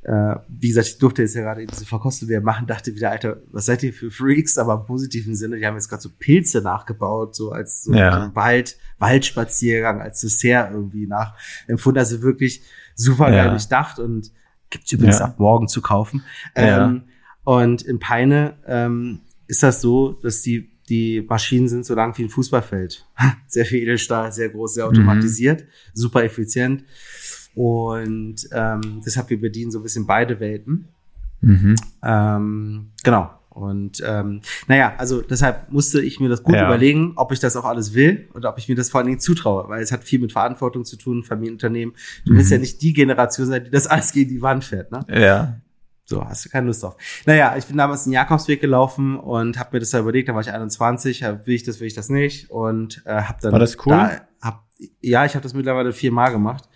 äh, 0.08 0.36
wie 0.48 0.68
gesagt, 0.68 0.86
ich 0.88 0.98
durfte 0.98 1.22
jetzt 1.22 1.34
ja 1.34 1.42
gerade 1.42 1.66
diese 1.66 1.84
Verkostung 1.84 2.28
wieder 2.30 2.40
machen, 2.40 2.66
dachte 2.66 2.94
wieder, 2.94 3.10
Alter, 3.10 3.42
was 3.52 3.66
seid 3.66 3.82
ihr 3.82 3.92
für 3.92 4.10
Freaks, 4.10 4.56
aber 4.56 4.74
im 4.80 4.86
positiven 4.86 5.34
Sinne, 5.34 5.58
die 5.58 5.66
haben 5.66 5.74
jetzt 5.74 5.88
gerade 5.88 6.02
so 6.02 6.08
Pilze 6.18 6.62
nachgebaut, 6.62 7.36
so 7.36 7.50
als 7.52 7.82
so 7.82 7.92
Ja. 7.92 8.24
ein 8.24 8.34
Wald, 8.34 8.78
Waldspaziergang, 8.98 10.00
als 10.00 10.20
Dessert 10.20 10.72
irgendwie 10.72 11.06
nachempfunden, 11.06 11.98
also 11.98 12.22
wirklich 12.22 12.62
super 12.94 13.26
geil 13.30 13.46
Ja. 13.46 13.50
durchdacht 13.50 13.98
und 13.98 14.32
Gibt's 14.70 14.92
übrigens 14.92 15.18
Ja. 15.18 15.24
ab 15.26 15.38
morgen 15.38 15.66
zu 15.66 15.80
kaufen. 15.80 16.24
Ähm, 16.54 17.04
und 17.44 17.80
in 17.80 17.98
Peine 17.98 18.58
ähm, 18.66 19.20
ist 19.46 19.62
das 19.62 19.80
so, 19.80 20.12
dass 20.12 20.42
die, 20.42 20.70
die 20.90 21.22
Maschinen 21.26 21.68
sind 21.68 21.86
so 21.86 21.94
lang 21.94 22.16
wie 22.18 22.24
ein 22.24 22.28
Fußballfeld. 22.28 23.06
Sehr 23.46 23.64
viel 23.64 23.82
Edelstahl, 23.82 24.30
sehr 24.30 24.50
groß, 24.50 24.74
sehr 24.74 24.86
automatisiert, 24.86 25.64
super 25.94 26.22
effizient. 26.22 26.84
Und 27.58 28.48
ähm, 28.52 29.00
deshalb 29.04 29.30
wir 29.30 29.40
bedienen 29.40 29.72
so 29.72 29.80
ein 29.80 29.82
bisschen 29.82 30.06
beide 30.06 30.38
Welten. 30.38 30.86
Mhm. 31.40 31.74
Ähm, 32.04 32.92
genau. 33.02 33.30
Und 33.50 34.00
ähm, 34.06 34.42
naja, 34.68 34.94
also 34.96 35.22
deshalb 35.22 35.72
musste 35.72 36.00
ich 36.00 36.20
mir 36.20 36.28
das 36.28 36.44
gut 36.44 36.54
Ja. 36.54 36.66
überlegen, 36.66 37.14
ob 37.16 37.32
ich 37.32 37.40
das 37.40 37.56
auch 37.56 37.64
alles 37.64 37.94
will 37.94 38.28
oder 38.34 38.50
ob 38.50 38.58
ich 38.58 38.68
mir 38.68 38.76
das 38.76 38.90
vor 38.90 38.98
allen 39.00 39.08
Dingen 39.08 39.18
zutraue, 39.18 39.68
weil 39.68 39.82
es 39.82 39.90
hat 39.90 40.04
viel 40.04 40.20
mit 40.20 40.30
Verantwortung 40.30 40.84
zu 40.84 40.96
tun, 40.96 41.24
Familienunternehmen. 41.24 41.96
Du 42.24 42.34
willst 42.34 42.52
ja 42.52 42.58
nicht 42.58 42.80
die 42.80 42.92
Generation 42.92 43.48
sein, 43.48 43.64
die 43.64 43.70
das 43.70 43.88
alles 43.88 44.12
gegen 44.12 44.30
die 44.30 44.40
Wand 44.40 44.62
fährt, 44.62 44.92
ne? 44.92 45.04
Ja. 45.12 45.60
So, 46.04 46.24
hast 46.24 46.44
du 46.44 46.50
keine 46.50 46.68
Lust 46.68 46.84
drauf. 46.84 46.96
Naja, 47.26 47.56
ich 47.58 47.66
bin 47.66 47.76
damals 47.76 48.04
den 48.04 48.12
Jakobsweg 48.12 48.60
gelaufen 48.60 49.18
und 49.18 49.58
habe 49.58 49.70
mir 49.72 49.80
das 49.80 49.90
da 49.90 49.98
überlegt, 49.98 50.28
da 50.28 50.34
war 50.34 50.42
ich 50.42 50.52
21, 50.52 51.24
hab, 51.24 51.44
will 51.48 51.54
ich 51.56 51.64
das, 51.64 51.80
will 51.80 51.88
ich 51.88 51.94
das 51.94 52.08
nicht 52.08 52.52
und 52.52 53.02
äh, 53.04 53.22
habe 53.22 53.38
dann 53.42 53.50
War 53.50 53.58
das 53.58 53.76
cool? 53.84 53.94
Da, 53.94 54.20
hab, 54.40 54.64
ja, 55.00 55.24
ich 55.24 55.34
habe 55.34 55.42
das 55.42 55.54
mittlerweile 55.54 55.92
viermal 55.92 56.30
gemacht. 56.30 56.68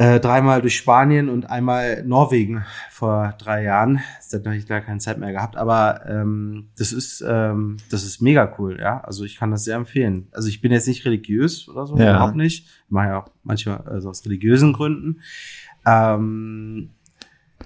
Äh, 0.00 0.18
dreimal 0.18 0.62
durch 0.62 0.76
Spanien 0.78 1.28
und 1.28 1.50
einmal 1.50 2.02
Norwegen 2.04 2.64
vor 2.90 3.34
drei 3.36 3.64
Jahren. 3.64 4.00
Das 4.16 4.32
hat 4.32 4.44
natürlich 4.46 4.66
leider 4.66 4.80
keine 4.86 4.98
Zeit 4.98 5.18
mehr 5.18 5.30
gehabt, 5.32 5.56
aber 5.58 6.06
ähm, 6.08 6.68
das 6.78 6.90
ist 6.92 7.22
ähm, 7.28 7.76
das 7.90 8.02
ist 8.04 8.22
mega 8.22 8.54
cool, 8.58 8.78
ja. 8.80 9.00
Also 9.02 9.24
ich 9.24 9.36
kann 9.36 9.50
das 9.50 9.64
sehr 9.64 9.76
empfehlen. 9.76 10.28
Also 10.32 10.48
ich 10.48 10.62
bin 10.62 10.72
jetzt 10.72 10.88
nicht 10.88 11.04
religiös 11.04 11.68
oder 11.68 11.86
so, 11.86 11.98
Ja. 11.98 12.12
überhaupt 12.16 12.34
nicht. 12.36 12.64
Ich 12.86 12.90
mache 12.90 13.08
ja 13.08 13.18
auch 13.18 13.30
manchmal 13.44 13.82
also 13.82 14.08
aus 14.08 14.24
religiösen 14.24 14.72
Gründen. 14.72 15.20
Ähm, 15.86 16.90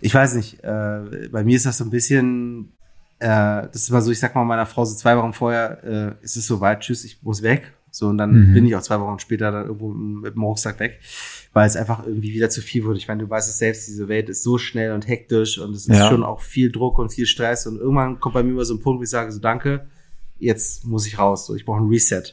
ich 0.01 0.13
weiß 0.13 0.35
nicht, 0.35 0.63
äh, 0.65 1.29
bei 1.31 1.45
mir 1.45 1.55
ist 1.55 1.67
das 1.67 1.79
so 1.79 1.85
ein 1.85 1.91
bisschen, 1.91 2.73
äh, 3.21 3.29
das 3.29 3.77
ist 3.77 3.91
immer 3.91 4.03
so, 4.03 4.11
ich 4.11 4.19
sag 4.19 4.35
mal 4.35 4.43
meiner 4.45 4.67
Frau 4.67 4.85
so 4.85 4.97
zwei 4.97 5.17
Wochen 5.17 5.33
vorher, 5.33 5.85
äh, 5.85 6.25
ist 6.25 6.37
es 6.37 6.47
soweit, 6.49 6.81
tschüss, 6.81 7.05
ich 7.05 7.23
muss 7.23 7.43
weg. 7.45 7.73
So, 7.93 8.09
und 8.09 8.19
dann 8.19 8.33
Mhm. 8.51 8.55
bin 8.55 8.67
ich 8.67 8.75
auch 8.75 8.83
zwei 8.83 8.99
Wochen 8.99 9.21
später 9.21 9.53
dann 9.53 9.67
irgendwo 9.67 9.89
mit 9.91 10.35
dem 10.35 10.43
Rucksack 10.43 10.81
weg, 10.81 10.99
weil 11.55 11.67
es 11.67 11.77
einfach 11.77 12.05
irgendwie 12.07 12.35
wieder 12.35 12.51
zu 12.51 12.61
viel 12.61 12.85
wurde. 12.85 12.99
Ich 12.99 13.09
meine, 13.09 13.23
du 13.23 13.31
weißt 13.31 13.49
es 13.49 13.59
selbst, 13.59 13.89
diese 13.89 14.09
Welt 14.09 14.29
ist 14.29 14.43
so 14.43 14.59
schnell 14.59 14.93
und 14.93 15.09
hektisch 15.09 15.59
und 15.59 15.71
es 15.75 15.87
ist 15.87 15.97
Ja. 15.97 16.09
schon 16.11 16.23
auch 16.23 16.41
viel 16.41 16.71
Druck 16.71 16.99
und 16.99 17.13
viel 17.15 17.27
Stress 17.27 17.67
und 17.67 17.79
irgendwann 17.79 18.21
kommt 18.21 18.35
bei 18.35 18.43
mir 18.43 18.51
immer 18.51 18.65
so 18.65 18.75
ein 18.75 18.81
Punkt, 18.81 18.99
wo 18.99 19.03
ich 19.05 19.11
sage, 19.11 19.33
so 19.33 19.41
danke, 19.41 19.87
jetzt 20.39 20.85
muss 20.85 21.07
ich 21.07 21.19
raus, 21.19 21.47
so 21.47 21.55
ich 21.55 21.65
brauche 21.65 21.81
ein 21.81 21.89
Reset. 21.89 22.25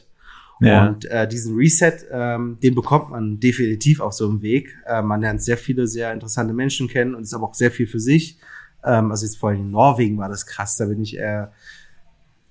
Ja. 0.60 0.86
Und 0.88 1.06
äh, 1.06 1.26
diesen 1.26 1.56
Reset, 1.56 1.94
ähm, 2.12 2.58
den 2.62 2.74
bekommt 2.74 3.10
man 3.10 3.40
definitiv 3.40 4.00
auf 4.00 4.12
so 4.12 4.28
einem 4.28 4.42
Weg. 4.42 4.76
Äh, 4.86 5.02
man 5.02 5.20
lernt 5.20 5.42
sehr 5.42 5.56
viele 5.56 5.86
sehr 5.88 6.12
interessante 6.12 6.52
Menschen 6.52 6.86
kennen 6.88 7.14
und 7.14 7.22
ist 7.22 7.34
aber 7.34 7.48
auch 7.48 7.54
sehr 7.54 7.70
viel 7.72 7.86
für 7.88 7.98
sich. 7.98 8.38
Ähm, 8.84 9.10
also 9.10 9.24
jetzt 9.26 9.38
vor 9.38 9.50
allem 9.50 9.60
in 9.62 9.70
Norwegen 9.72 10.18
war 10.18 10.28
das 10.28 10.46
krass. 10.46 10.76
Da 10.76 10.84
bin 10.86 11.00
ich, 11.02 11.18
äh, 11.18 11.46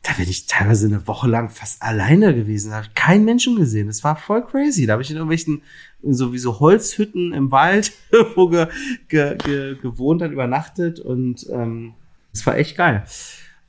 da 0.03 0.13
bin 0.17 0.27
ich 0.27 0.47
teilweise 0.47 0.87
eine 0.87 1.07
Woche 1.07 1.27
lang 1.27 1.49
fast 1.49 1.81
alleine 1.83 2.33
gewesen. 2.33 2.71
Da 2.71 2.77
habe 2.77 2.87
ich 2.87 2.95
keinen 2.95 3.23
Menschen 3.23 3.55
gesehen. 3.55 3.87
Das 3.87 4.03
war 4.03 4.15
voll 4.15 4.43
crazy. 4.45 4.85
Da 4.87 4.93
habe 4.93 5.03
ich 5.03 5.11
in 5.11 5.17
irgendwelchen 5.17 5.61
sowieso 6.01 6.59
Holzhütten 6.59 7.33
im 7.33 7.51
Wald 7.51 7.91
wo 8.35 8.49
ge, 8.49 8.67
ge, 9.09 9.37
ge, 9.37 9.75
gewohnt, 9.75 10.21
dann 10.21 10.31
übernachtet 10.31 10.99
und 10.99 11.45
ähm, 11.51 11.93
das 12.33 12.45
war 12.47 12.57
echt 12.57 12.75
geil. 12.77 13.03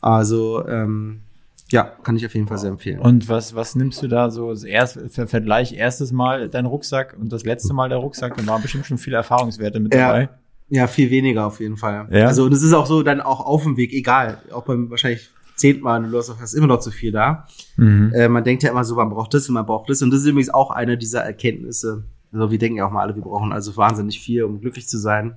Also 0.01 0.66
ähm, 0.66 1.21
ja, 1.68 1.85
kann 1.85 2.16
ich 2.16 2.25
auf 2.25 2.35
jeden 2.35 2.47
Fall 2.49 2.59
sehr 2.59 2.71
empfehlen. 2.71 3.01
Und 3.01 3.29
was, 3.29 3.55
was 3.55 3.75
nimmst 3.75 4.03
du 4.03 4.09
da 4.09 4.31
so 4.31 4.55
erst, 4.55 4.99
für 5.09 5.27
Vergleich 5.27 5.75
erstes 5.75 6.12
Mal 6.12 6.49
dein 6.49 6.66
Rucksack 6.66 7.16
und 7.18 7.31
das 7.33 7.45
letzte 7.45 7.75
Mal 7.75 7.88
der 7.88 7.99
Rucksack? 7.99 8.37
Da 8.37 8.47
waren 8.47 8.62
bestimmt 8.62 8.87
schon 8.87 8.99
viele 8.99 9.16
Erfahrungswerte 9.16 9.81
mit 9.81 9.95
Ja. 9.95 10.09
dabei. 10.09 10.29
Ja, 10.71 10.87
viel 10.87 11.11
weniger 11.11 11.47
auf 11.47 11.61
jeden 11.61 11.77
Fall. 11.77 12.09
Ja? 12.11 12.27
Also 12.27 12.45
und 12.45 12.53
es 12.53 12.62
ist 12.62 12.73
auch 12.73 12.87
so 12.87 13.03
dann 13.03 13.21
auch 13.21 13.40
auf 13.40 13.62
dem 13.64 13.77
Weg, 13.77 13.92
egal, 13.92 14.38
auch 14.53 14.64
beim 14.64 14.90
wahrscheinlich 14.90 15.31
zehnten 15.57 15.83
Mal, 15.83 16.03
du 16.03 16.17
hast 16.19 16.55
immer 16.55 16.67
noch 16.67 16.81
zu 16.81 16.91
viel 16.91 17.12
da. 17.12 17.47
Mhm. 17.77 18.12
Äh, 18.15 18.29
man 18.29 18.45
denkt 18.45 18.62
ja 18.62 18.71
immer 18.71 18.85
so, 18.85 18.95
man 18.97 19.11
braucht 19.11 19.35
das 19.35 19.49
und 19.49 19.55
man 19.55 19.67
braucht 19.67 19.91
das. 19.91 20.03
Und 20.03 20.11
das 20.11 20.21
ist 20.21 20.27
übrigens 20.27 20.51
auch 20.51 20.71
eine 20.71 20.97
dieser 20.99 21.23
Erkenntnisse. 21.23 22.05
Also 22.33 22.51
wir 22.51 22.59
denken 22.59 22.79
ja 22.79 22.87
auch 22.87 22.91
mal 22.91 23.03
alle, 23.03 23.15
wir 23.15 23.23
brauchen 23.23 23.53
also 23.53 23.77
wahnsinnig 23.77 24.21
viel, 24.21 24.45
um 24.45 24.61
glücklich 24.61 24.88
zu 24.88 24.99
sein. 24.99 25.37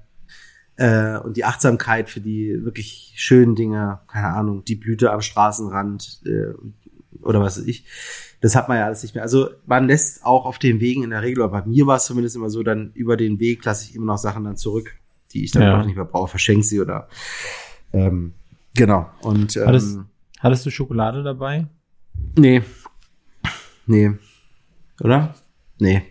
Äh, 0.78 1.18
und 1.20 1.38
die 1.38 1.46
Achtsamkeit 1.46 2.10
für 2.10 2.22
die 2.22 2.64
wirklich 2.64 3.14
schönen 3.16 3.56
Dinge, 3.56 4.00
keine 4.08 4.28
Ahnung, 4.28 4.64
die 4.66 4.76
Blüte 4.76 5.12
am 5.12 5.22
Straßenrand 5.22 6.22
äh, 6.26 6.54
oder 7.22 7.40
was 7.42 7.58
weiß 7.58 7.66
ich. 7.66 7.86
Das 8.42 8.56
hat 8.56 8.68
man 8.68 8.78
ja 8.78 8.86
alles 8.86 9.02
nicht 9.02 9.16
mehr. 9.16 9.24
Also 9.24 9.50
man 9.66 9.88
lässt 9.88 10.26
auch 10.26 10.46
auf 10.46 10.60
den 10.60 10.80
Wegen 10.82 11.04
in 11.04 11.10
der 11.12 11.22
Regel, 11.22 11.44
oder 11.44 11.52
bei 11.62 11.66
mir 11.66 11.88
war 11.88 11.96
es 11.96 12.06
zumindest 12.06 12.36
immer 12.36 12.50
so, 12.50 12.62
dann 12.62 12.92
über 12.94 13.16
den 13.18 13.40
Weg 13.40 13.64
lasse 13.64 13.90
ich 13.90 13.96
immer 13.96 14.06
noch 14.06 14.18
Sachen 14.18 14.44
dann 14.44 14.58
zurück, 14.58 14.96
die 15.34 15.46
ich 15.46 15.52
dann 15.52 15.64
Ja. 15.64 15.80
auch 15.80 15.86
nicht 15.86 15.96
mehr 15.96 16.06
brauche, 16.06 16.28
verschenke 16.28 16.64
sie 16.64 16.82
oder 16.82 17.08
ähm, 17.94 18.34
genau. 18.76 19.10
Und 19.22 19.56
ähm, 19.58 19.66
Hattest, 19.68 20.00
hattest 20.40 20.66
du 20.66 20.70
Schokolade 20.70 21.24
dabei? 21.24 21.68
Nee. 22.38 22.62
Nee. 23.88 24.12
Oder? 25.02 25.34
Nee. 25.80 26.04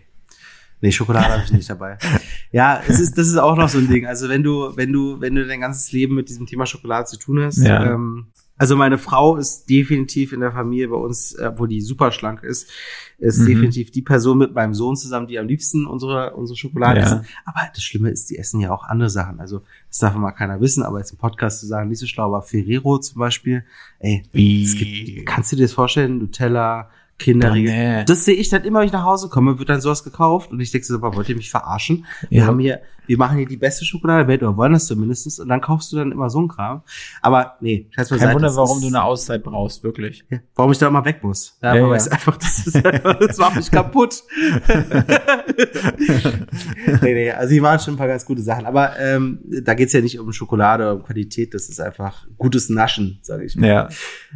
Nee, 0.81 0.91
Schokolade 0.91 1.29
habe 1.33 1.43
ich 1.43 1.51
nicht 1.53 1.69
dabei. 1.69 1.97
Ja, 2.51 2.81
es 2.87 3.01
ist, 3.01 3.17
das 3.17 3.27
ist 3.27 3.35
auch 3.35 3.57
noch 3.57 3.67
so 3.67 3.79
ein 3.79 3.89
Ding. 3.89 4.05
Also 4.05 4.29
wenn 4.29 4.41
du, 4.41 4.77
wenn 4.77 4.93
du, 4.93 5.19
wenn 5.19 5.35
du 5.35 5.45
dein 5.45 5.59
ganzes 5.59 5.91
Leben 5.91 6.15
mit 6.15 6.29
diesem 6.29 6.45
Thema 6.45 6.65
Schokolade 6.65 7.05
zu 7.05 7.17
tun 7.19 7.41
hast, 7.43 7.57
Ja. 7.57 7.83
ähm, 7.93 8.27
also 8.57 8.75
meine 8.75 8.97
Frau 8.97 9.35
ist 9.37 9.69
definitiv 9.69 10.31
in 10.33 10.39
der 10.39 10.51
Familie 10.51 10.87
bei 10.89 10.95
uns, 10.95 11.33
äh, 11.33 11.51
wo 11.57 11.65
die 11.65 11.81
super 11.81 12.11
schlank 12.11 12.43
ist, 12.43 12.69
ist 13.17 13.39
Mhm. 13.39 13.45
definitiv 13.47 13.91
die 13.91 14.01
Person 14.01 14.37
mit 14.37 14.53
meinem 14.53 14.73
Sohn 14.73 14.95
zusammen, 14.95 15.27
die 15.27 15.37
am 15.39 15.47
liebsten 15.47 15.85
unsere, 15.85 16.35
unsere 16.35 16.57
Schokolade 16.57 16.99
Ja. 16.99 17.05
essen. 17.05 17.25
Aber 17.45 17.59
das 17.73 17.83
Schlimme 17.83 18.09
ist, 18.09 18.29
die 18.29 18.37
essen 18.37 18.59
ja 18.61 18.71
auch 18.71 18.83
andere 18.83 19.09
Sachen. 19.09 19.39
Also 19.39 19.61
das 19.89 19.99
darf 19.99 20.15
mal 20.15 20.31
keiner 20.31 20.59
wissen, 20.61 20.83
aber 20.83 20.99
jetzt 20.99 21.11
im 21.11 21.17
Podcast 21.17 21.59
zu 21.59 21.65
sagen, 21.67 21.89
nicht 21.89 21.99
so 21.99 22.07
schlau, 22.07 22.25
aber 22.27 22.41
Ferrero 22.41 22.97
zum 22.99 23.19
Beispiel, 23.19 23.63
ey, 23.99 24.23
es 24.33 24.75
gibt, 24.75 25.25
kannst 25.25 25.51
du 25.51 25.55
dir 25.55 25.63
das 25.63 25.73
vorstellen? 25.73 26.17
Nutella, 26.19 26.89
Kinderriegel. 27.17 27.71
Oh, 27.71 27.75
nee. 27.99 28.03
Das 28.05 28.25
sehe 28.25 28.35
ich 28.35 28.49
dann 28.49 28.63
immer, 28.63 28.79
wenn 28.79 28.87
ich 28.87 28.93
nach 28.93 29.05
Hause 29.05 29.29
komme, 29.29 29.57
wird 29.59 29.69
dann 29.69 29.81
sowas 29.81 30.03
gekauft 30.03 30.51
und 30.51 30.59
ich 30.59 30.71
denke 30.71 30.85
so, 30.85 31.01
wollt 31.01 31.29
ihr 31.29 31.35
mich 31.35 31.49
verarschen? 31.49 32.05
Wir 32.29 32.41
Ja. 32.41 32.45
haben 32.47 32.59
hier, 32.59 32.81
wir 33.07 33.17
machen 33.17 33.37
hier 33.37 33.45
die 33.47 33.55
beste 33.57 33.85
Schokolade 33.85 34.23
der 34.23 34.27
Welt 34.27 34.43
oder 34.43 34.57
wollen 34.57 34.73
das 34.73 34.87
zumindest 34.87 35.39
und 35.39 35.47
dann 35.47 35.61
kaufst 35.61 35.91
du 35.93 35.97
dann 35.97 36.11
immer 36.11 36.29
so 36.29 36.39
einen 36.39 36.49
Kram. 36.49 36.81
Aber 37.21 37.55
nee, 37.61 37.87
scheiß 37.91 38.09
Kein 38.09 38.17
beiseite, 38.19 38.35
Wunder, 38.35 38.55
warum 38.55 38.81
du 38.81 38.87
eine 38.87 39.03
Auszeit 39.03 39.43
brauchst, 39.43 39.83
wirklich. 39.83 40.25
ja, 40.29 40.39
warum 40.55 40.71
ich 40.73 40.77
da 40.77 40.89
mal 40.89 41.05
weg 41.05 41.23
muss. 41.23 41.57
Ja, 41.61 41.75
Ja, 41.75 41.87
ja. 41.87 41.93
einfach, 42.11 42.35
das, 42.37 42.67
ist, 42.67 42.83
das 42.83 43.37
macht 43.37 43.55
mich 43.55 43.71
kaputt. 43.71 44.23
nee, 47.01 47.13
nee, 47.13 47.31
also 47.31 47.53
die 47.53 47.61
waren 47.61 47.79
schon 47.79 47.93
ein 47.93 47.97
paar 47.97 48.07
ganz 48.07 48.25
gute 48.25 48.41
Sachen. 48.41 48.65
Aber 48.65 48.97
ähm, 48.99 49.39
da 49.63 49.73
geht's 49.73 49.93
ja 49.93 50.01
nicht 50.01 50.19
um 50.19 50.31
Schokolade 50.33 50.83
oder 50.83 50.95
um 50.95 51.03
Qualität, 51.03 51.53
das 51.53 51.69
ist 51.69 51.79
einfach 51.79 52.25
gutes 52.37 52.69
Naschen, 52.69 53.19
sage 53.21 53.45
ich 53.45 53.55
mal. 53.55 53.67
Ja. 53.67 53.89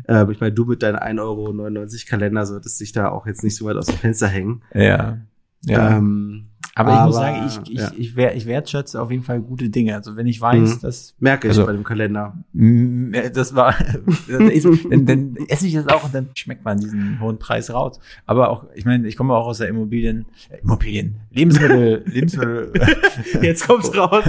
Ähm, 0.08 0.30
ich 0.32 0.40
meine, 0.40 0.54
du 0.54 0.66
mit 0.66 0.82
deinem 0.84 0.98
1,99 0.98 1.20
Euro 1.20 1.86
Kalender 2.08 2.46
solltest 2.46 2.69
dich 2.78 2.92
da 2.92 3.10
auch 3.10 3.26
jetzt 3.26 3.44
nicht 3.44 3.56
so 3.56 3.66
weit 3.66 3.78
aus 3.78 3.88
dem 3.88 3.98
Fenster 3.98 4.28
hängen. 4.28 4.62
Ja. 4.74 5.18
Ja. 5.64 5.98
Ähm, 5.98 6.49
aber 6.80 6.94
ich 7.00 7.06
muss 7.06 7.16
aber, 7.18 7.26
sagen, 7.26 7.48
ich, 7.66 7.72
ich, 7.74 7.80
ja. 7.80 7.92
ich, 7.98 8.16
wer, 8.16 8.36
ich 8.36 8.46
wertschätze 8.46 9.02
auf 9.02 9.12
jeden 9.12 9.24
Fall 9.24 9.40
gute 9.42 9.70
Dinge. 9.70 9.96
Also 9.96 10.16
wenn 10.16 10.28
ich 10.28 10.40
weiß, 10.42 10.78
Mhm. 10.78 10.82
dass 10.82 11.16
merke 11.20 11.48
ich 11.48 11.52
also- 11.52 11.66
bei 11.66 11.72
dem 11.74 11.84
Kalender. 11.84 12.36
Mm, 12.54 13.14
Das 13.34 13.56
war, 13.56 13.76
dann, 14.30 14.50
ist- 14.50 14.68
dann, 14.90 15.06
dann 15.06 15.38
esse 15.48 15.68
ich 15.68 15.74
das 15.74 15.88
auch 15.88 16.04
und 16.04 16.14
dann 16.16 16.30
schmeckt 16.36 16.64
man 16.66 16.80
diesen 16.80 17.20
hohen 17.20 17.38
Preis 17.40 17.72
raus. 17.74 18.00
Aber 18.26 18.50
auch, 18.50 18.66
ich 18.76 18.86
meine, 18.86 19.08
ich 19.08 19.16
komme 19.18 19.34
auch 19.36 19.48
aus 19.48 19.58
der 19.60 19.68
Immobilien, 19.68 20.26
äh, 20.50 20.58
Immobilien, 20.62 21.16
Lebensmittel, 21.32 22.04
Lebensmittel, 22.08 22.72
Jetzt 23.42 23.68
kommt's 23.68 23.96
raus. 23.98 24.24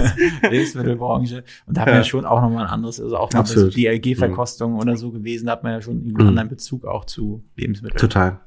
Lebensmittelbranche 0.49 1.43
und 1.65 1.77
da 1.77 1.81
hat 1.81 1.87
Ja. 1.87 1.93
man 1.93 2.01
ja 2.01 2.07
schon 2.07 2.25
auch 2.25 2.41
nochmal 2.41 2.65
ein 2.65 2.71
anderes, 2.71 2.99
also 2.99 3.17
auch 3.17 3.31
mal 3.33 3.45
so 3.45 3.69
DLG-Verkostung 3.69 4.75
oder 4.75 4.97
so 4.97 5.11
gewesen, 5.11 5.45
da 5.45 5.53
hat 5.53 5.63
man 5.63 5.73
ja 5.73 5.81
schon 5.81 5.97
einen 6.01 6.11
Mhm. 6.13 6.27
anderen 6.27 6.49
Bezug 6.49 6.85
auch 6.85 7.05
zu 7.05 7.43
Lebensmitteln. 7.55 7.99
Total. 7.99 8.39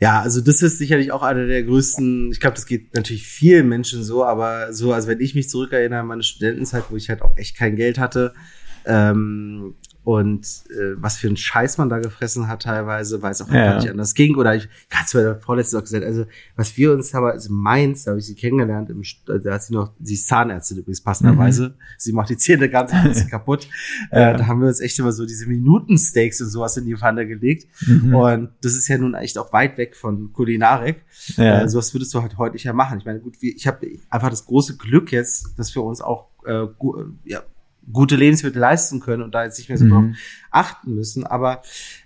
Ja, 0.00 0.22
also 0.22 0.40
das 0.40 0.62
ist 0.62 0.78
sicherlich 0.78 1.12
auch 1.12 1.22
einer 1.22 1.46
der 1.46 1.62
größten, 1.62 2.32
ich 2.32 2.40
glaube, 2.40 2.56
das 2.56 2.64
geht 2.64 2.94
natürlich 2.94 3.26
vielen 3.26 3.68
Menschen 3.68 4.02
so, 4.02 4.24
aber 4.24 4.72
so, 4.72 4.94
also 4.94 5.08
wenn 5.08 5.20
ich 5.20 5.34
mich 5.34 5.50
zurückerinnere 5.50 6.00
an 6.00 6.06
meine 6.06 6.22
Studentenzeit, 6.22 6.84
wo 6.88 6.96
ich 6.96 7.10
halt 7.10 7.20
auch 7.20 7.36
echt 7.36 7.54
kein 7.54 7.76
Geld 7.76 7.98
hatte, 7.98 8.32
ähm, 8.86 9.74
und 10.18 10.44
äh, 10.70 10.94
was 10.96 11.16
für 11.18 11.26
einen 11.28 11.36
Scheiß 11.36 11.78
man 11.78 11.88
da 11.88 11.98
gefressen 11.98 12.48
hat 12.48 12.62
teilweise, 12.62 13.22
weil 13.22 13.32
es 13.32 13.40
auch 13.42 13.48
Ja. 13.50 13.64
einfach 13.64 13.80
nicht 13.82 13.90
anders 13.90 14.14
ging. 14.14 14.36
Oder 14.36 14.54
ich 14.56 14.68
hatte 14.90 15.04
es 15.06 15.12
bei 15.12 15.22
der 15.22 15.40
vorletzten 15.40 15.76
auch 15.76 15.82
gesagt, 15.82 16.04
also 16.04 16.26
was 16.56 16.76
wir 16.76 16.92
uns 16.92 17.12
haben, 17.14 17.26
also 17.26 17.52
Mainz, 17.52 18.04
da 18.04 18.10
habe 18.10 18.20
ich 18.20 18.26
sie 18.26 18.34
kennengelernt, 18.34 18.90
im, 18.90 19.02
St- 19.02 19.38
da 19.38 19.54
hat 19.54 19.62
sie 19.62 19.72
noch, 19.74 19.92
sie 20.02 20.14
ist 20.14 20.26
Zahnärztin 20.28 20.78
übrigens 20.78 21.00
passenderweise, 21.00 21.74
sie 21.98 22.12
macht 22.12 22.30
die 22.30 22.36
Zähne 22.36 22.68
ganz 22.68 22.92
ein 22.92 23.08
bisschen 23.08 23.30
kaputt. 23.30 23.68
Ja. 24.12 24.32
Äh, 24.32 24.36
da 24.36 24.46
haben 24.46 24.60
wir 24.60 24.68
uns 24.68 24.80
echt 24.80 24.98
immer 24.98 25.12
so 25.12 25.24
diese 25.26 25.46
Minutensteaks 25.46 26.40
und 26.40 26.48
sowas 26.48 26.76
in 26.76 26.86
die 26.86 26.96
Pfanne 26.96 27.26
gelegt. 27.26 27.66
Mhm. 27.86 28.14
Und 28.14 28.48
das 28.62 28.74
ist 28.74 28.88
ja 28.88 28.98
nun 28.98 29.14
echt 29.14 29.38
auch 29.38 29.52
weit 29.52 29.78
weg 29.78 29.96
von 29.96 30.32
Kulinarik. 30.32 31.02
Ja. 31.36 31.62
Äh, 31.62 31.68
sowas 31.68 31.94
würdest 31.94 32.12
du 32.14 32.22
halt 32.22 32.38
heute 32.38 32.54
nicht 32.54 32.64
mehr 32.64 32.74
machen. 32.74 32.98
Ich 32.98 33.04
meine, 33.04 33.20
gut, 33.20 33.40
wie, 33.40 33.50
ich 33.52 33.66
habe 33.66 33.86
einfach 34.08 34.30
das 34.30 34.44
große 34.46 34.76
Glück 34.76 35.12
jetzt, 35.12 35.58
dass 35.58 35.74
wir 35.74 35.82
uns 35.82 36.00
auch 36.00 36.28
äh, 36.46 36.52
äh, 36.62 36.68
ja, 37.24 37.42
gute 37.92 38.16
Lebensmittel 38.16 38.58
leisten 38.60 39.00
können 39.00 39.22
und 39.22 39.34
da 39.34 39.44
jetzt 39.44 39.58
nicht 39.58 39.68
mehr 39.68 39.78
so 39.78 39.84
Mhm. 39.84 39.90
drauf 39.90 40.04
achten 40.50 40.94
müssen. 40.94 41.24
Aber 41.26 41.62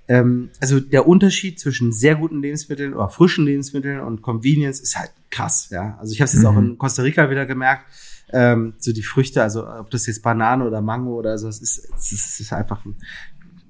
ähm, 0.09 0.51
also 0.61 0.80
der 0.80 1.07
Unterschied 1.09 1.59
zwischen 1.61 1.93
sehr 1.93 2.14
guten 2.16 2.43
Lebensmitteln 2.43 2.95
oder 2.95 3.09
frischen 3.09 3.45
Lebensmitteln 3.47 4.01
und 4.01 4.22
Convenience 4.22 4.80
ist 4.80 4.99
halt 4.99 5.11
krass. 5.30 5.68
Ja, 5.70 5.97
also 6.01 6.12
ich 6.12 6.20
habe 6.20 6.26
es 6.26 6.32
jetzt 6.35 6.43
Mhm. 6.43 6.47
auch 6.49 6.57
in 6.59 6.78
Costa 6.78 7.03
Rica 7.03 7.30
wieder 7.30 7.47
gemerkt. 7.47 7.85
ähm, 8.32 8.72
so 8.78 8.93
die 8.93 9.03
Früchte, 9.03 9.43
also 9.43 9.68
ob 9.68 9.91
das 9.91 10.07
jetzt 10.07 10.22
Banane 10.22 10.66
oder 10.66 10.80
Mango 10.80 11.14
oder 11.18 11.37
so, 11.39 11.47
es 11.47 11.61
ist, 11.61 11.78
es 11.95 12.11
ist, 12.12 12.26
es 12.30 12.41
ist 12.41 12.53
einfach 12.55 12.85
ein, 12.85 12.97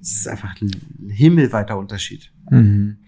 es 0.00 0.12
ist 0.20 0.28
einfach 0.28 0.54
ein 0.62 0.70
himmelweiter 1.10 1.76
Unterschied. 1.76 2.30
Mhm. 2.50 2.98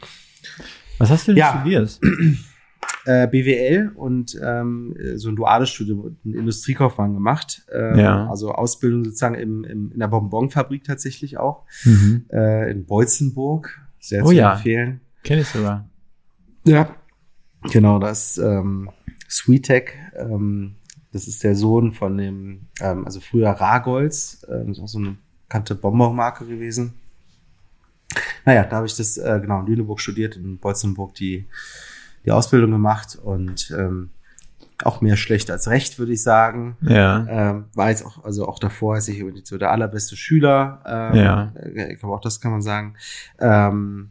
Was 0.99 1.09
hast 1.11 1.29
du 1.29 1.33
denn 1.33 1.39
Ja. 1.39 1.55
studiert? 1.61 2.01
Äh, 3.05 3.29
BWL 3.29 3.93
und 3.95 4.37
ähm, 4.43 4.97
so 5.15 5.29
ein 5.29 5.37
duales 5.37 5.71
Studium, 5.71 6.17
einen 6.25 6.35
Industriekaufmann 6.35 7.15
gemacht. 7.15 7.65
Ähm, 7.73 7.99
Ja. 7.99 8.29
Also 8.29 8.51
Ausbildung 8.53 9.05
sozusagen 9.05 9.37
im, 9.37 9.63
im, 9.65 9.93
in 9.93 9.99
der 10.01 10.09
Bonbonfabrik 10.09 10.83
tatsächlich 10.83 11.39
auch, 11.39 11.65
Mhm. 11.85 12.25
äh, 12.33 12.69
in 12.71 12.85
Beutzenburg. 12.85 13.81
Sehr 14.01 14.25
Oh 14.25 14.29
zu 14.29 14.35
ja. 14.35 14.55
empfehlen. 14.55 15.01
Kenn 15.23 15.39
ich 15.39 15.47
sogar. 15.49 15.89
Ja. 16.65 16.95
Genau, 17.71 17.99
das 18.01 18.39
ähm, 18.39 18.91
Sweetek, 19.29 19.97
ähm, 20.17 20.75
das 21.13 21.27
ist 21.29 21.43
der 21.45 21.55
Sohn 21.57 21.93
von 21.93 22.17
dem, 22.19 22.63
ähm, 22.81 23.05
also 23.05 23.21
früher 23.21 23.51
Ragolz, 23.51 24.45
ähm, 24.51 24.71
ist 24.73 24.81
auch 24.81 24.89
so 24.89 24.99
eine 24.99 25.17
bekannte 25.49 25.75
Bonbonmarke 25.77 26.45
gewesen. 26.47 26.95
Naja, 28.45 28.65
da 28.65 28.77
habe 28.77 28.87
ich 28.87 28.97
das 28.97 29.17
äh, 29.19 29.39
genau 29.41 29.61
in 29.61 29.67
Lüneburg 29.67 30.01
studiert, 30.01 30.37
in 30.37 30.59
Beutzenburg 30.59 31.15
die, 31.15 31.47
die 32.27 32.33
Ausbildung 32.33 32.71
gemacht 32.73 33.17
und 33.23 33.71
ähm, 33.77 34.11
auch 34.85 35.01
mehr 35.01 35.17
schlecht 35.17 35.51
als 35.51 35.69
recht, 35.69 35.99
würde 35.99 36.13
ich 36.13 36.23
sagen. 36.23 36.77
Ja. 36.83 37.25
Ähm, 37.29 37.65
war 37.75 37.89
jetzt 37.89 38.05
auch, 38.05 38.25
also 38.25 38.47
auch 38.47 38.59
davor 38.59 38.97
als 38.97 39.09
ich 39.09 39.23
nicht 39.23 39.47
so 39.47 39.57
der 39.57 39.71
allerbeste 39.71 40.17
Schüler. 40.17 40.83
Ähm, 40.87 41.15
Ja. 41.19 41.53
äh, 41.55 41.93
Ich 41.95 42.01
glaube, 42.01 42.15
auch 42.15 42.21
das 42.21 42.41
kann 42.41 42.51
man 42.53 42.61
sagen. 42.63 42.95
Ähm, 43.39 44.11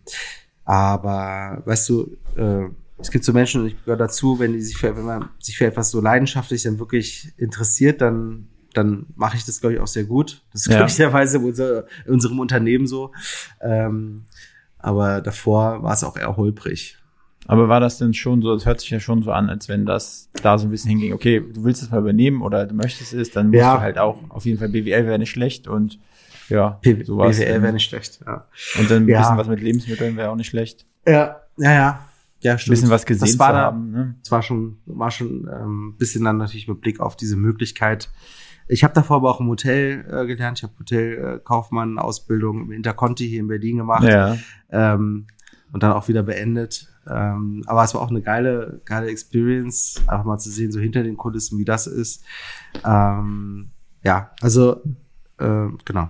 aber 0.63 1.61
weißt 1.65 1.89
du, 1.89 2.17
äh, 2.35 2.69
es 2.97 3.11
gibt 3.11 3.25
so 3.25 3.33
Menschen, 3.33 3.61
und 3.61 3.67
ich 3.67 3.77
gehöre 3.83 3.97
dazu, 3.97 4.39
wenn 4.39 4.53
die 4.53 4.61
sich 4.61 4.77
für, 4.77 4.95
wenn 4.95 5.03
man 5.05 5.29
sich 5.39 5.57
für 5.57 5.65
etwas 5.65 5.91
so 5.91 6.01
leidenschaftlich 6.01 6.63
dann 6.63 6.79
wirklich 6.79 7.33
interessiert, 7.37 8.01
dann 8.01 8.47
dann 8.73 9.05
mache 9.15 9.37
ich 9.37 9.45
das, 9.45 9.61
glaube 9.61 9.75
ich, 9.75 9.79
auch 9.79 9.87
sehr 9.87 10.03
gut. 10.03 10.41
Das 10.51 10.63
ist 10.65 10.67
Ja. 10.73 10.79
glücklicherweise 10.79 11.37
in, 11.37 11.45
unser, 11.45 11.85
in 12.05 12.11
unserem 12.13 12.39
Unternehmen 12.39 12.87
so. 12.87 13.13
Ähm, 13.61 14.25
aber 14.79 15.21
davor 15.21 15.81
war 15.81 15.93
es 15.93 16.03
auch 16.03 16.17
eher 16.17 16.35
holprig. 16.35 16.97
Aber 17.47 17.69
war 17.69 17.79
das 17.79 17.97
denn 17.99 18.13
schon 18.13 18.41
so, 18.41 18.53
das 18.53 18.65
hört 18.65 18.79
sich 18.79 18.89
ja 18.89 18.99
schon 18.99 19.21
so 19.21 19.31
an, 19.31 19.49
als 19.49 19.69
wenn 19.69 19.85
das 19.85 20.29
da 20.41 20.57
so 20.57 20.67
ein 20.67 20.71
bisschen 20.71 20.89
hinging, 20.91 21.13
okay, 21.13 21.39
du 21.53 21.63
willst 21.63 21.81
es 21.83 21.91
mal 21.91 21.99
übernehmen 21.99 22.41
oder 22.41 22.65
du 22.65 22.73
möchtest 22.75 23.13
es, 23.13 23.31
dann 23.31 23.47
musst 23.47 23.59
Ja. 23.59 23.75
du 23.75 23.81
halt 23.81 23.97
auch, 23.99 24.19
auf 24.29 24.45
jeden 24.45 24.57
Fall 24.57 24.69
BWL 24.69 25.05
wäre 25.05 25.19
nicht 25.19 25.29
schlecht 25.29 25.67
und 25.67 25.99
ja, 26.49 26.71
P 26.81 27.03
sowas. 27.03 27.37
BWL 27.37 27.61
wäre 27.61 27.73
nicht 27.73 27.87
schlecht. 27.89 28.19
Ja. 28.25 28.47
Und 28.79 28.89
dann 28.89 29.03
ein 29.03 29.07
Ja. 29.07 29.19
bisschen 29.21 29.37
was 29.37 29.47
mit 29.47 29.61
Lebensmitteln 29.61 30.15
wäre 30.17 30.29
auch 30.31 30.35
nicht 30.35 30.47
schlecht. 30.49 30.85
Ja, 31.07 31.41
ja, 31.57 31.73
ja. 31.73 31.99
Ja, 32.41 32.51
Ein 32.53 32.59
stimmt. 32.59 32.71
bisschen 32.75 32.89
was 32.91 33.05
gesehen 33.05 33.25
das 33.27 33.39
war 33.39 33.49
zu 33.49 33.53
da, 33.53 33.61
haben. 33.61 33.91
Ne? 33.91 34.15
Es 34.23 34.29
war 34.31 34.41
schon, 34.43 34.77
war 34.85 35.09
schon 35.09 35.49
ähm, 35.51 35.89
ein 35.89 35.97
bisschen 35.97 36.23
dann 36.25 36.37
natürlich 36.37 36.67
mit 36.67 36.81
Blick 36.81 36.99
auf 36.99 37.15
diese 37.15 37.35
Möglichkeit. 37.37 38.09
Ich 38.67 38.83
habe 38.83 38.93
davor 38.93 39.17
aber 39.17 39.31
auch 39.31 39.39
im 39.39 39.47
Hotel 39.47 40.05
äh, 40.11 40.25
gelernt. 40.27 40.59
Ich 40.59 40.63
habe 40.63 40.73
Hotelkaufmann 40.79 41.97
Ausbildung 41.99 42.63
im 42.65 42.71
Interconti 42.71 43.27
hier 43.27 43.39
in 43.39 43.47
Berlin 43.47 43.77
gemacht 43.77 44.03
Ja. 44.03 44.37
ähm, 44.69 45.27
und 45.71 45.83
dann 45.83 45.91
auch 45.93 46.07
wieder 46.07 46.23
beendet. 46.23 46.87
Ähm, 47.07 47.63
aber 47.67 47.83
es 47.83 47.93
war 47.93 48.01
auch 48.01 48.09
eine 48.09 48.21
geile, 48.21 48.81
geile 48.85 49.07
Experience, 49.07 50.01
einfach 50.07 50.25
mal 50.25 50.37
zu 50.37 50.49
sehen, 50.49 50.71
so 50.71 50.79
hinter 50.79 51.03
den 51.03 51.17
Kulissen, 51.17 51.59
wie 51.59 51.65
das 51.65 51.87
ist. 51.87 52.23
Ähm, 52.83 53.69
ja, 54.03 54.31
also 54.41 54.81
äh, 55.37 55.67
genau. 55.83 56.09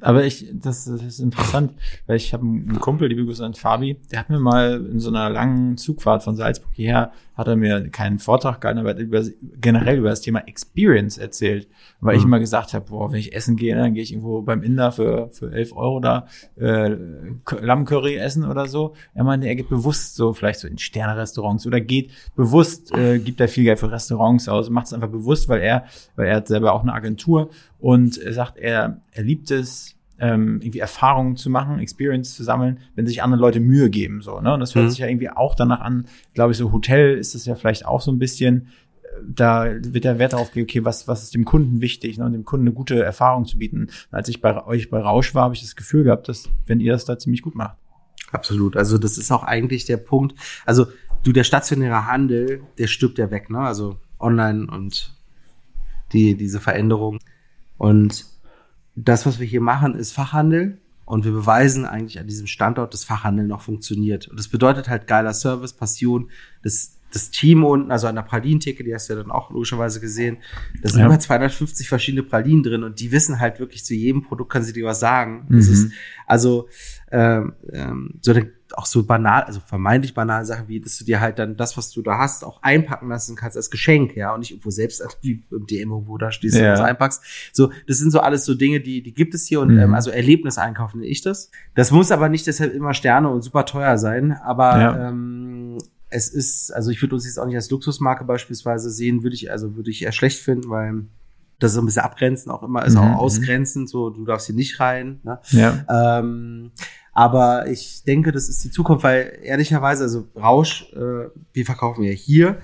Aber 0.00 0.24
ich, 0.24 0.48
das, 0.52 0.86
das 0.86 1.02
ist 1.02 1.20
interessant, 1.20 1.72
weil 2.06 2.16
ich 2.16 2.32
habe 2.34 2.42
einen 2.44 2.80
Kumpel, 2.80 3.08
liebe 3.08 3.24
Grüße 3.24 3.44
an 3.44 3.54
Fabi, 3.54 3.96
der 4.10 4.18
hat 4.20 4.28
mir 4.30 4.40
mal 4.40 4.84
in 4.90 4.98
so 4.98 5.08
einer 5.08 5.30
langen 5.30 5.76
Zugfahrt 5.76 6.22
von 6.24 6.34
Salzburg 6.34 6.72
hierher, 6.74 7.12
hat 7.36 7.46
er 7.48 7.56
mir 7.56 7.88
keinen 7.90 8.18
Vortrag 8.18 8.60
gehalten, 8.60 8.80
aber 8.80 8.96
er 8.96 8.98
über, 9.00 9.22
generell 9.60 9.98
über 9.98 10.10
das 10.10 10.20
Thema 10.20 10.40
Experience 10.46 11.18
erzählt. 11.18 11.68
Weil 12.00 12.16
ich 12.16 12.22
Mhm. 12.22 12.28
immer 12.28 12.38
gesagt 12.40 12.74
habe, 12.74 12.84
boah, 12.88 13.10
wenn 13.12 13.18
ich 13.18 13.34
essen 13.34 13.56
gehe, 13.56 13.74
dann 13.76 13.94
gehe 13.94 14.02
ich 14.02 14.12
irgendwo 14.12 14.42
beim 14.42 14.62
Inder 14.62 14.92
für, 14.92 15.30
für 15.32 15.52
11 15.52 15.72
Euro 15.74 16.00
da 16.00 16.26
äh, 16.60 16.96
Lammcurry 17.60 18.16
essen 18.16 18.44
oder 18.44 18.66
so. 18.66 18.94
Er 19.14 19.24
meinte, 19.24 19.46
er 19.48 19.56
geht 19.56 19.68
bewusst 19.68 20.16
so, 20.16 20.32
vielleicht 20.32 20.60
so 20.60 20.68
in 20.68 20.78
Sterne-Restaurants 20.78 21.66
oder 21.66 21.80
geht 21.80 22.10
bewusst, 22.36 22.92
äh, 22.94 23.18
gibt 23.18 23.40
er 23.40 23.48
viel 23.48 23.64
Geld 23.64 23.78
für 23.78 23.90
Restaurants 23.90 24.48
aus, 24.48 24.70
macht 24.70 24.86
es 24.86 24.92
einfach 24.92 25.08
bewusst, 25.08 25.48
weil 25.48 25.60
er, 25.60 25.84
weil 26.16 26.26
er 26.28 26.36
hat 26.36 26.48
selber 26.48 26.72
auch 26.72 26.82
eine 26.82 26.92
Agentur 26.92 27.50
und 27.84 28.16
er 28.16 28.32
sagt, 28.32 28.56
er, 28.56 29.02
er 29.12 29.22
liebt 29.22 29.50
es, 29.50 29.94
ähm, 30.18 30.60
irgendwie 30.62 30.78
Erfahrungen 30.78 31.36
zu 31.36 31.50
machen, 31.50 31.78
Experience 31.80 32.34
zu 32.34 32.42
sammeln, 32.42 32.78
wenn 32.94 33.06
sich 33.06 33.22
andere 33.22 33.38
Leute 33.42 33.60
Mühe 33.60 33.90
geben, 33.90 34.22
so, 34.22 34.40
ne? 34.40 34.54
Und 34.54 34.60
das 34.60 34.74
hört 34.74 34.86
Mhm. 34.86 34.90
sich 34.90 35.00
ja 35.00 35.06
irgendwie 35.06 35.28
auch 35.28 35.54
danach 35.54 35.80
an, 35.80 36.06
glaube 36.32 36.52
ich, 36.52 36.56
so 36.56 36.72
Hotel 36.72 37.18
ist 37.18 37.34
es 37.34 37.44
ja 37.44 37.56
vielleicht 37.56 37.84
auch 37.84 38.00
so 38.00 38.10
ein 38.10 38.18
bisschen, 38.18 38.68
da 39.22 39.66
wird 39.80 40.04
der 40.04 40.18
Wert 40.18 40.32
darauf 40.32 40.50
gelegt, 40.52 40.70
okay, 40.70 40.84
was, 40.86 41.06
was 41.08 41.24
ist 41.24 41.34
dem 41.34 41.44
Kunden 41.44 41.82
wichtig, 41.82 42.16
ne? 42.16 42.24
Und 42.24 42.32
dem 42.32 42.46
Kunden 42.46 42.66
eine 42.66 42.74
gute 42.74 43.02
Erfahrung 43.02 43.44
zu 43.44 43.58
bieten. 43.58 43.82
Und 43.82 43.90
als 44.10 44.28
ich 44.28 44.40
bei 44.40 44.64
euch 44.64 44.88
bei 44.88 45.00
Rausch 45.00 45.34
war, 45.34 45.42
habe 45.44 45.54
ich 45.54 45.60
das 45.60 45.76
Gefühl 45.76 46.04
gehabt, 46.04 46.26
dass, 46.28 46.48
wenn 46.66 46.80
ihr 46.80 46.92
das 46.92 47.04
da 47.04 47.18
ziemlich 47.18 47.42
gut 47.42 47.54
macht. 47.54 47.76
Absolut. 48.32 48.78
Also 48.78 48.96
das 48.96 49.18
ist 49.18 49.30
auch 49.30 49.42
eigentlich 49.44 49.84
der 49.84 49.98
Punkt. 49.98 50.34
Also 50.64 50.86
du, 51.22 51.32
der 51.32 51.44
stationäre 51.44 52.06
Handel, 52.06 52.62
der 52.78 52.86
stirbt 52.86 53.18
ja 53.18 53.30
weg, 53.30 53.50
ne? 53.50 53.58
Also 53.58 53.98
online 54.18 54.68
und 54.68 55.14
die, 56.14 56.34
diese 56.34 56.60
Veränderung. 56.60 57.18
Und 57.78 58.26
das, 58.96 59.26
was 59.26 59.38
wir 59.40 59.46
hier 59.46 59.60
machen, 59.60 59.94
ist 59.94 60.12
Fachhandel. 60.12 60.78
Und 61.06 61.24
wir 61.26 61.32
beweisen 61.32 61.84
eigentlich 61.84 62.18
an 62.18 62.26
diesem 62.26 62.46
Standort, 62.46 62.94
dass 62.94 63.04
Fachhandel 63.04 63.46
noch 63.46 63.60
funktioniert. 63.60 64.26
Und 64.28 64.38
das 64.38 64.48
bedeutet 64.48 64.88
halt 64.88 65.06
geiler 65.06 65.34
Service, 65.34 65.74
Passion, 65.74 66.30
das, 66.62 66.96
das 67.12 67.30
Team 67.30 67.62
unten, 67.62 67.90
also 67.90 68.06
an 68.06 68.14
der 68.14 68.22
Pralintheke, 68.22 68.82
die 68.82 68.94
hast 68.94 69.08
du 69.10 69.12
ja 69.14 69.20
dann 69.20 69.30
auch 69.30 69.50
logischerweise 69.50 70.00
gesehen, 70.00 70.38
da 70.82 70.88
sind 70.88 71.00
Ja. 71.00 71.06
über 71.06 71.18
250 71.20 71.88
verschiedene 71.90 72.22
Pralinen 72.22 72.62
drin 72.62 72.82
und 72.84 73.00
die 73.00 73.12
wissen 73.12 73.38
halt 73.38 73.60
wirklich 73.60 73.84
zu 73.84 73.94
jedem 73.94 74.22
Produkt 74.22 74.50
kann 74.50 74.62
sie 74.64 74.72
dir 74.72 74.86
was 74.86 74.98
sagen. 75.00 75.46
Das 75.50 75.66
Mhm. 75.66 75.72
ist, 75.74 75.92
also 76.26 76.68
ähm, 77.14 77.52
ähm, 77.72 78.10
so 78.22 78.32
auch 78.72 78.86
so 78.86 79.04
banal, 79.04 79.44
also 79.44 79.60
vermeintlich 79.60 80.14
banale 80.14 80.44
Sachen 80.44 80.66
wie, 80.66 80.80
dass 80.80 80.98
du 80.98 81.04
dir 81.04 81.20
halt 81.20 81.38
dann 81.38 81.56
das, 81.56 81.76
was 81.76 81.92
du 81.92 82.02
da 82.02 82.18
hast, 82.18 82.42
auch 82.44 82.60
einpacken 82.62 83.08
lassen 83.08 83.36
kannst 83.36 83.56
als 83.56 83.70
Geschenk, 83.70 84.16
ja, 84.16 84.34
und 84.34 84.40
nicht 84.40 84.50
irgendwo 84.50 84.70
selbst 84.70 85.00
wie 85.22 85.44
im 85.52 85.66
DM 85.66 85.90
irgendwo 85.92 86.18
da 86.18 86.32
stehst 86.32 86.56
Ja. 86.56 86.62
und 86.72 86.78
das 86.78 86.80
einpackst. 86.80 87.22
So, 87.52 87.70
das 87.86 87.98
sind 87.98 88.10
so 88.10 88.18
alles 88.18 88.44
so 88.44 88.54
Dinge, 88.54 88.80
die, 88.80 89.00
die 89.02 89.14
gibt 89.14 89.32
es 89.34 89.46
hier 89.46 89.60
und 89.60 89.72
Mhm. 89.74 89.78
ähm, 89.78 89.94
also 89.94 90.10
Erlebniseinkauf 90.10 90.94
nenne 90.94 91.06
ich 91.06 91.22
das. 91.22 91.50
Das 91.76 91.92
muss 91.92 92.10
aber 92.10 92.28
nicht 92.28 92.46
deshalb 92.48 92.74
immer 92.74 92.94
Sterne 92.94 93.28
und 93.30 93.42
super 93.42 93.64
teuer 93.64 93.96
sein, 93.96 94.32
aber 94.32 94.80
Ja. 94.80 95.08
ähm, 95.08 95.78
es 96.10 96.28
ist, 96.28 96.72
also 96.72 96.90
ich 96.90 97.00
würde 97.00 97.14
uns 97.14 97.26
jetzt 97.26 97.38
auch 97.38 97.46
nicht 97.46 97.56
als 97.56 97.70
Luxusmarke 97.70 98.24
beispielsweise 98.24 98.90
sehen, 98.90 99.22
würde 99.22 99.34
ich, 99.36 99.50
also 99.52 99.76
würde 99.76 99.90
ich 99.90 100.02
eher 100.02 100.12
schlecht 100.12 100.40
finden, 100.40 100.68
weil 100.68 101.04
das 101.64 101.72
ist 101.72 101.76
so 101.76 101.82
ein 101.82 101.86
bisschen 101.86 102.02
abgrenzen 102.02 102.52
auch 102.52 102.62
immer, 102.62 102.84
ist 102.84 102.94
Mhm, 102.94 103.00
auch 103.00 103.08
mhm. 103.08 103.14
ausgrenzend, 103.14 103.88
so 103.88 104.10
du 104.10 104.24
darfst 104.24 104.46
hier 104.46 104.54
nicht 104.54 104.78
rein. 104.80 105.20
Ne? 105.22 105.38
Ja. 105.50 106.18
Ähm, 106.18 106.70
aber 107.12 107.68
ich 107.68 108.02
denke, 108.04 108.32
das 108.32 108.48
ist 108.48 108.64
die 108.64 108.70
Zukunft, 108.70 109.04
weil 109.04 109.38
ehrlicherweise, 109.42 110.04
also 110.04 110.26
Rausch, 110.36 110.92
äh, 110.94 111.28
wir 111.52 111.64
verkaufen 111.64 112.02
ja 112.02 112.10
hier 112.10 112.58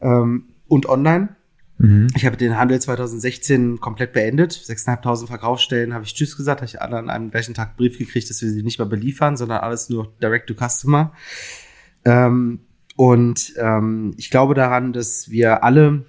ähm, 0.00 0.44
und 0.68 0.86
online. 0.88 1.30
Mhm. 1.78 2.08
Ich 2.14 2.24
habe 2.24 2.36
den 2.36 2.58
Handel 2.58 2.80
2016 2.80 3.80
komplett 3.80 4.12
beendet. 4.12 4.52
6.500 4.52 5.26
Verkaufsstellen 5.26 5.94
habe 5.94 6.04
ich 6.04 6.14
Tschüss 6.14 6.36
gesagt, 6.36 6.60
habe 6.60 6.68
ich 6.68 6.80
alle 6.80 6.96
an 6.98 7.10
einem 7.10 7.30
gleichen 7.30 7.54
Tag 7.54 7.68
einen 7.68 7.76
Brief 7.76 7.98
gekriegt, 7.98 8.30
dass 8.30 8.42
wir 8.42 8.50
sie 8.50 8.62
nicht 8.62 8.78
mehr 8.78 8.86
beliefern, 8.86 9.36
sondern 9.36 9.58
alles 9.58 9.88
nur 9.88 10.12
direct 10.22 10.48
to 10.48 10.54
customer. 10.54 11.12
Ähm, 12.04 12.60
und 12.96 13.54
ähm, 13.56 14.14
ich 14.16 14.30
glaube 14.30 14.54
daran, 14.54 14.92
dass 14.92 15.30
wir 15.30 15.64
alle, 15.64 16.04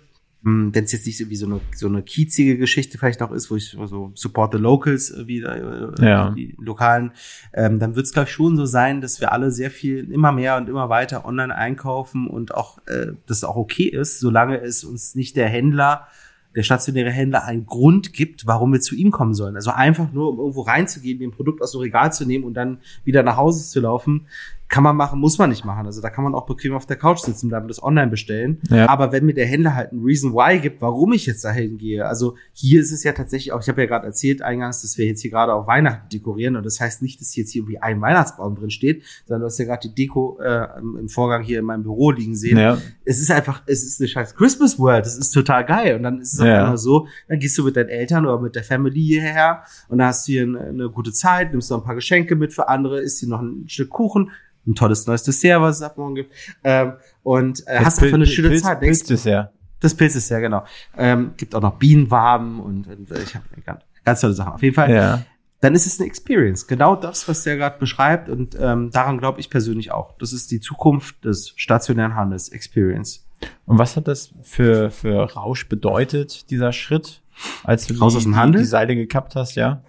wenn 0.45 0.83
es 0.83 0.91
jetzt 0.91 1.07
nicht 1.07 1.17
so 1.17 1.27
wie 1.29 1.35
so 1.35 1.47
eine, 1.47 1.59
so 1.75 1.87
eine 1.87 2.03
kiezige 2.03 2.57
Geschichte 2.57 2.99
vielleicht 2.99 3.19
noch 3.19 3.31
ist, 3.31 3.49
wo 3.49 3.55
ich 3.55 3.75
so 3.85 4.11
support 4.13 4.53
the 4.53 4.59
locals 4.59 5.09
äh, 5.09 5.25
wieder, 5.25 5.95
äh, 5.99 6.05
Ja. 6.07 6.29
die 6.29 6.55
lokalen, 6.59 7.11
ähm, 7.53 7.79
dann 7.79 7.95
wird 7.95 8.05
es 8.05 8.13
glaube 8.13 8.27
ich 8.29 8.33
schon 8.33 8.55
so 8.55 8.65
sein, 8.67 9.01
dass 9.01 9.19
wir 9.19 9.31
alle 9.31 9.49
sehr 9.51 9.71
viel 9.71 10.11
immer 10.11 10.31
mehr 10.31 10.57
und 10.57 10.69
immer 10.69 10.87
weiter 10.89 11.25
online 11.25 11.55
einkaufen 11.55 12.27
und 12.27 12.53
auch 12.53 12.77
äh, 12.87 13.13
das 13.25 13.43
auch 13.43 13.55
okay 13.55 13.87
ist, 13.87 14.19
solange 14.19 14.61
es 14.61 14.83
uns 14.83 15.15
nicht 15.15 15.35
der 15.35 15.49
Händler 15.49 16.07
der 16.55 16.63
stationäre 16.63 17.11
Händler 17.11 17.43
einen 17.43 17.65
Grund 17.65 18.13
gibt, 18.13 18.47
warum 18.47 18.71
wir 18.71 18.79
zu 18.79 18.95
ihm 18.95 19.11
kommen 19.11 19.33
sollen. 19.33 19.57
Also 19.57 19.71
einfach 19.71 20.13
nur, 20.13 20.29
um 20.29 20.39
irgendwo 20.39 20.61
reinzugehen, 20.61 21.17
mir 21.19 21.27
ein 21.27 21.31
Produkt 21.31 21.61
aus 21.61 21.73
dem 21.73 21.81
Regal 21.81 22.13
zu 22.13 22.25
nehmen 22.25 22.45
und 22.45 22.53
dann 22.53 22.77
wieder 23.03 23.23
nach 23.23 23.35
Hause 23.35 23.69
zu 23.69 23.81
laufen, 23.81 24.27
kann 24.67 24.83
man 24.83 24.95
machen, 24.95 25.19
muss 25.19 25.37
man 25.37 25.51
nicht 25.51 25.63
machen. 25.63 25.85
Also 25.85 26.01
da 26.01 26.09
kann 26.09 26.23
man 26.23 26.33
auch 26.33 26.47
bequem 26.47 26.73
auf 26.73 26.87
der 26.87 26.97
Couch 26.97 27.19
sitzen 27.19 27.49
bleiben 27.49 27.65
und 27.65 27.69
das 27.69 27.81
online 27.83 28.09
bestellen. 28.09 28.59
Ja. 28.69 28.89
Aber 28.89 29.11
wenn 29.11 29.23
mir 29.25 29.35
der 29.35 29.45
Händler 29.45 29.75
halt 29.75 29.91
ein 29.93 30.01
Reason 30.03 30.33
Why 30.33 30.59
gibt, 30.59 30.81
warum 30.81 31.13
ich 31.13 31.27
jetzt 31.27 31.45
dahin 31.45 31.77
gehe, 31.77 32.05
also 32.05 32.35
hier 32.51 32.81
ist 32.81 32.91
es 32.91 33.03
ja 33.03 33.11
tatsächlich 33.11 33.53
auch, 33.53 33.61
ich 33.61 33.69
habe 33.69 33.81
ja 33.81 33.87
gerade 33.87 34.07
erzählt 34.07 34.41
eingangs, 34.41 34.81
dass 34.81 34.97
wir 34.97 35.05
jetzt 35.05 35.21
hier 35.21 35.29
gerade 35.29 35.53
auf 35.53 35.67
Weihnachten 35.67 36.09
dekorieren 36.09 36.55
und 36.55 36.65
das 36.65 36.79
heißt 36.79 37.03
nicht, 37.03 37.21
dass 37.21 37.35
jetzt 37.35 37.51
hier 37.51 37.61
irgendwie 37.61 37.77
ein 37.79 38.01
Weihnachtsbaum 38.01 38.55
drin 38.55 38.71
steht, 38.71 39.03
sondern 39.27 39.41
du 39.41 39.45
hast 39.45 39.59
ja 39.59 39.65
gerade 39.65 39.87
die 39.87 39.93
Deko 39.93 40.39
äh, 40.43 40.67
im 40.79 41.09
Vorgang 41.09 41.43
hier 41.43 41.59
in 41.59 41.65
meinem 41.65 41.83
Büro 41.83 42.09
liegen 42.11 42.35
sehen 42.35 42.57
Ja. 42.57 42.77
es 43.05 43.19
ist 43.19 43.29
einfach, 43.31 43.61
es 43.67 43.83
ist 43.83 44.01
eine 44.01 44.07
scheiß 44.07 44.35
Christmas 44.35 44.79
World, 44.79 45.05
das 45.05 45.15
ist 45.17 45.29
total 45.31 45.63
geil. 45.65 45.95
Und 45.95 46.03
dann 46.03 46.19
ist 46.19 46.33
es 46.33 46.39
auf 46.39 46.47
Ja. 46.47 46.63
einmal 46.63 46.77
so, 46.77 47.07
dann 47.27 47.37
gehst 47.39 47.55
du 47.57 47.63
mit 47.63 47.75
deinen 47.77 47.89
Eltern 47.89 48.25
oder 48.25 48.39
mit 48.41 48.55
der 48.55 48.63
Family 48.63 48.99
hierher 49.01 49.61
und 49.89 49.99
dann 49.99 50.07
hast 50.07 50.27
du 50.27 50.31
hier 50.31 50.43
eine, 50.43 50.59
eine 50.61 50.89
gute 50.89 51.11
Zeit, 51.13 51.51
nimmst 51.51 51.69
noch 51.69 51.77
ein 51.77 51.83
paar 51.83 51.95
Geschenke 51.95 52.35
mit 52.35 52.51
für 52.51 52.67
andere, 52.67 52.99
isst 52.99 53.19
hier 53.19 53.29
noch 53.29 53.41
ein 53.41 53.65
Stück 53.67 53.89
Kuchen, 53.91 54.31
ein 54.67 54.75
tolles 54.75 55.05
neues 55.07 55.23
Dessert, 55.23 55.61
was 55.61 55.77
es 55.77 55.81
ab 55.81 55.97
morgen 55.97 56.15
gibt. 56.15 56.33
Ähm, 56.63 56.93
und 57.23 57.65
äh, 57.67 57.79
hast 57.79 58.01
einfach 58.01 58.15
eine 58.15 58.25
schöne 58.25 58.49
Pilz, 58.49 58.63
Zeit. 58.63 58.79
Pilz 58.79 59.03
Dessert. 59.03 59.51
Das 59.79 59.93
Pilz 59.93 60.15
ist 60.15 60.29
ja 60.29 60.39
genau. 60.39 60.63
Ähm, 60.97 61.33
gibt 61.37 61.53
auch 61.53 61.61
noch 61.61 61.77
Bienenwaben 61.77 62.59
und, 62.59 62.87
und 62.87 63.11
ich 63.11 63.35
habe 63.35 63.45
ganz, 63.65 63.81
ganz 64.03 64.21
tolle 64.21 64.33
Sachen. 64.33 64.53
Auf 64.53 64.63
jeden 64.63 64.75
Fall. 64.75 64.91
Ja. 64.91 65.21
Dann 65.61 65.73
ist 65.73 65.85
es 65.85 65.99
eine 65.99 66.07
Experience. 66.07 66.67
Genau 66.67 66.95
das, 66.95 67.27
was 67.27 67.43
der 67.43 67.57
gerade 67.57 67.79
beschreibt. 67.79 68.29
Und 68.29 68.57
ähm, 68.59 68.91
daran 68.91 69.17
glaube 69.17 69.39
ich 69.39 69.49
persönlich 69.49 69.91
auch. 69.91 70.17
Das 70.17 70.33
ist 70.33 70.51
die 70.51 70.59
Zukunft 70.59 71.23
des 71.25 71.53
stationären 71.55 72.15
Handels. 72.15 72.49
Experience. 72.49 73.25
Und 73.65 73.77
was 73.77 73.95
hat 73.95 74.07
das 74.07 74.31
für, 74.43 74.91
für 74.91 75.33
Rausch 75.33 75.67
bedeutet, 75.67 76.49
dieser 76.49 76.71
Schritt, 76.71 77.21
als 77.63 77.87
du 77.87 77.93
Raus 77.95 78.13
die, 78.13 78.17
aus 78.17 78.23
dem 78.23 78.51
die, 78.51 78.59
die 78.59 78.65
Seile 78.65 78.95
gekappt 78.95 79.35
hast, 79.35 79.55
ja? 79.55 79.81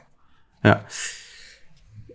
Ja. 0.65 0.81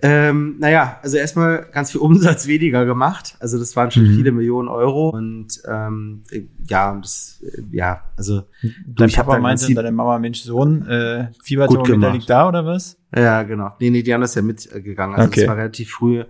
Ähm, 0.03 0.55
naja, 0.59 0.97
also 1.03 1.17
erstmal 1.17 1.67
ganz 1.71 1.91
viel 1.91 2.01
Umsatz 2.01 2.47
weniger 2.47 2.85
gemacht. 2.85 3.35
Also 3.39 3.59
das 3.59 3.75
waren 3.75 3.91
schon 3.91 4.03
Mhm. 4.03 4.15
viele 4.15 4.31
Millionen 4.31 4.67
Euro. 4.67 5.09
Und 5.09 5.61
ähm, 5.67 6.23
ja, 6.67 6.97
das, 6.99 7.39
äh, 7.43 7.61
ja, 7.71 8.01
also 8.17 8.43
Dein 8.87 9.09
ich 9.09 9.15
Papa 9.15 9.37
meinte, 9.39 9.71
deine 9.73 9.91
Mama, 9.91 10.17
Mensch, 10.17 10.41
Sohn, 10.41 10.87
äh, 10.87 11.27
Fieberthermometer 11.43 12.11
liegt 12.13 12.29
da, 12.29 12.47
oder 12.47 12.65
was? 12.65 12.97
Ja, 13.15 13.43
genau. 13.43 13.75
Nee, 13.79 13.91
nee, 13.91 14.01
die 14.01 14.13
haben 14.13 14.21
das 14.21 14.33
ja 14.35 14.41
mitgegangen. 14.41 15.15
Also 15.15 15.27
Okay. 15.27 15.41
das 15.41 15.49
war 15.49 15.57
relativ 15.57 15.91
früh. 15.91 16.23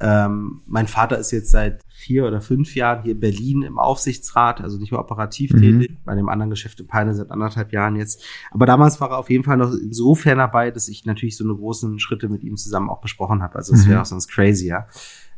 Ähm, 0.00 0.62
mein 0.66 0.86
Vater 0.86 1.18
ist 1.18 1.30
jetzt 1.30 1.50
seit 1.50 1.82
vier 2.00 2.26
oder 2.26 2.40
fünf 2.40 2.74
Jahren 2.74 3.02
hier 3.02 3.12
in 3.12 3.20
Berlin 3.20 3.62
im 3.62 3.78
Aufsichtsrat, 3.78 4.60
also 4.62 4.78
nicht 4.78 4.90
mehr 4.90 5.00
operativ 5.00 5.52
Mhm. 5.52 5.60
tätig, 5.60 5.96
bei 6.04 6.14
dem 6.14 6.28
anderen 6.28 6.50
Geschäft 6.50 6.80
in 6.80 6.86
Peine 6.86 7.14
seit 7.14 7.30
anderthalb 7.30 7.72
Jahren 7.72 7.96
jetzt. 7.96 8.22
Aber 8.50 8.64
damals 8.66 9.00
war 9.00 9.10
er 9.10 9.18
auf 9.18 9.28
jeden 9.30 9.44
Fall 9.44 9.58
noch 9.58 9.72
insofern 9.72 10.38
dabei, 10.38 10.70
dass 10.70 10.88
ich 10.88 11.04
natürlich 11.04 11.36
so 11.36 11.44
eine 11.44 11.54
großen 11.54 11.98
Schritte 11.98 12.28
mit 12.28 12.42
ihm 12.42 12.56
zusammen 12.56 12.88
auch 12.88 13.00
besprochen 13.00 13.42
habe. 13.42 13.56
Also 13.56 13.74
es 13.74 13.84
Mhm. 13.84 13.90
wäre 13.90 14.00
auch 14.00 14.06
sonst 14.06 14.28
crazy, 14.28 14.66
ja. 14.68 14.86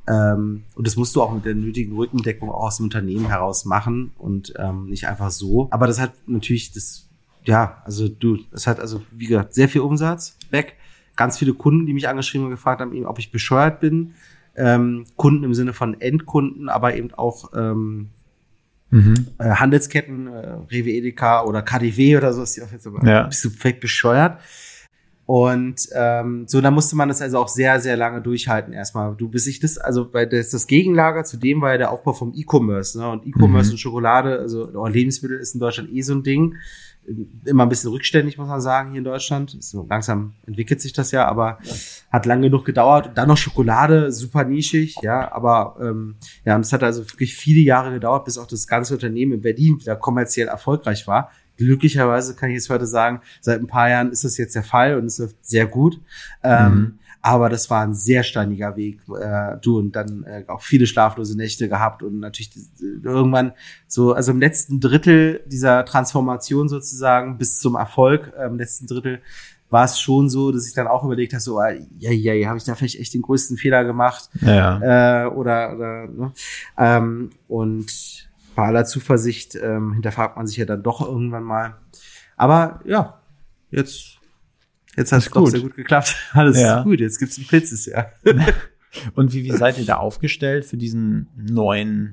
Ähm, 0.09 0.65
und 0.75 0.87
das 0.87 0.97
musst 0.97 1.15
du 1.15 1.23
auch 1.23 1.33
mit 1.33 1.45
der 1.45 1.55
nötigen 1.55 1.95
Rückendeckung 1.95 2.51
auch 2.51 2.65
aus 2.65 2.79
dem 2.79 2.85
Unternehmen 2.85 3.27
heraus 3.29 3.65
machen 3.65 4.13
und 4.19 4.53
ähm, 4.59 4.87
nicht 4.89 5.07
einfach 5.07 5.31
so. 5.31 5.69
Aber 5.71 5.87
das 5.87 6.01
hat 6.01 6.13
natürlich 6.27 6.73
das, 6.73 7.09
ja, 7.45 7.83
also 7.85 8.09
du, 8.09 8.39
das 8.51 8.67
hat 8.67 8.81
also, 8.81 9.03
wie 9.13 9.27
gesagt, 9.27 9.55
sehr 9.55 9.69
viel 9.69 9.81
Umsatz 9.81 10.37
weg. 10.51 10.77
Ganz 11.15 11.39
viele 11.39 11.55
Kunden, 11.55 11.87
die 11.87 11.93
mich 11.93 12.09
angeschrieben 12.09 12.47
und 12.47 12.51
gefragt 12.51 12.81
haben, 12.81 13.07
ob 13.07 13.19
ich 13.19 13.31
bescheuert 13.31 13.81
bin. 13.81 14.15
Ähm, 14.57 15.07
Kunden 15.17 15.45
im 15.45 15.55
Sinne 15.55 15.73
von 15.73 16.01
Endkunden, 16.01 16.69
aber 16.69 16.95
eben 16.95 17.13
auch 17.15 17.53
ähm, 17.55 18.11
Mhm. 18.91 19.15
äh, 19.39 19.45
Handelsketten, 19.49 20.27
äh, 20.27 20.49
Rewe 20.71 20.91
Edeka 20.91 21.45
oder 21.45 21.63
KDW 21.63 22.19
oder 22.19 22.35
so, 22.35 22.43
ist 22.43 22.57
die 22.59 22.63
auch 22.63 22.71
jetzt 22.71 22.87
aber, 22.87 23.03
Ja. 23.09 23.23
bist 23.23 23.43
du 23.43 23.49
vielleicht 23.49 23.81
bescheuert. 23.81 24.39
Und 25.25 25.89
ähm, 25.95 26.45
so, 26.47 26.61
da 26.61 26.71
musste 26.71 26.97
man 26.97 27.09
das 27.09 27.23
also 27.23 27.39
auch 27.39 27.49
sehr, 27.49 27.81
sehr 27.81 27.97
lange 27.97 28.21
durchhalten 28.21 28.75
erstmal. 28.75 29.15
Du 29.17 29.29
bis 29.29 29.47
ich 29.47 29.61
das, 29.61 29.79
also 29.79 30.13
weil 30.13 30.27
das, 30.27 30.51
das 30.51 30.67
Gegenlager 30.67 31.25
zu 31.25 31.39
dem 31.39 31.61
war 31.63 31.71
ja 31.73 31.79
der 31.79 31.91
Aufbau 31.93 32.13
vom 32.13 32.33
E-Commerce, 32.35 32.99
ne? 32.99 33.09
Und 33.09 33.25
E-Commerce 33.27 33.69
Mhm. 33.71 33.73
und 33.75 33.79
Schokolade, 33.79 34.39
also 34.41 34.69
oder 34.69 34.91
Lebensmittel 34.91 35.39
ist 35.39 35.55
in 35.55 35.61
Deutschland 35.61 35.91
eh 35.91 36.03
so 36.03 36.13
ein 36.15 36.23
Ding. 36.23 36.57
Immer 37.45 37.65
ein 37.65 37.69
bisschen 37.69 37.91
rückständig, 37.91 38.39
muss 38.39 38.49
man 38.49 38.61
sagen, 38.61 38.91
hier 38.91 38.99
in 38.99 39.05
Deutschland. 39.05 39.57
So 39.61 39.87
langsam 39.89 40.35
entwickelt 40.47 40.81
sich 40.81 40.93
das 40.93 41.11
ja, 41.11 41.27
aber 41.27 41.59
hat 42.11 42.27
lang 42.27 42.43
genug 42.43 42.65
gedauert. 42.65 43.09
Und 43.09 43.19
dann 43.19 43.29
noch 43.29 43.37
Schokolade, 43.37 44.13
super 44.13 44.45
nischig, 44.45 44.97
ja, 45.03 45.31
aber 45.33 45.77
ähm, 45.81 46.15
ja, 46.45 46.55
und 46.55 46.61
es 46.61 46.73
hat 46.73 46.83
also 46.85 47.05
wirklich 47.11 47.35
viele 47.35 47.61
Jahre 47.61 47.93
gedauert, 47.93 48.25
bis 48.25 48.39
auch 48.39 48.47
das 48.47 48.67
ganze 48.69 48.95
Unternehmen 48.95 49.33
in 49.33 49.41
Berlin 49.41 49.81
wieder 49.81 49.97
kommerziell 49.97 50.47
erfolgreich 50.49 51.07
war. 51.09 51.31
Glücklicherweise 51.57 52.35
kann 52.35 52.51
ich 52.51 52.55
jetzt 52.55 52.71
heute 52.71 52.87
sagen, 52.87 53.21
seit 53.41 53.61
ein 53.61 53.67
paar 53.67 53.89
Jahren 53.89 54.11
ist 54.11 54.25
das 54.25 54.39
jetzt 54.39 54.55
der 54.55 54.63
Fall 54.63 54.97
und 54.97 55.07
es 55.07 55.19
läuft 55.19 55.37
sehr 55.43 55.67
gut. 55.67 56.01
Ähm, 56.43 56.73
Mhm. 56.73 56.99
Aber 57.25 57.49
das 57.49 57.71
war 57.71 57.83
ein 57.83 57.95
sehr 57.95 58.25
steiniger 58.25 58.75
Weg. 58.77 59.01
Äh, 59.09 59.57
du 59.63 59.79
und 59.79 59.93
dann 59.95 60.25
äh, 60.25 60.45
auch 60.49 60.61
viele 60.61 60.87
schlaflose 60.87 61.37
Nächte 61.37 61.69
gehabt 61.69 62.03
und 62.03 62.19
natürlich 62.19 62.51
die- 62.51 62.67
irgendwann 63.03 63.53
so, 63.87 64.13
also 64.13 64.33
im 64.33 64.41
letzten 64.41 64.81
Drittel 64.81 65.41
dieser 65.47 65.85
Transformation 65.85 66.69
sozusagen 66.69 67.39
bis 67.39 67.61
zum 67.61 67.77
Erfolg, 67.77 68.33
äh, 68.37 68.47
im 68.47 68.57
letzten 68.59 68.87
Drittel 68.89 69.21
war 69.71 69.85
es 69.87 69.99
schon 70.01 70.29
so, 70.29 70.53
dass 70.53 70.67
ich 70.69 70.75
dann 70.75 70.87
auch 70.87 71.03
überlegt 71.05 71.33
habe, 71.33 71.41
so, 71.41 71.59
ah, 71.59 71.71
ja, 71.99 72.11
ja, 72.11 72.35
ja, 72.35 72.49
habe 72.49 72.59
ich 72.59 72.65
da 72.65 72.75
vielleicht 72.75 72.99
echt 73.01 73.15
den 73.15 73.23
größten 73.23 73.57
Fehler 73.57 73.85
gemacht 73.85 74.29
Ja. 74.43 75.25
äh, 75.25 75.27
oder, 75.29 75.75
oder 75.75 76.09
ne? 76.09 76.33
ähm, 76.77 77.31
und 77.49 78.29
bei 78.55 78.67
aller 78.67 78.85
Zuversicht 78.85 79.55
ähm, 79.55 79.95
hinterfragt 79.95 80.37
man 80.37 80.47
sich 80.47 80.59
ja 80.59 80.67
dann 80.67 80.83
doch 80.83 81.01
irgendwann 81.01 81.45
mal. 81.45 81.77
Aber 82.37 82.81
ja, 82.85 83.21
jetzt 83.71 84.19
jetzt 84.97 85.13
hat 85.13 85.21
es 85.21 85.31
doch 85.31 85.43
gut. 85.43 85.51
sehr 85.51 85.61
gut 85.61 85.75
geklappt. 85.77 86.17
Alles 86.33 86.61
Ja. 86.61 86.83
gut. 86.83 87.01
Jetzt 87.01 87.19
gibt's 87.19 87.39
ein 87.39 87.45
Blitzes, 87.47 87.87
ja. 87.87 88.07
Und 89.15 89.33
wie, 89.33 89.45
wie 89.45 89.53
seid 89.53 89.79
ihr 89.79 89.87
da 89.87 89.97
aufgestellt 89.97 90.65
für 90.67 90.77
diesen 90.77 91.29
neuen, 91.37 92.11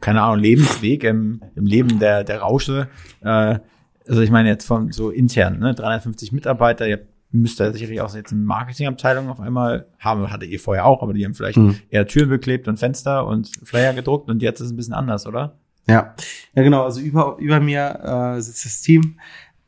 keine 0.00 0.20
Ahnung, 0.22 0.40
Lebensweg 0.40 1.04
im, 1.04 1.40
im 1.54 1.64
Leben 1.66 1.98
der, 1.98 2.22
der 2.24 2.40
Rausche? 2.40 2.88
Äh, 3.22 3.58
also 4.06 4.20
ich 4.20 4.30
meine 4.30 4.48
jetzt 4.50 4.66
von 4.66 4.92
so 4.92 5.10
intern, 5.10 5.58
ne, 5.58 5.74
350 5.74 6.32
Mitarbeiter, 6.32 6.86
ihr 6.86 7.06
müsst 7.30 7.60
da 7.60 7.72
sicherlich 7.72 8.02
auch 8.02 8.14
jetzt 8.14 8.30
eine 8.32 8.42
Marketingabteilung 8.42 9.30
auf 9.30 9.40
einmal 9.40 9.86
haben, 9.98 10.30
hattet 10.30 10.50
ihr 10.50 10.60
vorher 10.60 10.84
auch, 10.84 11.02
aber 11.02 11.14
die 11.14 11.24
haben 11.24 11.32
vielleicht 11.34 11.56
Mhm. 11.56 11.76
eher 11.88 12.06
Türen 12.06 12.28
beklebt 12.28 12.68
und 12.68 12.78
Fenster 12.78 13.26
und 13.26 13.50
Flyer 13.64 13.94
gedruckt 13.94 14.28
und 14.28 14.42
jetzt 14.42 14.60
ist 14.60 14.66
es 14.66 14.72
ein 14.72 14.76
bisschen 14.76 14.92
anders, 14.92 15.26
oder? 15.26 15.56
Ja, 15.88 16.14
ja 16.54 16.62
genau. 16.62 16.84
Also 16.84 17.00
über, 17.00 17.36
über 17.38 17.58
mir 17.58 18.34
äh, 18.36 18.40
sitzt 18.42 18.66
das 18.66 18.82
Team, 18.82 19.18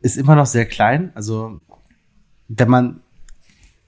ist 0.00 0.18
immer 0.18 0.34
noch 0.36 0.46
sehr 0.46 0.66
klein. 0.66 1.10
Also 1.14 1.60
wenn 2.48 2.68
man 2.70 3.00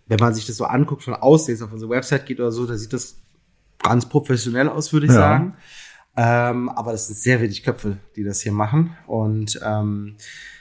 wenn 0.08 0.20
man 0.20 0.32
sich 0.34 0.46
das 0.46 0.56
so 0.56 0.64
anguckt 0.66 1.02
von 1.02 1.14
außen, 1.14 1.52
jetzt 1.52 1.62
auf 1.62 1.72
unsere 1.72 1.90
Website 1.90 2.26
geht 2.26 2.38
oder 2.38 2.52
so, 2.52 2.64
da 2.64 2.76
sieht 2.76 2.92
das 2.92 3.16
ganz 3.82 4.08
professionell 4.08 4.68
aus, 4.68 4.92
würde 4.92 5.06
ich 5.06 5.12
Ja. 5.12 5.18
sagen. 5.18 5.54
Ähm, 6.16 6.68
aber 6.68 6.92
das 6.92 7.08
sind 7.08 7.18
sehr 7.18 7.40
wenig 7.40 7.64
Köpfe, 7.64 7.96
die 8.14 8.22
das 8.22 8.40
hier 8.40 8.52
machen. 8.52 8.96
Und 9.08 9.60
ähm, 9.64 10.14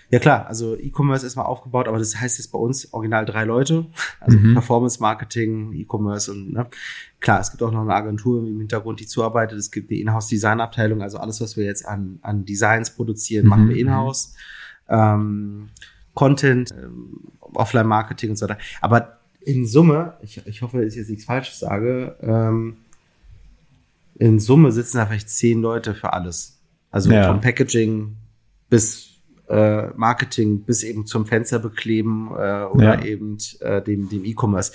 ja 0.09 0.17
klar, 0.17 0.47
also 0.47 0.75
E-Commerce 0.75 1.27
ist 1.27 1.35
mal 1.35 1.43
aufgebaut, 1.43 1.87
aber 1.87 1.99
das 1.99 2.19
heißt 2.19 2.39
jetzt 2.39 2.51
bei 2.51 2.57
uns 2.57 2.91
original 2.91 3.23
drei 3.25 3.43
Leute. 3.45 3.85
Also 4.19 4.39
Mhm. 4.39 4.53
Performance 4.53 4.99
Marketing, 4.99 5.73
E-Commerce 5.73 6.31
und 6.31 6.51
ne, 6.53 6.67
klar, 7.19 7.39
es 7.39 7.51
gibt 7.51 7.61
auch 7.61 7.71
noch 7.71 7.81
eine 7.83 7.93
Agentur 7.93 8.39
im 8.47 8.57
Hintergrund, 8.57 8.99
die 8.99 9.05
zuarbeitet. 9.05 9.59
Es 9.59 9.69
gibt 9.69 9.91
eine 9.91 9.99
Inhouse-Design-Abteilung, 9.99 11.03
also 11.03 11.19
alles, 11.19 11.39
was 11.39 11.55
wir 11.55 11.65
jetzt 11.65 11.85
an, 11.87 12.17
an 12.23 12.45
Designs 12.45 12.89
produzieren, 12.95 13.45
machen 13.45 13.69
wir 13.69 13.75
Mhm. 13.75 13.81
in-house. 13.81 14.33
Ähm, 14.89 15.69
Content, 16.15 16.71
ähm, 16.71 17.19
Offline-Marketing 17.55 18.31
und 18.31 18.35
so 18.35 18.45
weiter. 18.47 18.59
Aber 18.81 19.19
in 19.41 19.65
Summe, 19.65 20.13
ich, 20.21 20.41
ich 20.45 20.61
hoffe, 20.61 20.77
dass 20.81 20.93
ich 20.93 20.99
jetzt 20.99 21.09
nichts 21.09 21.25
Falsches 21.25 21.59
sage, 21.59 22.15
ähm, 22.21 22.77
in 24.17 24.39
Summe 24.39 24.71
sitzen 24.71 24.97
da 24.97 25.05
vielleicht 25.05 25.29
zehn 25.29 25.61
Leute 25.61 25.93
für 25.93 26.13
alles. 26.13 26.57
Also 26.91 27.11
Ja. 27.11 27.27
vom 27.27 27.41
Packaging 27.41 28.15
bis 28.69 29.09
äh, 29.49 29.87
Marketing 29.95 30.61
bis 30.61 30.81
eben 30.83 31.05
zum 31.05 31.25
Fenster 31.27 31.59
bekleben 31.59 32.29
äh, 32.31 32.63
oder 32.63 32.99
Ja. 32.99 33.03
eben 33.03 33.37
äh, 33.59 33.81
dem, 33.81 34.09
dem 34.09 34.25
E-Commerce. 34.25 34.71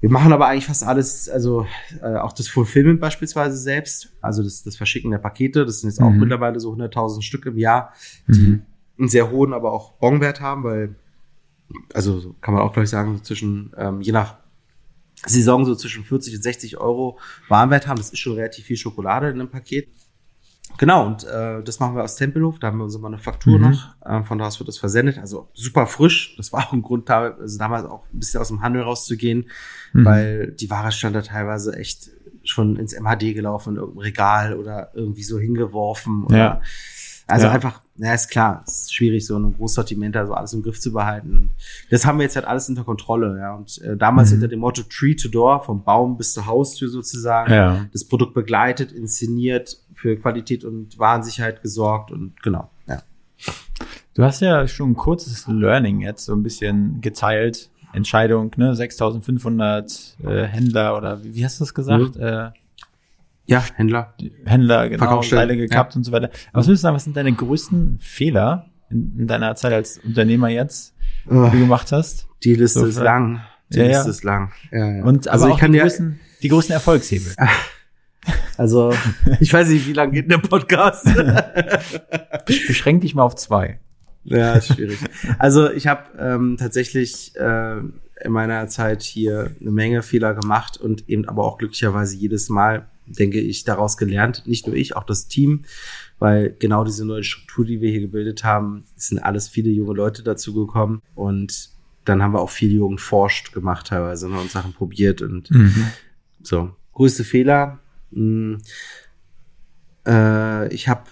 Wir 0.00 0.10
machen 0.10 0.32
aber 0.32 0.48
eigentlich 0.48 0.66
fast 0.66 0.84
alles, 0.84 1.28
also 1.28 1.66
äh, 2.02 2.16
auch 2.16 2.32
das 2.32 2.48
Fulfillment 2.48 3.00
beispielsweise 3.00 3.56
selbst, 3.56 4.12
also 4.20 4.42
das, 4.42 4.62
das 4.64 4.76
Verschicken 4.76 5.10
der 5.12 5.18
Pakete, 5.18 5.64
das 5.64 5.80
sind 5.80 5.90
jetzt 5.90 6.00
auch 6.00 6.10
Mhm. 6.10 6.20
mittlerweile 6.20 6.60
so 6.60 6.72
100.000 6.72 7.22
Stück 7.22 7.46
im 7.46 7.56
Jahr, 7.56 7.92
die 8.28 8.60
einen 8.98 9.08
sehr 9.08 9.30
hohen, 9.30 9.52
aber 9.52 9.72
auch 9.72 9.92
Bonwert 9.94 10.40
haben, 10.40 10.64
weil, 10.64 10.94
also 11.94 12.20
so 12.20 12.34
kann 12.40 12.54
man 12.54 12.62
auch 12.62 12.72
gleich 12.72 12.90
sagen, 12.90 13.22
zwischen, 13.22 13.72
ähm, 13.76 14.00
je 14.00 14.12
nach 14.12 14.36
Saison 15.24 15.64
so 15.64 15.74
zwischen 15.74 16.04
40 16.04 16.34
und 16.36 16.42
60 16.42 16.78
Euro 16.78 17.18
Warenwert 17.48 17.86
haben. 17.86 17.96
Das 17.98 18.10
ist 18.10 18.18
schon 18.18 18.34
relativ 18.34 18.64
viel 18.66 18.76
Schokolade 18.76 19.28
in 19.28 19.34
einem 19.40 19.50
Paket. 19.50 19.88
Genau, 20.78 21.06
und 21.06 21.24
äh, 21.24 21.62
das 21.62 21.80
machen 21.80 21.94
wir 21.96 22.02
aus 22.02 22.16
Tempelhof. 22.16 22.58
Da 22.58 22.68
haben 22.68 22.78
wir 22.78 22.84
unsere 22.84 23.02
Manufaktur 23.02 23.58
Mhm. 23.58 23.70
noch. 23.70 23.94
Äh, 24.04 24.22
von 24.24 24.38
da 24.38 24.46
aus 24.46 24.58
wird 24.58 24.68
das 24.68 24.78
versendet. 24.78 25.18
Also 25.18 25.48
super 25.52 25.86
frisch. 25.86 26.34
Das 26.38 26.52
war 26.52 26.66
auch 26.66 26.72
ein 26.72 26.82
Grund, 26.82 27.08
da, 27.08 27.32
also 27.32 27.58
damals 27.58 27.84
auch 27.84 28.04
ein 28.12 28.18
bisschen 28.18 28.40
aus 28.40 28.48
dem 28.48 28.62
Handel 28.62 28.82
rauszugehen, 28.82 29.50
Mhm. 29.92 30.04
weil 30.04 30.52
die 30.52 30.70
Ware 30.70 30.90
stand 30.90 31.14
da 31.14 31.20
teilweise 31.22 31.76
echt 31.76 32.10
schon 32.42 32.76
ins 32.76 32.94
MHD 32.94 33.34
gelaufen, 33.34 33.74
in 33.74 33.76
irgendeinem 33.76 33.98
Regal 34.02 34.56
oder 34.56 34.90
irgendwie 34.94 35.22
so 35.22 35.38
hingeworfen. 35.38 36.24
Oder, 36.24 36.36
Ja. 36.36 36.60
Also 37.28 37.46
Ja. 37.46 37.52
einfach, 37.52 37.81
na 37.96 38.14
ist 38.14 38.30
klar, 38.30 38.62
es 38.66 38.82
ist 38.82 38.94
schwierig, 38.94 39.26
so 39.26 39.38
ein 39.38 39.54
Großsortiment 39.54 40.14
da 40.14 40.26
so 40.26 40.32
alles 40.32 40.52
im 40.54 40.62
Griff 40.62 40.80
zu 40.80 40.92
behalten. 40.92 41.36
Und 41.36 41.50
das 41.90 42.06
haben 42.06 42.18
wir 42.18 42.24
jetzt 42.24 42.36
halt 42.36 42.46
alles 42.46 42.68
unter 42.68 42.84
Kontrolle, 42.84 43.38
ja. 43.38 43.54
Und 43.54 43.80
äh, 43.82 43.96
damals 43.96 44.30
Mhm. 44.30 44.36
unter 44.36 44.48
dem 44.48 44.60
Motto 44.60 44.82
Tree 44.84 45.14
to 45.14 45.28
Door, 45.28 45.64
vom 45.64 45.84
Baum 45.84 46.16
bis 46.16 46.32
zur 46.32 46.46
Haustür 46.46 46.88
sozusagen, 46.88 47.52
Ja. 47.52 47.86
das 47.92 48.04
Produkt 48.04 48.32
begleitet, 48.34 48.92
inszeniert, 48.92 49.78
für 49.94 50.16
Qualität 50.16 50.64
und 50.64 50.98
Warensicherheit 50.98 51.62
gesorgt 51.62 52.10
und 52.10 52.42
genau, 52.42 52.70
ja. 52.88 53.02
Du 54.14 54.22
hast 54.24 54.40
ja 54.40 54.66
schon 54.68 54.90
ein 54.92 54.96
kurzes 54.96 55.46
Learning 55.46 56.00
jetzt 56.00 56.24
so 56.24 56.34
ein 56.34 56.42
bisschen 56.42 57.00
geteilt. 57.00 57.70
Entscheidung, 57.94 58.50
ne, 58.56 58.74
6500 58.74 60.16
äh, 60.24 60.44
Händler 60.44 60.96
oder 60.96 61.22
wie, 61.22 61.34
wie 61.34 61.44
hast 61.44 61.60
du 61.60 61.64
das 61.64 61.74
gesagt? 61.74 62.16
Äh, 62.16 62.50
Ja, 63.52 63.64
Händler. 63.76 64.14
Händler, 64.44 64.88
genau, 64.88 65.22
Seile 65.22 65.56
gekappt 65.56 65.96
und 65.96 66.04
so 66.04 66.12
weiter. 66.12 66.30
Aber 66.52 66.60
was 66.60 66.66
würdest 66.66 66.82
du 66.82 66.86
sagen, 66.86 66.96
was 66.96 67.04
sind 67.04 67.16
deine 67.16 67.32
größten 67.32 67.98
Fehler 68.00 68.66
in, 68.90 69.14
in 69.18 69.26
deiner 69.26 69.54
Zeit 69.56 69.72
als 69.72 69.98
Unternehmer 69.98 70.48
jetzt, 70.48 70.94
die 71.26 71.30
du 71.34 71.50
gemacht 71.50 71.92
hast? 71.92 72.28
Die 72.44 72.54
Liste 72.54 72.80
So 72.80 72.86
ist 72.86 72.98
lang. 72.98 73.40
Die 73.70 73.78
Ja, 73.78 73.84
ja. 73.84 73.90
Liste 73.90 74.10
ist 74.10 74.24
lang. 74.24 74.52
Ja, 74.70 74.96
ja. 74.96 75.04
Und 75.04 75.28
also 75.28 75.44
aber 75.44 75.50
ich 75.50 75.56
auch 75.56 75.60
kann 75.60 75.72
die, 75.72 75.78
größten, 75.78 76.20
die 76.42 76.48
größten 76.48 76.72
Erfolgshebel. 76.74 77.32
Also, 78.56 78.94
ich 79.40 79.52
weiß 79.52 79.68
nicht, 79.68 79.88
wie 79.88 79.94
lange 79.94 80.12
geht 80.12 80.30
der 80.30 80.38
Podcast? 80.38 81.06
Beschränk 82.46 83.00
dich 83.00 83.14
mal 83.16 83.24
auf 83.24 83.34
zwei. 83.34 83.80
Ja, 84.24 84.52
ist 84.52 84.74
schwierig. 84.74 84.98
Also 85.38 85.70
ich 85.70 85.88
habe 85.88 86.02
ähm, 86.18 86.56
tatsächlich 86.58 87.34
äh, 87.36 87.78
in 87.78 88.30
meiner 88.30 88.68
Zeit 88.68 89.02
hier 89.02 89.50
eine 89.60 89.70
Menge 89.72 90.02
Fehler 90.02 90.34
gemacht 90.34 90.76
und 90.76 91.08
eben 91.08 91.28
aber 91.28 91.44
auch 91.44 91.58
glücklicherweise 91.58 92.16
jedes 92.16 92.48
Mal, 92.48 92.86
denke 93.06 93.40
ich, 93.40 93.64
daraus 93.64 93.96
gelernt. 93.96 94.46
Nicht 94.46 94.66
nur 94.66 94.76
ich, 94.76 94.96
auch 94.96 95.04
das 95.04 95.28
Team, 95.28 95.64
weil 96.18 96.54
genau 96.58 96.84
diese 96.84 97.04
neue 97.04 97.24
Struktur, 97.24 97.64
die 97.64 97.80
wir 97.80 97.90
hier 97.90 98.00
gebildet 98.00 98.44
haben, 98.44 98.84
sind 98.96 99.18
alles 99.18 99.48
viele 99.48 99.70
junge 99.70 99.94
Leute 99.94 100.22
dazu 100.22 100.54
gekommen 100.54 101.02
und 101.14 101.70
dann 102.04 102.22
haben 102.22 102.32
wir 102.32 102.40
auch 102.40 102.50
viel 102.50 102.72
Jugend 102.72 103.00
forscht 103.00 103.52
gemacht 103.52 103.86
teilweise 103.86 104.28
ne, 104.28 104.38
und 104.38 104.50
Sachen 104.50 104.72
probiert 104.72 105.22
und 105.22 105.50
so. 106.42 106.74
Größte 106.92 107.24
Fehler. 107.24 107.78
Mh, 108.10 108.58
äh, 110.06 110.74
ich 110.74 110.88
habe 110.88 111.04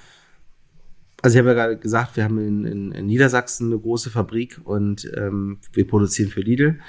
also 1.22 1.34
ich 1.34 1.38
habe 1.38 1.50
ja 1.50 1.54
gerade 1.54 1.76
gesagt, 1.76 2.16
wir 2.16 2.24
haben 2.24 2.38
in, 2.38 2.64
in, 2.64 2.92
in 2.92 3.06
Niedersachsen 3.06 3.66
eine 3.66 3.78
große 3.78 4.10
Fabrik 4.10 4.60
und 4.64 5.10
ähm, 5.16 5.58
wir 5.72 5.86
produzieren 5.86 6.30
für 6.30 6.40
Lidl. 6.40 6.80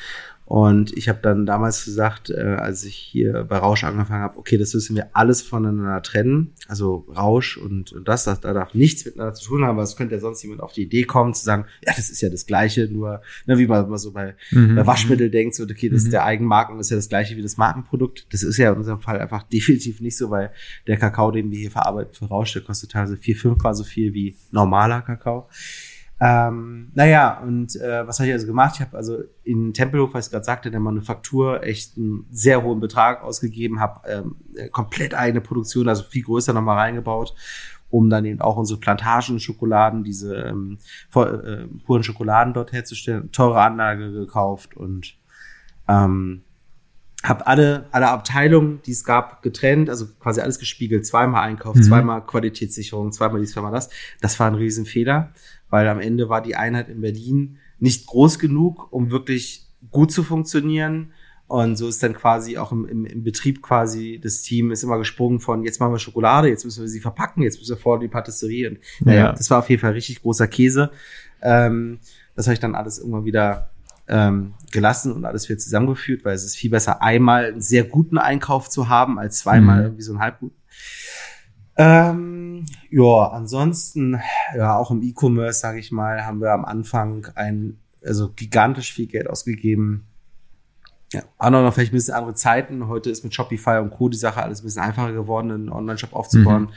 Und 0.51 0.97
ich 0.97 1.07
habe 1.07 1.19
dann 1.21 1.45
damals 1.45 1.85
gesagt, 1.85 2.29
äh, 2.29 2.41
als 2.41 2.83
ich 2.83 2.93
hier 2.97 3.45
bei 3.45 3.57
Rausch 3.57 3.85
angefangen 3.85 4.21
habe, 4.21 4.37
okay, 4.37 4.57
das 4.57 4.73
müssen 4.73 4.97
wir 4.97 5.07
alles 5.15 5.41
voneinander 5.41 6.01
trennen. 6.01 6.51
Also 6.67 7.05
Rausch 7.15 7.55
und, 7.55 7.93
und 7.93 8.05
das, 8.05 8.25
das, 8.25 8.41
da 8.41 8.51
darf 8.51 8.73
nichts 8.73 9.05
miteinander 9.05 9.33
zu 9.33 9.45
tun 9.45 9.61
haben, 9.63 9.69
aber 9.69 9.83
es 9.83 9.95
könnte 9.95 10.15
ja 10.15 10.19
sonst 10.19 10.43
jemand 10.43 10.59
auf 10.59 10.73
die 10.73 10.81
Idee 10.81 11.03
kommen, 11.03 11.33
zu 11.33 11.45
sagen, 11.45 11.63
ja, 11.85 11.93
das 11.95 12.09
ist 12.09 12.19
ja 12.19 12.29
das 12.29 12.45
Gleiche, 12.45 12.89
nur, 12.91 13.21
ne, 13.45 13.57
wie 13.59 13.65
man 13.65 13.85
immer 13.85 13.97
so 13.97 14.11
bei, 14.11 14.35
Mhm. 14.51 14.75
bei 14.75 14.85
Waschmittel 14.85 15.29
denkt, 15.29 15.55
so, 15.55 15.63
okay, 15.63 15.87
das 15.87 16.01
Mhm. 16.01 16.07
ist 16.07 16.11
der 16.11 16.25
Eigenmarken, 16.25 16.75
das 16.77 16.87
ist 16.87 16.91
ja 16.91 16.97
das 16.97 17.07
Gleiche 17.07 17.37
wie 17.37 17.41
das 17.43 17.55
Markenprodukt. 17.55 18.27
Das 18.33 18.43
ist 18.43 18.57
ja 18.57 18.73
in 18.73 18.77
unserem 18.77 18.99
Fall 18.99 19.21
einfach 19.21 19.43
definitiv 19.43 20.01
nicht 20.01 20.17
so, 20.17 20.31
weil 20.31 20.51
der 20.85 20.97
Kakao, 20.97 21.31
den 21.31 21.49
wir 21.49 21.59
hier 21.59 21.71
verarbeiten 21.71 22.13
für 22.13 22.25
Rausch, 22.25 22.51
der 22.51 22.61
kostet 22.63 22.91
teilweise 22.91 23.15
vier, 23.15 23.37
fünfmal 23.37 23.73
so 23.73 23.85
viel 23.85 24.13
wie 24.13 24.35
normaler 24.51 25.01
Kakao. 25.01 25.47
Ähm, 26.23 26.91
naja, 26.93 27.39
und 27.41 27.75
äh, 27.77 28.05
was 28.07 28.19
habe 28.19 28.27
ich 28.27 28.33
also 28.33 28.45
gemacht? 28.45 28.75
Ich 28.75 28.81
habe 28.81 28.95
also 28.95 29.23
in 29.43 29.73
Tempelhof, 29.73 30.13
was 30.13 30.27
ich 30.27 30.31
gerade 30.31 30.45
sagte, 30.45 30.69
der 30.69 30.79
Manufaktur 30.79 31.63
echt 31.63 31.97
einen 31.97 32.27
sehr 32.29 32.61
hohen 32.61 32.79
Betrag 32.79 33.23
ausgegeben, 33.23 33.79
habe 33.79 34.01
ähm, 34.07 34.35
komplett 34.71 35.15
eigene 35.15 35.41
Produktion, 35.41 35.89
also 35.89 36.03
viel 36.03 36.23
größer 36.23 36.53
nochmal 36.53 36.77
reingebaut, 36.77 37.33
um 37.89 38.07
dann 38.11 38.23
eben 38.25 38.39
auch 38.39 38.55
unsere 38.55 38.79
Plantagen, 38.79 39.39
Schokoladen, 39.39 40.03
diese 40.03 40.35
ähm, 40.35 40.77
voll- 41.09 41.67
äh, 41.71 41.85
puren 41.85 42.03
Schokoladen 42.03 42.53
dort 42.53 42.71
herzustellen, 42.71 43.31
teure 43.31 43.59
Anlage 43.61 44.11
gekauft 44.11 44.77
und 44.77 45.15
ähm, 45.87 46.43
habe 47.23 47.45
alle, 47.47 47.85
alle 47.91 48.09
Abteilungen, 48.09 48.81
die 48.85 48.91
es 48.91 49.03
gab, 49.03 49.41
getrennt, 49.43 49.89
also 49.89 50.07
quasi 50.19 50.41
alles 50.41 50.57
gespiegelt, 50.59 51.05
zweimal 51.05 51.43
Einkauf, 51.43 51.75
Mhm. 51.75 51.83
zweimal 51.83 52.25
Qualitätssicherung, 52.25 53.11
zweimal 53.11 53.39
dies, 53.41 53.51
zweimal 53.51 53.71
das. 53.71 53.89
Das 54.21 54.39
war 54.39 54.47
ein 54.47 54.55
Riesenfehler, 54.55 55.31
weil 55.71 55.87
am 55.87 55.99
Ende 55.99 56.29
war 56.29 56.43
die 56.43 56.55
Einheit 56.55 56.89
in 56.89 57.01
Berlin 57.01 57.57
nicht 57.79 58.05
groß 58.05 58.37
genug, 58.37 58.91
um 58.93 59.09
wirklich 59.09 59.65
gut 59.89 60.11
zu 60.11 60.21
funktionieren. 60.21 61.13
Und 61.47 61.75
so 61.75 61.87
ist 61.89 62.01
dann 62.01 62.13
quasi 62.13 62.57
auch 62.57 62.71
im, 62.71 62.85
im, 62.87 63.05
im 63.05 63.23
Betrieb 63.23 63.61
quasi 63.61 64.21
das 64.23 64.41
Team 64.41 64.71
ist 64.71 64.83
immer 64.83 64.97
gesprungen 64.99 65.39
von 65.41 65.63
jetzt 65.65 65.79
machen 65.81 65.91
wir 65.91 65.99
Schokolade, 65.99 66.47
jetzt 66.47 66.63
müssen 66.63 66.81
wir 66.81 66.87
sie 66.87 67.01
verpacken, 67.01 67.41
jetzt 67.43 67.57
müssen 67.59 67.71
wir 67.75 67.81
vor 67.81 67.99
die 67.99 68.07
Patisserie. 68.07 68.69
Und 68.69 68.77
naja, 69.01 69.25
Ja. 69.25 69.31
das 69.33 69.49
war 69.49 69.59
auf 69.59 69.69
jeden 69.69 69.81
Fall 69.81 69.91
richtig 69.91 70.21
großer 70.21 70.47
Käse. 70.47 70.91
Ähm, 71.41 71.99
das 72.35 72.47
habe 72.47 72.53
ich 72.53 72.59
dann 72.61 72.75
alles 72.75 72.99
irgendwann 72.99 73.25
wieder 73.25 73.69
ähm, 74.07 74.53
gelassen 74.71 75.11
und 75.11 75.25
alles 75.25 75.49
wieder 75.49 75.59
zusammengeführt, 75.59 76.23
weil 76.23 76.35
es 76.35 76.43
ist 76.45 76.55
viel 76.55 76.69
besser, 76.71 77.01
einmal 77.01 77.45
einen 77.45 77.61
sehr 77.61 77.83
guten 77.83 78.17
Einkauf 78.17 78.69
zu 78.69 78.87
haben, 78.87 79.19
als 79.19 79.39
zweimal 79.39 79.79
Mhm. 79.79 79.83
irgendwie 79.85 80.03
so 80.03 80.11
einen 80.13 80.21
halbguten. 80.21 80.55
Ähm, 81.77 82.65
ja, 82.89 83.29
ansonsten, 83.31 84.19
ja, 84.55 84.77
auch 84.77 84.91
im 84.91 85.01
E-Commerce, 85.01 85.59
sage 85.59 85.79
ich 85.79 85.91
mal, 85.91 86.25
haben 86.25 86.41
wir 86.41 86.51
am 86.51 86.65
Anfang 86.65 87.27
ein, 87.35 87.77
also 88.03 88.31
gigantisch 88.35 88.93
viel 88.93 89.07
Geld 89.07 89.29
ausgegeben. 89.29 90.05
Ja, 91.13 91.23
auch 91.37 91.49
noch 91.49 91.73
vielleicht 91.73 91.91
ein 91.91 91.95
bisschen 91.95 92.13
andere 92.13 92.35
Zeiten. 92.35 92.87
Heute 92.87 93.09
ist 93.09 93.23
mit 93.23 93.33
Shopify 93.33 93.79
und 93.79 93.91
Co. 93.91 94.07
die 94.07 94.17
Sache 94.17 94.41
alles 94.41 94.61
ein 94.61 94.63
bisschen 94.63 94.81
einfacher 94.81 95.11
geworden, 95.11 95.51
einen 95.51 95.69
Online-Shop 95.69 96.13
aufzubauen. 96.13 96.69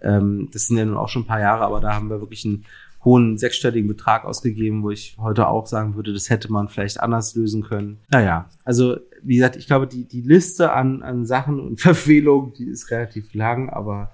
Ähm, 0.00 0.48
das 0.52 0.66
sind 0.66 0.78
ja 0.78 0.84
nun 0.84 0.96
auch 0.96 1.08
schon 1.08 1.22
ein 1.22 1.26
paar 1.26 1.40
Jahre, 1.40 1.64
aber 1.64 1.80
da 1.80 1.94
haben 1.94 2.08
wir 2.08 2.20
wirklich 2.20 2.44
einen 2.44 2.64
hohen 3.04 3.36
sechsstelligen 3.36 3.86
Betrag 3.88 4.24
ausgegeben, 4.24 4.82
wo 4.82 4.90
ich 4.90 5.16
heute 5.18 5.48
auch 5.48 5.66
sagen 5.66 5.94
würde, 5.94 6.12
das 6.12 6.30
hätte 6.30 6.50
man 6.50 6.68
vielleicht 6.68 7.00
anders 7.00 7.34
lösen 7.34 7.62
können. 7.62 8.00
Naja, 8.08 8.48
also 8.64 8.96
wie 9.24 9.36
gesagt, 9.36 9.56
ich 9.56 9.66
glaube, 9.66 9.86
die, 9.86 10.06
die 10.06 10.20
Liste 10.20 10.72
an, 10.72 11.02
an 11.02 11.24
Sachen 11.26 11.60
und 11.60 11.80
Verfehlungen, 11.80 12.52
die 12.54 12.64
ist 12.66 12.90
relativ 12.90 13.34
lang, 13.34 13.68
aber 13.70 14.12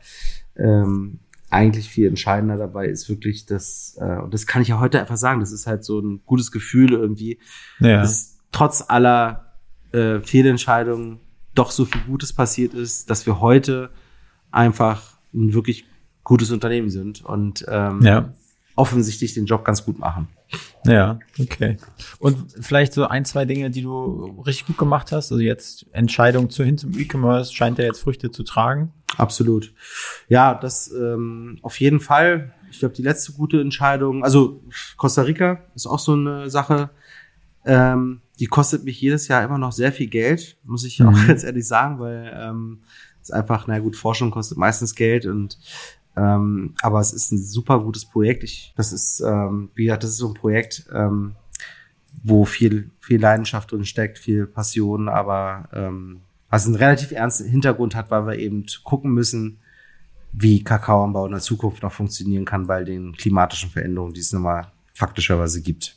ähm, 0.57 1.21
eigentlich 1.51 1.89
viel 1.89 2.07
entscheidender 2.07 2.57
dabei 2.57 2.87
ist 2.87 3.09
wirklich 3.09 3.45
das, 3.47 3.97
äh, 4.01 4.19
und 4.21 4.33
das 4.35 4.47
kann 4.47 4.63
ich 4.63 4.69
ja 4.69 4.79
heute 4.79 5.01
einfach 5.01 5.17
sagen, 5.17 5.41
das 5.41 5.51
ist 5.53 5.67
halt 5.67 5.85
so 5.85 5.99
ein 6.01 6.21
gutes 6.25 6.53
Gefühl 6.53 6.93
irgendwie, 6.93 7.39
Ja. 7.81 8.01
dass 8.03 8.39
trotz 8.53 8.85
aller 8.89 9.55
äh, 9.93 10.21
Fehlentscheidungen 10.21 11.19
doch 11.55 11.73
so 11.73 11.85
viel 11.85 12.01
Gutes 12.07 12.33
passiert 12.33 12.75
ist, 12.75 13.11
dass 13.11 13.27
wir 13.27 13.41
heute 13.41 13.91
einfach 14.53 15.19
ein 15.35 15.53
wirklich 15.55 15.87
gutes 16.23 16.53
Unternehmen 16.53 16.91
sind 16.91 17.25
und 17.25 17.65
ähm, 17.69 18.01
Ja. 18.03 18.33
Offensichtlich 18.81 19.35
den 19.35 19.47
Job 19.47 19.65
ganz 19.65 19.85
gut 19.85 19.99
machen. 19.99 20.29
Ja, 20.85 21.19
okay. 21.39 21.77
Und 22.19 22.53
vielleicht 22.61 22.95
so 22.95 23.07
ein, 23.07 23.25
zwei 23.25 23.45
Dinge, 23.45 23.71
die 23.71 23.83
du 23.83 24.43
richtig 24.47 24.67
gut 24.67 24.79
gemacht 24.79 25.13
hast. 25.13 25.31
Also 25.31 25.43
jetzt 25.43 25.87
Entscheidung 25.93 26.49
zu 26.51 26.65
hin 26.65 26.79
zum 26.79 26.99
E-Commerce 26.99 27.55
scheint 27.55 27.79
ja 27.79 27.85
jetzt 27.85 28.01
Früchte 28.01 28.31
zu 28.31 28.43
tragen. 28.43 28.93
Absolut. 29.17 29.73
Ja, 30.29 30.55
das 30.55 30.91
ähm, 30.93 31.59
auf 31.63 31.79
jeden 31.81 32.01
Fall. 32.01 32.53
Ich 32.71 32.79
glaube, 32.79 32.95
die 32.95 33.03
letzte 33.03 33.33
gute 33.33 33.61
Entscheidung, 33.61 34.25
also 34.25 34.63
Costa 34.97 35.23
Rica 35.23 35.61
ist 35.75 35.87
auch 35.87 35.99
so 35.99 36.13
eine 36.13 36.49
Sache, 36.49 36.91
ähm, 37.67 38.23
die 38.39 38.47
kostet 38.47 38.85
mich 38.85 39.01
jedes 39.01 39.29
Jahr 39.29 39.45
immer 39.45 39.59
noch 39.59 39.73
sehr 39.73 39.93
viel 39.93 40.07
Geld, 40.07 40.57
muss 40.65 40.85
ich 40.85 41.03
auch 41.03 41.11
Mhm. 41.11 41.27
ganz 41.27 41.45
ehrlich 41.45 41.67
sagen, 41.67 41.99
weil 41.99 42.33
ähm, 42.35 42.79
es 43.21 43.29
ist 43.29 43.35
einfach, 43.35 43.67
na 43.67 43.79
gut, 43.81 43.97
Forschung 43.97 44.31
kostet 44.31 44.57
meistens 44.57 44.95
Geld 44.95 45.27
und 45.27 45.59
ähm, 46.17 46.75
aber 46.83 47.01
es 47.01 47.13
ist 47.13 47.33
ein 47.33 47.39
super 47.39 47.81
gutes 47.81 48.05
Projekt. 48.05 48.43
Ich, 48.45 48.73
das 48.77 48.93
ist, 48.93 49.21
ähm, 49.21 49.71
wie 49.75 49.85
gesagt, 49.85 50.03
das 50.05 50.11
ist 50.11 50.19
so 50.19 50.29
ein 50.29 50.35
Projekt, 50.35 50.85
ähm, 50.93 51.35
wo 52.23 52.45
viel, 52.45 52.91
viel 53.01 53.21
Leidenschaft 53.21 53.71
drin 53.73 53.85
steckt, 53.85 54.19
viel 54.19 54.47
Passion, 54.47 55.09
aber 55.09 55.69
ähm, 55.73 56.21
was 56.51 56.67
einen 56.67 56.75
relativ 56.75 57.13
ernsten 57.13 57.49
Hintergrund 57.49 57.95
hat, 57.95 58.11
weil 58.11 58.27
wir 58.27 58.37
eben 58.39 58.67
gucken 58.83 59.13
müssen, 59.13 59.59
wie 60.33 60.63
Kakaoanbau 60.63 61.27
in 61.27 61.33
der 61.33 61.41
Zukunft 61.41 61.83
noch 61.83 61.93
funktionieren 61.93 62.45
kann 62.45 62.67
bei 62.67 62.85
den 62.85 63.13
klimatischen 63.17 63.71
Veränderungen, 63.71 64.13
die 64.15 64.21
es 64.21 64.33
nun 64.33 64.43
mal 64.43 64.73
faktischerweise 64.95 65.63
gibt. 65.63 65.97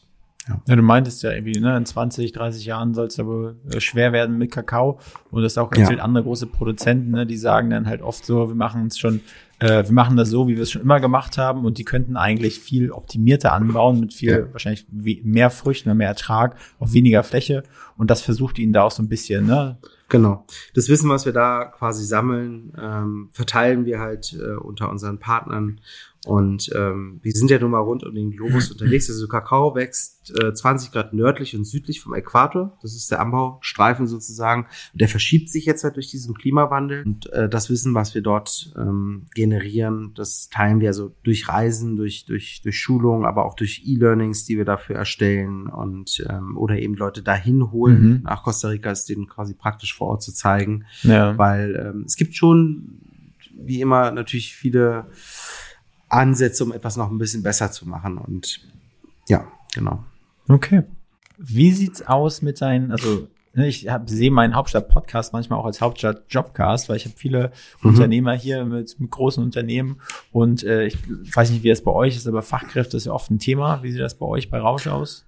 Ja, 0.67 0.75
du 0.75 0.81
meintest 0.81 1.23
ja 1.23 1.31
irgendwie, 1.31 1.59
ne, 1.59 1.77
in 1.77 1.85
20, 1.85 2.33
30 2.33 2.65
Jahren 2.65 2.93
soll 2.93 3.07
es 3.07 3.15
ja 3.17 3.25
wohl 3.25 3.55
äh, 3.71 3.79
schwer 3.79 4.11
werden 4.11 4.37
mit 4.37 4.51
Kakao. 4.51 4.99
Und 5.31 5.41
das 5.41 5.53
ist 5.53 5.57
auch 5.57 5.69
ganz 5.69 5.83
Ja. 5.83 5.87
viele 5.87 6.03
andere 6.03 6.23
große 6.25 6.47
Produzenten, 6.47 7.11
ne, 7.11 7.25
die 7.25 7.37
sagen 7.37 7.69
dann 7.69 7.87
halt 7.87 8.01
oft 8.01 8.25
so, 8.25 8.49
wir 8.49 8.55
machen 8.55 8.87
es 8.87 8.97
schon, 8.99 9.21
äh, 9.63 9.85
wir 9.85 9.93
machen 9.93 10.17
das 10.17 10.29
so, 10.29 10.47
wie 10.47 10.55
wir 10.55 10.63
es 10.63 10.71
schon 10.71 10.81
immer 10.81 10.99
gemacht 10.99 11.37
haben. 11.37 11.65
Und 11.65 11.77
die 11.77 11.85
könnten 11.85 12.17
eigentlich 12.17 12.59
viel 12.59 12.91
optimierter 12.91 13.53
anbauen, 13.53 13.99
mit 13.99 14.13
viel, 14.13 14.29
Ja. 14.31 14.51
wahrscheinlich 14.51 14.85
mehr 14.91 15.49
Früchten, 15.49 15.95
mehr 15.95 16.09
Ertrag, 16.09 16.57
auf 16.79 16.93
weniger 16.93 17.23
Fläche. 17.23 17.63
Und 17.97 18.09
das 18.11 18.21
versucht 18.21 18.59
ihnen 18.59 18.73
da 18.73 18.83
auch 18.83 18.91
so 18.91 19.01
ein 19.01 19.09
bisschen, 19.09 19.45
ne? 19.47 19.77
Genau. 20.09 20.45
Das 20.75 20.89
Wissen, 20.89 21.09
was 21.09 21.25
wir 21.25 21.33
da 21.33 21.65
quasi 21.65 22.05
sammeln, 22.05 22.73
ähm, 22.79 23.29
verteilen 23.31 23.85
wir 23.85 23.99
halt 23.99 24.33
äh, 24.39 24.55
unter 24.57 24.89
unseren 24.89 25.17
Partnern. 25.17 25.79
Und 26.25 26.71
ähm, 26.73 27.19
wir 27.21 27.33
sind 27.33 27.51
ja 27.51 27.59
nun 27.59 27.71
mal 27.71 27.79
rund 27.79 28.03
um 28.05 28.15
den 28.15 28.31
Globus 28.31 28.71
unterwegs. 28.71 29.09
Also 29.09 29.27
Kakao 29.27 29.75
wächst 29.75 30.33
äh, 30.41 30.53
20 30.53 30.91
Grad 30.91 31.13
nördlich 31.13 31.55
und 31.55 31.65
südlich 31.65 31.99
vom 31.99 32.13
Äquator. 32.13 32.77
Das 32.81 32.95
ist 32.95 33.11
der 33.11 33.19
Anbaustreifen 33.19 34.07
sozusagen. 34.07 34.67
Und 34.93 35.01
der 35.01 35.09
verschiebt 35.09 35.49
sich 35.49 35.65
jetzt 35.65 35.83
halt 35.83 35.97
durch 35.97 36.09
diesen 36.09 36.33
Klimawandel. 36.33 37.03
Und 37.03 37.31
äh, 37.33 37.49
das 37.49 37.69
Wissen, 37.69 37.93
was 37.93 38.15
wir 38.15 38.21
dort 38.21 38.73
ähm, 38.77 39.25
generieren, 39.33 40.13
das 40.15 40.49
teilen 40.49 40.79
wir 40.79 40.87
also 40.89 41.13
durch 41.23 41.49
Reisen, 41.49 41.97
durch, 41.97 42.25
durch, 42.25 42.61
durch 42.63 42.79
Schulungen, 42.79 43.25
aber 43.25 43.45
auch 43.45 43.55
durch 43.55 43.83
E-Learnings, 43.85 44.45
die 44.45 44.57
wir 44.57 44.65
dafür 44.65 44.95
erstellen 44.95 45.67
und 45.67 46.25
ähm, 46.29 46.57
oder 46.57 46.77
eben 46.77 46.95
Leute 46.95 47.21
dahin 47.21 47.71
holen 47.71 47.93
Mhm. 47.93 48.21
nach 48.23 48.43
Costa 48.43 48.69
Rica, 48.69 48.91
es 48.91 49.05
denen 49.05 49.27
quasi 49.27 49.53
praktisch 49.53 49.93
vor 49.95 50.07
Ort 50.07 50.23
zu 50.23 50.33
zeigen. 50.33 50.85
Ja. 51.03 51.37
Weil 51.37 51.75
ähm, 51.75 52.03
es 52.05 52.15
gibt 52.15 52.35
schon, 52.35 52.99
wie 53.55 53.81
immer, 53.81 54.11
natürlich 54.11 54.55
viele 54.55 55.05
Ansätze, 56.13 56.63
um 56.63 56.71
etwas 56.71 56.97
noch 56.97 57.09
ein 57.09 57.17
bisschen 57.17 57.43
besser 57.43 57.71
zu 57.71 57.87
machen. 57.87 58.17
Und 58.17 58.61
ja, 59.27 59.47
genau. 59.73 60.03
Okay. 60.47 60.83
Wie 61.37 61.71
sieht's 61.71 62.05
aus 62.07 62.41
mit 62.41 62.61
deinen, 62.61 62.91
also 62.91 63.27
ne, 63.53 63.67
ich 63.67 63.89
hab, 63.89 64.09
sehe 64.09 64.31
meinen 64.31 64.55
Hauptstadt-Podcast 64.55 65.33
manchmal 65.33 65.59
auch 65.59 65.65
als 65.65 65.81
Hauptstadt-Jobcast, 65.81 66.89
weil 66.89 66.97
ich 66.97 67.05
habe 67.05 67.15
viele 67.17 67.51
Mhm. 67.81 67.89
Unternehmer 67.89 68.33
hier 68.33 68.65
mit, 68.65 68.99
mit 68.99 69.11
großen 69.11 69.43
Unternehmen 69.43 69.99
und 70.31 70.63
äh, 70.63 70.85
ich 70.85 70.97
weiß 71.35 71.49
nicht, 71.51 71.63
wie 71.63 71.69
das 71.69 71.81
bei 71.81 71.91
euch 71.91 72.15
ist, 72.15 72.27
aber 72.27 72.41
Fachkräfte 72.41 72.97
ist 72.97 73.05
ja 73.05 73.11
oft 73.11 73.31
ein 73.31 73.39
Thema. 73.39 73.83
Wie 73.83 73.91
sieht 73.91 74.01
das 74.01 74.15
bei 74.15 74.25
euch 74.25 74.49
bei 74.49 74.59
Rausch 74.59 74.87
aus? 74.87 75.25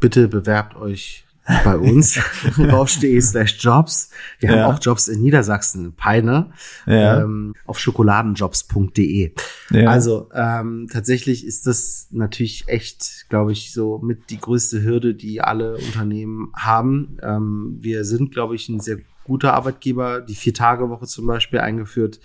Bitte 0.00 0.28
bewerbt 0.28 0.76
euch 0.76 1.25
bei 1.64 1.76
uns, 1.76 2.18
rausch.de 2.58 3.20
slash 3.20 3.56
Jobs. 3.60 4.10
Wir 4.40 4.50
Ja. 4.50 4.56
haben 4.64 4.74
auch 4.74 4.78
Jobs 4.82 5.08
in 5.08 5.22
Niedersachsen, 5.22 5.84
in 5.86 5.92
Peine, 5.92 6.50
Ja. 6.86 7.22
ähm, 7.22 7.54
auf 7.66 7.78
schokoladenjobs.de. 7.78 9.32
Ja. 9.70 9.90
Also 9.90 10.28
ähm, 10.34 10.88
tatsächlich 10.92 11.44
ist 11.46 11.66
das 11.66 12.08
natürlich 12.10 12.64
echt, 12.68 13.26
glaube 13.28 13.52
ich, 13.52 13.72
so 13.72 13.98
mit 13.98 14.30
die 14.30 14.38
größte 14.38 14.82
Hürde, 14.82 15.14
die 15.14 15.40
alle 15.40 15.76
Unternehmen 15.76 16.52
haben. 16.56 17.18
Ähm, 17.22 17.76
wir 17.80 18.04
sind, 18.04 18.32
glaube 18.32 18.54
ich, 18.54 18.68
ein 18.68 18.80
sehr 18.80 18.98
guter 19.24 19.54
Arbeitgeber. 19.54 20.20
Die 20.20 20.34
Vier-Tage-Woche 20.36 21.06
zum 21.06 21.26
Beispiel 21.26 21.58
eingeführt. 21.60 22.20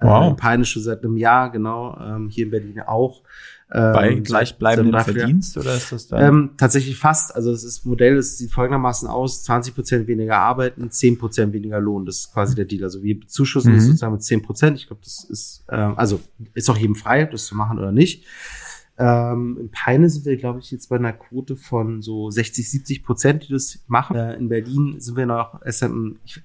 Wow. 0.00 0.24
Äh, 0.24 0.28
in 0.30 0.36
Peine 0.36 0.64
schon 0.64 0.82
seit 0.82 1.04
einem 1.04 1.16
Jahr, 1.16 1.50
genau. 1.50 1.98
Ähm, 2.00 2.28
hier 2.28 2.44
in 2.46 2.50
Berlin 2.50 2.80
auch. 2.80 3.22
Ähm, 3.72 3.92
Bei 3.92 4.14
seit- 4.14 4.24
gleichbleibendem. 4.24 5.00
Verdienst 5.00 5.56
oder 5.58 5.74
ist 5.74 5.90
das 5.90 6.06
dann? 6.06 6.22
Ähm, 6.22 6.50
tatsächlich 6.56 6.96
fast. 6.96 7.34
Also 7.34 7.50
es 7.50 7.64
ist 7.64 7.84
Modell, 7.84 8.16
es 8.16 8.38
sieht 8.38 8.52
folgendermaßen 8.52 9.08
aus: 9.08 9.42
20 9.42 9.74
Prozent 9.74 10.06
weniger 10.06 10.38
arbeiten, 10.38 10.88
10 10.88 11.18
Prozent 11.18 11.52
weniger 11.52 11.80
Lohn. 11.80 12.06
Das 12.06 12.18
ist 12.18 12.32
quasi 12.32 12.54
der 12.54 12.64
Deal. 12.66 12.84
Also 12.84 13.02
wir 13.02 13.18
bezuschussen 13.18 13.72
Mhm. 13.72 13.76
das 13.76 13.84
sozusagen 13.86 14.12
mit 14.12 14.22
10 14.22 14.42
Prozent. 14.42 14.78
Ich 14.78 14.86
glaube, 14.86 15.02
das 15.02 15.24
ist 15.24 15.64
ähm, 15.68 15.94
also 15.96 16.20
ist 16.54 16.70
auch 16.70 16.78
jedem 16.78 16.94
frei, 16.94 17.24
das 17.24 17.46
zu 17.46 17.56
machen 17.56 17.78
oder 17.78 17.90
nicht. 17.90 18.24
Ähm, 18.98 19.58
in 19.60 19.70
Peine 19.72 20.08
sind 20.08 20.24
wir, 20.24 20.36
glaube 20.36 20.60
ich, 20.60 20.70
jetzt 20.70 20.88
bei 20.88 20.96
einer 20.96 21.12
Quote 21.12 21.56
von 21.56 22.00
so 22.02 22.30
60, 22.30 22.70
70 22.70 23.02
Prozent, 23.04 23.48
die 23.48 23.52
das 23.52 23.80
machen. 23.88 24.16
Äh, 24.16 24.36
in 24.36 24.48
Berlin 24.48 25.00
sind 25.00 25.16
wir 25.16 25.26
noch 25.26 25.60
erst 25.64 25.80
seit 25.80 25.90
einem, 25.90 26.18
ich, 26.24 26.40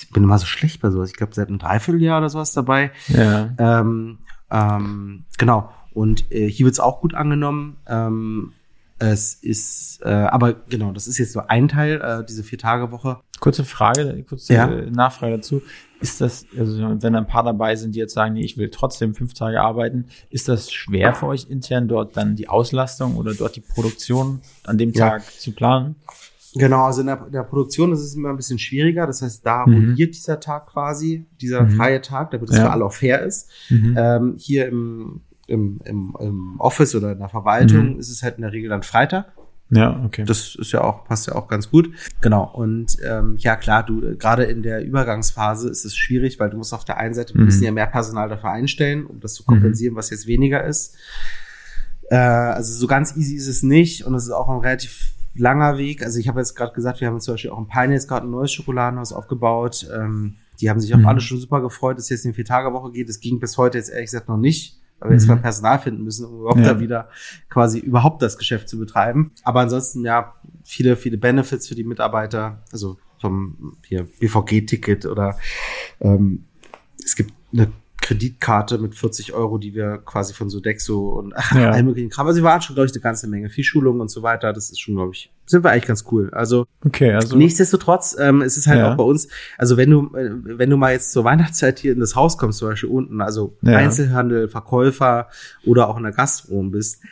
ich 0.00 0.10
bin 0.10 0.24
immer 0.24 0.38
so 0.38 0.46
schlecht 0.46 0.80
bei 0.80 0.90
sowas. 0.90 1.10
Ich 1.10 1.16
glaube, 1.16 1.34
seit 1.34 1.48
einem 1.48 1.58
Dreivierteljahr 1.58 2.18
oder 2.18 2.30
sowas 2.30 2.52
dabei. 2.54 2.92
ja. 3.08 3.52
Ähm, 3.58 4.18
ähm, 4.50 5.24
genau. 5.38 5.70
Und 5.94 6.30
äh, 6.30 6.48
hier 6.50 6.66
wird's 6.66 6.80
auch 6.80 7.00
gut 7.00 7.14
angenommen. 7.14 7.76
Ähm, 7.86 8.52
es 8.98 9.34
ist, 9.34 10.00
äh, 10.04 10.08
aber 10.08 10.54
genau, 10.68 10.92
das 10.92 11.06
ist 11.08 11.18
jetzt 11.18 11.34
nur 11.34 11.50
ein 11.50 11.68
Teil, 11.68 12.00
äh, 12.00 12.24
diese 12.24 12.44
Vier-Tage-Woche. 12.44 13.18
Kurze 13.40 13.64
Frage, 13.64 14.24
kurze 14.28 14.54
Ja. 14.54 14.66
Nachfrage 14.66 15.36
dazu. 15.36 15.62
Ist 16.00 16.20
das, 16.20 16.46
also 16.58 17.02
wenn 17.02 17.14
ein 17.16 17.26
paar 17.26 17.42
dabei 17.42 17.76
sind, 17.76 17.94
die 17.94 17.98
jetzt 17.98 18.14
sagen, 18.14 18.34
nee, 18.34 18.44
ich 18.44 18.56
will 18.56 18.70
trotzdem 18.70 19.14
fünf 19.14 19.34
Tage 19.34 19.60
arbeiten, 19.60 20.06
ist 20.30 20.48
das 20.48 20.70
schwer 20.72 21.14
für 21.14 21.26
euch 21.26 21.46
intern 21.48 21.88
dort 21.88 22.16
dann 22.16 22.36
die 22.36 22.48
Auslastung 22.48 23.16
oder 23.16 23.34
dort 23.34 23.56
die 23.56 23.60
Produktion 23.60 24.40
an 24.64 24.78
dem 24.78 24.92
Ja. 24.92 25.10
Tag 25.10 25.24
zu 25.40 25.52
planen? 25.52 25.96
Genau, 26.54 26.84
also 26.84 27.00
in 27.00 27.08
der, 27.08 27.24
in 27.26 27.32
der 27.32 27.42
Produktion 27.42 27.92
ist 27.92 28.00
es 28.00 28.14
immer 28.14 28.28
ein 28.30 28.36
bisschen 28.36 28.60
schwieriger. 28.60 29.06
Das 29.08 29.22
heißt, 29.22 29.44
da 29.44 29.66
Mhm. 29.66 29.74
rolliert 29.74 30.14
dieser 30.14 30.38
Tag 30.38 30.68
quasi, 30.68 31.26
dieser 31.40 31.62
Mhm. 31.64 31.70
freie 31.72 32.00
Tag, 32.00 32.30
damit 32.30 32.48
es 32.50 32.56
Ja. 32.56 32.66
für 32.66 32.70
alle 32.70 32.84
auch 32.84 32.92
fair 32.92 33.22
ist. 33.22 33.50
Mhm. 33.70 33.94
Ähm, 33.98 34.34
hier 34.38 34.68
im, 34.68 35.22
im, 35.46 35.80
im, 35.84 36.16
im 36.20 36.54
Office 36.60 36.94
oder 36.94 37.12
in 37.12 37.18
der 37.18 37.28
Verwaltung 37.28 37.94
Mhm. 37.94 37.98
ist 38.00 38.10
es 38.10 38.22
halt 38.22 38.36
in 38.36 38.42
der 38.42 38.52
Regel 38.52 38.70
dann 38.70 38.82
Freitag. 38.82 39.32
Ja, 39.70 40.02
okay. 40.04 40.24
Das 40.24 40.54
ist 40.54 40.72
ja 40.72 40.82
auch, 40.82 41.04
passt 41.06 41.26
ja 41.26 41.34
auch 41.34 41.48
ganz 41.48 41.70
gut. 41.70 41.90
Genau. 42.20 42.44
Und 42.52 42.98
ähm, 43.04 43.36
ja 43.38 43.56
klar, 43.56 43.82
du 43.84 44.16
gerade 44.18 44.44
in 44.44 44.62
der 44.62 44.84
Übergangsphase 44.84 45.68
ist 45.70 45.84
es 45.84 45.96
schwierig, 45.96 46.38
weil 46.38 46.50
du 46.50 46.58
musst 46.58 46.74
auf 46.74 46.84
der 46.84 46.98
einen 46.98 47.14
Seite, 47.14 47.34
wir 47.34 47.40
Mhm. 47.40 47.46
müssen 47.46 47.64
ja 47.64 47.72
mehr 47.72 47.86
Personal 47.86 48.28
dafür 48.28 48.50
einstellen, 48.50 49.06
um 49.06 49.20
das 49.20 49.34
zu 49.34 49.42
kompensieren, 49.44 49.96
was 49.96 50.10
jetzt 50.10 50.26
weniger 50.26 50.62
ist. 50.64 50.96
Äh, 52.10 52.16
also 52.16 52.74
so 52.78 52.86
ganz 52.86 53.16
easy 53.16 53.34
ist 53.36 53.48
es 53.48 53.62
nicht 53.62 54.04
und 54.04 54.14
es 54.14 54.24
ist 54.24 54.30
auch 54.32 54.48
ein 54.50 54.58
relativ 54.60 55.14
langer 55.34 55.78
Weg. 55.78 56.04
Also 56.04 56.18
ich 56.20 56.28
habe 56.28 56.40
jetzt 56.40 56.54
gerade 56.54 56.74
gesagt, 56.74 57.00
wir 57.00 57.08
haben 57.08 57.18
zum 57.20 57.34
Beispiel 57.34 57.50
auch 57.50 57.58
in 57.58 57.66
Peine 57.66 57.94
jetzt 57.94 58.06
gerade 58.08 58.26
ein 58.26 58.30
neues 58.30 58.52
Schokoladenhaus 58.52 59.12
aufgebaut. 59.12 59.88
Ähm, 59.92 60.36
die 60.60 60.70
haben 60.70 60.78
sich 60.78 60.94
auch 60.94 60.98
Mhm. 60.98 61.06
alle 61.06 61.20
schon 61.20 61.38
super 61.38 61.60
gefreut, 61.60 61.96
dass 61.96 62.04
es 62.04 62.10
jetzt 62.10 62.24
in 62.26 62.32
die 62.32 62.36
Vier-Tage-Woche 62.36 62.92
geht. 62.92 63.08
Das 63.08 63.18
ging 63.18 63.40
bis 63.40 63.56
heute 63.58 63.78
jetzt 63.78 63.88
ehrlich 63.90 64.06
gesagt 64.10 64.28
noch 64.28 64.36
nicht, 64.36 64.78
weil 65.04 65.10
wir 65.10 65.16
jetzt 65.16 65.28
Mhm. 65.28 65.34
mal 65.34 65.40
Personal 65.42 65.78
finden 65.78 66.02
müssen, 66.02 66.26
um 66.26 66.40
überhaupt 66.40 66.60
Ja. 66.60 66.74
da 66.74 66.80
wieder 66.80 67.08
quasi 67.50 67.78
überhaupt 67.78 68.22
das 68.22 68.38
Geschäft 68.38 68.68
zu 68.68 68.78
betreiben. 68.78 69.30
Aber 69.44 69.60
ansonsten 69.60 70.04
ja 70.04 70.34
viele, 70.64 70.96
viele 70.96 71.18
Benefits 71.18 71.68
für 71.68 71.74
die 71.74 71.84
Mitarbeiter, 71.84 72.62
also 72.72 72.96
vom 73.20 73.76
hier 73.86 74.08
BVG-Ticket 74.18 75.06
oder 75.06 75.38
ähm, 76.00 76.44
es 77.04 77.14
gibt 77.16 77.32
eine 77.52 77.70
Kreditkarte 78.00 78.78
mit 78.78 78.94
40 78.94 79.32
Euro, 79.32 79.56
die 79.58 79.74
wir 79.74 79.98
quasi 79.98 80.34
von 80.34 80.50
Sodexo 80.50 81.08
und 81.18 81.32
Ja. 81.54 81.70
allem 81.70 81.86
möglichen 81.86 82.10
Kram. 82.10 82.26
Also 82.26 82.40
wir 82.40 82.44
waren 82.44 82.60
schon, 82.62 82.74
glaube 82.74 82.86
ich, 82.86 82.92
eine 82.92 83.00
ganze 83.02 83.28
Menge. 83.28 83.48
Viel 83.50 83.64
Schulung 83.64 84.00
und 84.00 84.10
so 84.10 84.22
weiter. 84.22 84.52
Das 84.52 84.70
ist 84.70 84.80
schon, 84.80 84.94
glaube 84.94 85.12
ich, 85.14 85.30
sind 85.46 85.62
wir 85.64 85.70
eigentlich 85.70 85.86
ganz 85.86 86.04
cool. 86.10 86.30
Also 86.32 86.66
Okay, 86.84 87.12
also. 87.12 87.36
Nichtsdestotrotz, 87.36 88.16
ähm, 88.18 88.40
es 88.42 88.56
ist 88.56 88.66
halt 88.66 88.78
Ja. 88.80 88.92
auch 88.92 88.96
bei 88.96 89.04
uns, 89.04 89.28
also 89.58 89.76
wenn 89.76 89.90
du, 89.90 90.14
äh, 90.16 90.30
wenn 90.58 90.70
du 90.70 90.76
mal 90.76 90.92
jetzt 90.92 91.12
zur 91.12 91.24
Weihnachtszeit 91.24 91.78
hier 91.78 91.92
in 91.92 92.00
das 92.00 92.16
Haus 92.16 92.38
kommst, 92.38 92.58
zum 92.58 92.68
Beispiel 92.68 92.88
unten, 92.90 93.20
also 93.20 93.56
Ja. 93.62 93.76
Einzelhandel, 93.78 94.48
Verkäufer 94.48 95.28
oder 95.66 95.88
auch 95.88 95.96
in 95.96 96.02
der 96.04 96.12
Gastrom 96.12 96.70
bist, 96.70 97.02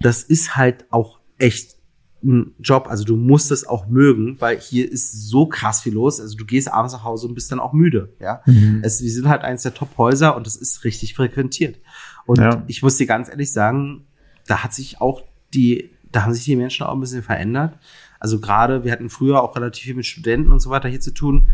das 0.00 0.22
ist 0.22 0.56
halt 0.56 0.84
auch 0.90 1.18
echt 1.38 1.76
ein 2.22 2.54
Job. 2.60 2.86
Also 2.88 3.04
du 3.04 3.16
musst 3.16 3.50
es 3.50 3.66
auch 3.66 3.86
mögen, 3.88 4.36
weil 4.40 4.58
hier 4.58 4.90
ist 4.90 5.28
so 5.28 5.46
krass 5.46 5.80
viel 5.80 5.94
los. 5.94 6.20
Also 6.20 6.36
du 6.36 6.44
gehst 6.44 6.70
abends 6.70 6.92
nach 6.92 7.02
Hause 7.02 7.26
und 7.26 7.34
bist 7.34 7.50
dann 7.50 7.60
auch 7.60 7.72
müde, 7.72 8.12
ja. 8.20 8.42
Mhm. 8.46 8.80
Es, 8.84 9.02
wir 9.02 9.10
sind 9.10 9.28
halt 9.28 9.42
eins 9.42 9.62
der 9.62 9.72
Top-Häuser 9.74 10.36
und 10.36 10.46
das 10.46 10.54
ist 10.56 10.84
richtig 10.84 11.14
frequentiert. 11.14 11.78
Und 12.26 12.38
Ja. 12.38 12.62
ich 12.66 12.82
muss 12.82 12.98
dir 12.98 13.06
ganz 13.06 13.28
ehrlich 13.30 13.50
sagen, 13.52 14.04
da 14.46 14.62
hat 14.62 14.74
sich 14.74 15.00
auch 15.00 15.22
die, 15.54 15.90
da 16.12 16.22
haben 16.24 16.34
sich 16.34 16.44
die 16.44 16.56
Menschen 16.56 16.84
auch 16.86 16.92
ein 16.94 17.00
bisschen 17.00 17.22
verändert. 17.22 17.78
Also 18.18 18.40
gerade, 18.40 18.84
wir 18.84 18.92
hatten 18.92 19.08
früher 19.10 19.42
auch 19.42 19.56
relativ 19.56 19.84
viel 19.84 19.94
mit 19.94 20.06
Studenten 20.06 20.52
und 20.52 20.60
so 20.60 20.70
weiter 20.70 20.88
hier 20.88 21.00
zu 21.00 21.12
tun. 21.12 21.48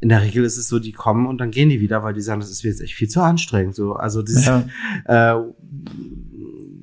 In 0.00 0.10
der 0.10 0.20
Regel 0.22 0.44
ist 0.44 0.58
es 0.58 0.68
so, 0.68 0.78
die 0.78 0.92
kommen 0.92 1.26
und 1.26 1.38
dann 1.38 1.50
gehen 1.50 1.70
die 1.70 1.80
wieder, 1.80 2.02
weil 2.02 2.12
die 2.12 2.20
sagen, 2.20 2.40
das 2.40 2.50
ist 2.50 2.64
mir 2.64 2.70
jetzt 2.70 2.82
echt 2.82 2.94
viel 2.94 3.08
zu 3.08 3.22
anstrengend. 3.22 3.74
So, 3.74 3.94
also 3.94 4.22
dieses, 4.22 4.44
Ja. 4.44 4.64
äh, 5.38 5.42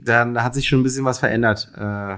dann 0.03 0.41
hat 0.43 0.53
sich 0.53 0.67
schon 0.67 0.79
ein 0.79 0.83
bisschen 0.83 1.05
was 1.05 1.19
verändert 1.19 1.71
äh, 1.75 2.17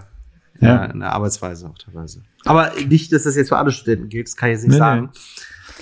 Ja. 0.61 0.85
in 0.85 0.99
der 1.01 1.11
Arbeitsweise 1.13 1.67
auch 1.69 1.77
teilweise. 1.77 2.21
Aber 2.45 2.71
nicht, 2.87 3.11
dass 3.11 3.23
das 3.23 3.35
jetzt 3.35 3.49
für 3.49 3.57
alle 3.57 3.71
Studenten 3.71 4.09
gilt, 4.09 4.27
das 4.27 4.35
kann 4.37 4.49
ich 4.49 4.53
jetzt 4.53 4.63
nicht 4.63 4.71
Nee, 4.73 4.77
sagen. 4.77 5.09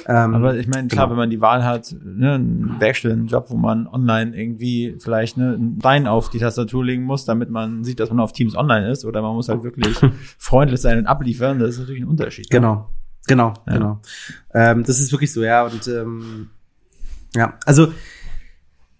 Ähm, 0.08 0.34
Aber 0.36 0.56
ich 0.58 0.68
meine, 0.68 0.88
klar, 0.88 1.06
genau. 1.06 1.12
wenn 1.12 1.18
man 1.18 1.30
die 1.30 1.40
Wahl 1.42 1.64
hat, 1.64 1.96
ne, 2.04 2.34
einen 2.34 2.76
Werkstudentenjob, 2.80 3.50
wo 3.50 3.56
man 3.58 3.88
online 3.88 4.36
irgendwie 4.36 4.96
vielleicht 5.00 5.38
ne, 5.38 5.54
einen 5.54 5.78
Stein 5.80 6.08
auf 6.08 6.30
die 6.30 6.40
Tastatur 6.40 6.84
legen 6.84 7.04
muss, 7.04 7.26
damit 7.26 7.50
man 7.50 7.84
sieht, 7.84 8.00
dass 8.00 8.10
man 8.10 8.20
auf 8.20 8.34
Teams 8.34 8.56
online 8.56 8.90
ist, 8.90 9.06
oder 9.06 9.22
man 9.22 9.34
muss 9.36 9.50
halt 9.50 9.64
wirklich 9.64 9.98
freundlich 10.38 10.82
sein 10.82 10.98
und 10.98 11.06
abliefern, 11.08 11.60
das 11.60 11.72
ist 11.72 11.80
natürlich 11.80 12.02
ein 12.02 12.08
Unterschied. 12.08 12.46
ne? 12.52 12.60
Genau, 12.60 12.90
genau, 13.28 13.54
Ja. 13.68 13.74
genau. 13.74 14.02
Ähm, 14.54 14.84
das 14.84 15.00
ist 15.00 15.12
wirklich 15.12 15.32
so, 15.32 15.44
ja. 15.44 15.64
Und 15.66 15.88
ähm, 15.88 16.50
ja, 17.36 17.54
also 17.66 17.92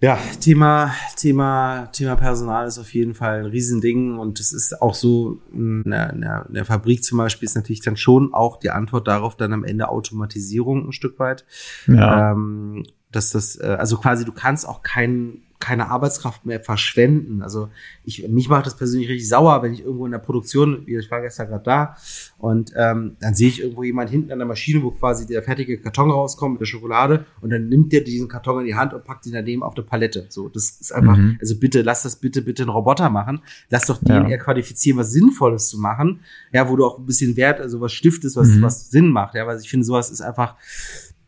ja, 0.04 0.20
Thema, 0.42 0.94
Thema, 1.16 1.88
Thema 1.94 2.18
Personal 2.18 2.68
ist 2.68 2.78
auf 2.78 2.94
jeden 2.94 3.14
Fall 3.14 3.40
ein 3.40 3.46
Riesending 3.46 4.18
und 4.20 4.38
es 4.38 4.52
ist 4.52 4.82
auch 4.82 4.96
so, 4.96 5.40
in 5.54 5.84
der, 5.86 6.12
in 6.12 6.20
der, 6.20 6.46
in 6.50 6.56
der 6.56 6.66
Fabrik 6.66 7.06
zum 7.06 7.20
Beispiel 7.20 7.46
ist 7.46 7.56
natürlich 7.56 7.80
dann 7.80 7.96
schon 7.96 8.34
auch 8.34 8.58
die 8.58 8.70
Antwort 8.70 9.08
darauf 9.08 9.38
dann 9.38 9.54
am 9.54 9.64
Ende 9.64 9.88
Automatisierung 9.88 10.90
ein 10.90 10.92
Stück 10.92 11.20
weit. 11.20 11.46
Ja. 11.88 12.34
Ähm, 12.34 12.84
dass 13.14 13.30
das, 13.30 13.56
äh, 13.56 13.78
also 13.80 13.96
quasi 13.96 14.26
du 14.26 14.34
kannst 14.34 14.68
auch 14.68 14.84
kein, 14.84 15.44
keine 15.60 15.90
Arbeitskraft 15.90 16.46
mehr 16.46 16.60
verschwenden. 16.60 17.42
Also 17.42 17.70
ich, 18.04 18.28
mich 18.28 18.50
macht 18.50 18.66
das 18.66 18.76
persönlich 18.76 19.08
richtig 19.10 19.30
sauer, 19.30 19.64
wenn 19.64 19.74
ich 19.74 19.82
irgendwo 19.82 20.06
in 20.06 20.12
der 20.12 20.20
Produktion, 20.20 20.86
wie 20.86 20.98
ich 20.98 21.10
war 21.10 21.22
gestern 21.22 21.48
gerade 21.48 21.64
da, 21.64 21.96
und 22.38 22.74
ähm, 22.76 23.16
dann 23.22 23.34
sehe 23.34 23.48
ich 23.48 23.62
irgendwo 23.62 23.84
jemand 23.84 24.10
hinten 24.10 24.32
an 24.34 24.40
der 24.40 24.48
Maschine, 24.48 24.84
wo 24.84 24.92
quasi 24.92 25.26
der 25.26 25.42
fertige 25.42 25.78
Karton 25.80 26.12
rauskommt 26.12 26.54
mit 26.56 26.62
der 26.62 26.66
Schokolade 26.66 27.26
und 27.40 27.50
dann 27.50 27.70
nimmt 27.70 27.94
der 27.94 28.02
diesen 28.02 28.28
Karton 28.28 28.60
in 28.60 28.66
die 28.66 28.76
Hand 28.76 28.94
und 28.94 29.06
packt 29.06 29.26
ihn 29.26 29.32
daneben 29.32 29.64
auf 29.64 29.74
der 29.74 29.84
Palette. 29.84 30.26
So, 30.30 30.50
das 30.50 30.78
ist 30.82 30.92
einfach, 30.94 31.16
Mhm. 31.16 31.38
also 31.40 31.56
bitte, 31.58 31.82
lass 31.82 32.04
das 32.04 32.18
bitte, 32.18 32.42
bitte 32.42 32.64
einen 32.64 32.70
Roboter 32.72 33.10
machen. 33.10 33.42
Lass 33.70 33.86
doch 33.86 34.00
den 34.00 34.08
Ja. 34.12 34.28
eher 34.28 34.38
qualifizieren, 34.40 34.98
was 35.00 35.12
Sinnvolles 35.12 35.70
zu 35.70 35.80
machen. 35.80 36.20
Ja, 36.52 36.68
wo 36.70 36.76
du 36.76 36.86
auch 36.86 37.00
ein 37.00 37.06
bisschen 37.06 37.38
Wert, 37.38 37.62
also 37.62 37.80
was 37.80 37.94
stiftest, 37.94 38.36
was, 38.36 38.50
Mhm. 38.50 38.62
was 38.64 38.90
Sinn 38.90 39.08
macht. 39.10 39.36
Ja, 39.36 39.48
weil 39.48 39.58
ich 39.60 39.70
finde, 39.70 39.86
sowas 39.86 40.12
ist 40.12 40.20
einfach 40.22 40.56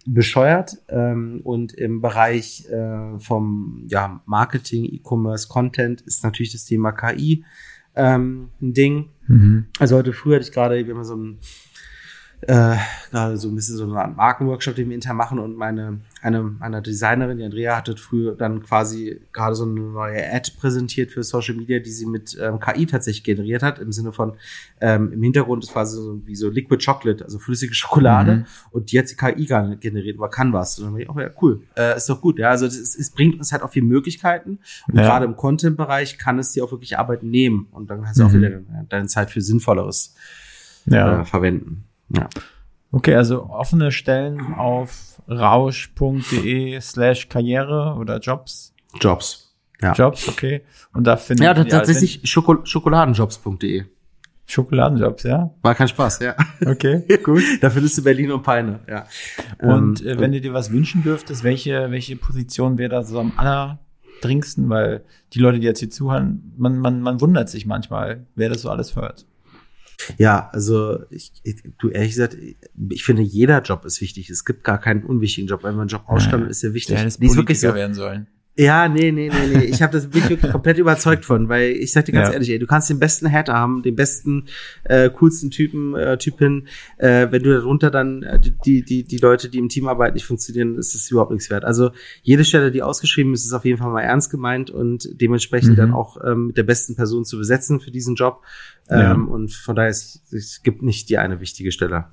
bescheuert 0.06 0.78
ähm, 0.88 1.42
und 1.44 1.74
im 1.74 2.02
Bereich 2.02 2.68
äh, 2.70 3.20
vom 3.20 3.84
ja, 3.88 4.22
Marketing, 4.26 4.86
E-Commerce, 4.86 5.48
Content 5.48 6.02
ist 6.02 6.24
natürlich 6.24 6.52
das 6.52 6.66
Thema 6.66 6.92
KI 6.92 7.44
ähm, 7.96 8.50
ein 8.62 8.74
Ding. 8.74 9.10
Mhm. 9.28 9.66
Also 9.80 9.98
heute 9.98 10.14
früh 10.14 10.36
hatte 10.36 10.46
ich 10.46 10.52
gerade 10.52 10.86
wir 10.86 10.94
haben 10.94 11.04
so 11.04 11.16
ein 11.16 11.40
äh, 12.42 12.76
gerade 13.10 13.38
so 13.38 13.50
ein 13.50 13.56
bisschen 13.56 13.78
so 13.78 13.84
einen 13.84 14.16
Markenworkshop, 14.16 14.76
den 14.76 14.90
wir 14.90 14.96
intern 14.96 15.18
machen 15.18 15.40
und 15.40 15.56
meine 15.56 16.02
eine 16.26 16.56
eine 16.60 16.82
Designerin, 16.82 17.38
die 17.38 17.44
Andrea, 17.44 17.78
hatte 17.78 17.96
früher 17.98 18.36
dann 18.36 18.64
quasi 18.64 19.22
gerade 19.32 19.56
so 19.56 19.64
eine 19.64 19.80
neue 19.80 20.32
Ad 20.34 20.52
präsentiert 20.60 21.12
für 21.12 21.24
Social 21.24 21.56
Media, 21.56 21.80
die 21.80 21.92
sie 21.92 22.06
mit 22.06 22.38
ähm, 22.42 22.60
KI 22.60 22.86
tatsächlich 22.86 23.24
generiert 23.24 23.62
hat, 23.64 23.80
im 23.80 23.92
Sinne 23.92 24.12
von 24.12 24.34
ähm, 24.82 25.14
im 25.14 25.22
Hintergrund 25.24 25.64
ist 25.64 25.72
quasi 25.72 25.96
so 25.98 26.22
wie 26.26 26.36
so 26.36 26.50
Liquid 26.50 26.84
Chocolate, 26.84 27.24
also 27.24 27.40
flüssige 27.40 27.74
Schokolade 27.74 28.36
Mhm. 28.38 28.46
und 28.72 28.92
die 28.92 29.00
hat 29.00 29.10
die 29.10 29.16
KI 29.16 29.46
generiert 29.80 30.16
über 30.18 30.30
Canvas. 30.30 30.80
Und 30.80 30.86
dann 30.92 31.00
ich, 31.00 31.10
oh 31.10 31.20
ja, 31.20 31.30
cool, 31.42 31.62
äh, 31.78 31.96
ist 31.96 32.10
doch 32.10 32.20
gut. 32.22 32.40
Ja, 32.40 32.50
also 32.50 32.66
es, 32.66 33.12
bringt 33.12 33.38
uns 33.38 33.52
halt 33.52 33.62
auch 33.62 33.72
viele 33.72 33.86
Möglichkeiten 33.86 34.60
und 34.88 34.96
Ja. 34.98 35.04
gerade 35.04 35.26
im 35.26 35.36
Content-Bereich 35.36 36.18
kann 36.18 36.40
es 36.40 36.52
dir 36.54 36.64
auch 36.66 36.72
wirklich 36.72 36.98
Arbeit 36.98 37.24
nehmen 37.24 37.68
und 37.72 37.90
dann 37.90 38.08
hast 38.08 38.20
du 38.20 38.24
auch 38.26 38.32
Mhm. 38.32 38.38
wieder 38.38 38.50
deine, 38.50 38.86
deine 38.90 39.08
Zeit 39.08 39.32
für 39.32 39.42
Sinnvolleres 39.42 40.16
Ja. 40.86 41.22
äh, 41.22 41.26
verwenden. 41.26 41.86
Ja. 42.10 42.30
Okay, 42.92 43.16
also 43.16 43.44
offene 43.50 43.92
Stellen 43.92 44.40
auf 44.54 45.15
rausch.de 45.28 46.80
slash 46.82 47.30
Karriere 47.30 47.96
oder 48.00 48.20
Jobs. 48.20 48.74
Jobs. 49.00 49.56
Ja. 49.82 49.94
Jobs, 49.94 50.28
okay. 50.30 50.62
Und 50.94 51.06
da 51.06 51.18
findet 51.18 51.46
Ja, 51.46 51.58
ihr- 51.58 51.68
tatsächlich 51.68 52.22
Schoko 52.24 52.64
Schokoladenjobs.de. 52.66 53.86
Schokoladenjobs, 54.48 55.24
ja? 55.24 55.50
War 55.64 55.74
kein 55.76 55.88
Spaß, 55.88 56.20
ja. 56.20 56.36
Okay, 56.66 57.04
gut. 57.24 57.42
da 57.62 57.70
findest 57.70 57.98
du 57.98 58.04
Berlin 58.04 58.32
und 58.32 58.44
Peine, 58.44 58.80
ja. 58.88 59.06
Und 59.60 60.02
Ähm, 60.06 60.08
äh, 60.08 60.20
wenn 60.20 60.32
du 60.32 60.40
dir 60.40 60.54
was 60.54 60.72
wünschen 60.72 61.04
dürftest, 61.04 61.44
welche, 61.44 61.90
welche 61.92 62.16
Position 62.16 62.78
wäre 62.78 62.90
da 62.90 63.04
so 63.04 63.20
am 63.20 63.34
allerdringendsten? 63.38 64.70
Weil 64.70 65.04
die 65.34 65.40
Leute, 65.40 65.60
die 65.60 65.66
jetzt 65.66 65.80
hier 65.80 65.90
zuhören, 65.90 66.54
man, 66.58 66.78
man, 66.78 67.02
man 67.02 67.20
wundert 67.22 67.50
sich 67.50 67.66
manchmal, 67.66 68.28
wer 68.36 68.50
das 68.50 68.62
so 68.62 68.70
alles 68.70 68.96
hört. 68.96 69.26
Ja, 70.18 70.50
also 70.52 71.00
ich, 71.10 71.32
ich, 71.44 71.64
du 71.80 71.90
ehrlich 71.90 72.12
gesagt, 72.12 72.38
ich 72.90 73.04
finde 73.04 73.22
jeder 73.22 73.62
Job 73.62 73.86
ist 73.86 74.02
wichtig. 74.02 74.30
Es 74.30 74.46
gibt 74.46 74.64
gar 74.64 74.80
keinen 74.80 75.04
unwichtigen 75.04 75.48
Job. 75.48 75.64
Wenn 75.64 75.72
man 75.72 75.82
einen 75.82 75.90
Job 75.90 76.04
ausschreibt, 76.08 76.50
ist 76.50 76.64
der 76.64 76.74
wichtig. 76.74 76.96
Der 76.96 77.06
hätte 77.06 77.20
wirklich 77.20 77.36
Politiker 77.36 77.70
so. 77.70 77.76
werden 77.76 77.94
sollen. 77.94 78.28
Ja, 78.58 78.88
nee, 78.88 79.12
nee, 79.12 79.30
nee, 79.30 79.58
nee. 79.58 79.64
Ich 79.66 79.82
habe 79.82 79.92
das 79.92 80.08
bin 80.08 80.22
ich 80.24 80.30
wirklich 80.30 80.50
komplett 80.50 80.78
überzeugt 80.78 81.26
von, 81.26 81.50
weil 81.50 81.72
ich 81.72 81.92
sag 81.92 82.06
dir 82.06 82.14
ganz 82.14 82.30
Ja. 82.30 82.34
ehrlich, 82.36 82.50
ey, 82.52 82.58
du 82.58 82.66
kannst 82.68 82.90
den 82.90 83.00
besten 83.00 83.30
Hater 83.30 83.54
haben, 83.54 83.82
den 83.84 83.98
besten, 83.98 84.46
äh, 84.86 85.10
coolsten 85.10 85.52
Typen, 85.52 85.94
äh, 85.94 86.18
Typin, 86.18 86.68
äh, 86.98 87.28
wenn 87.32 87.44
du 87.44 87.54
darunter 87.54 87.92
dann 87.92 88.24
äh, 88.24 88.40
die, 88.66 88.82
die, 88.86 89.04
die 89.04 89.18
Leute, 89.18 89.50
die 89.50 89.58
im 89.58 89.68
Team 89.68 89.90
arbeiten, 89.90 90.14
nicht 90.14 90.26
funktionieren, 90.26 90.78
ist 90.78 90.96
das 90.96 91.12
überhaupt 91.12 91.32
nichts 91.32 91.50
wert. 91.50 91.66
Also 91.66 91.92
jede 92.24 92.46
Stelle, 92.46 92.72
die 92.72 92.82
ausgeschrieben 92.82 93.34
ist, 93.34 93.44
ist 93.46 93.52
auf 93.52 93.66
jeden 93.66 93.78
Fall 93.78 93.92
mal 93.92 94.02
ernst 94.04 94.32
gemeint 94.32 94.70
und 94.72 95.10
dementsprechend 95.20 95.72
Mhm. 95.72 95.76
dann 95.76 95.92
auch 95.94 96.16
ähm, 96.26 96.48
mit 96.48 96.58
der 96.58 96.64
besten 96.64 96.96
Person 96.96 97.26
zu 97.26 97.38
besetzen 97.38 97.82
für 97.82 97.92
diesen 97.92 98.16
Job. 98.16 98.42
Ähm, 98.90 99.00
Ja. 99.00 99.14
Und 99.16 99.52
von 99.54 99.76
daher, 99.76 99.90
es, 99.90 100.24
es 100.32 100.64
gibt 100.64 100.82
nicht 100.82 101.10
die 101.10 101.18
eine 101.18 101.42
wichtige 101.42 101.74
Stelle. 101.74 102.06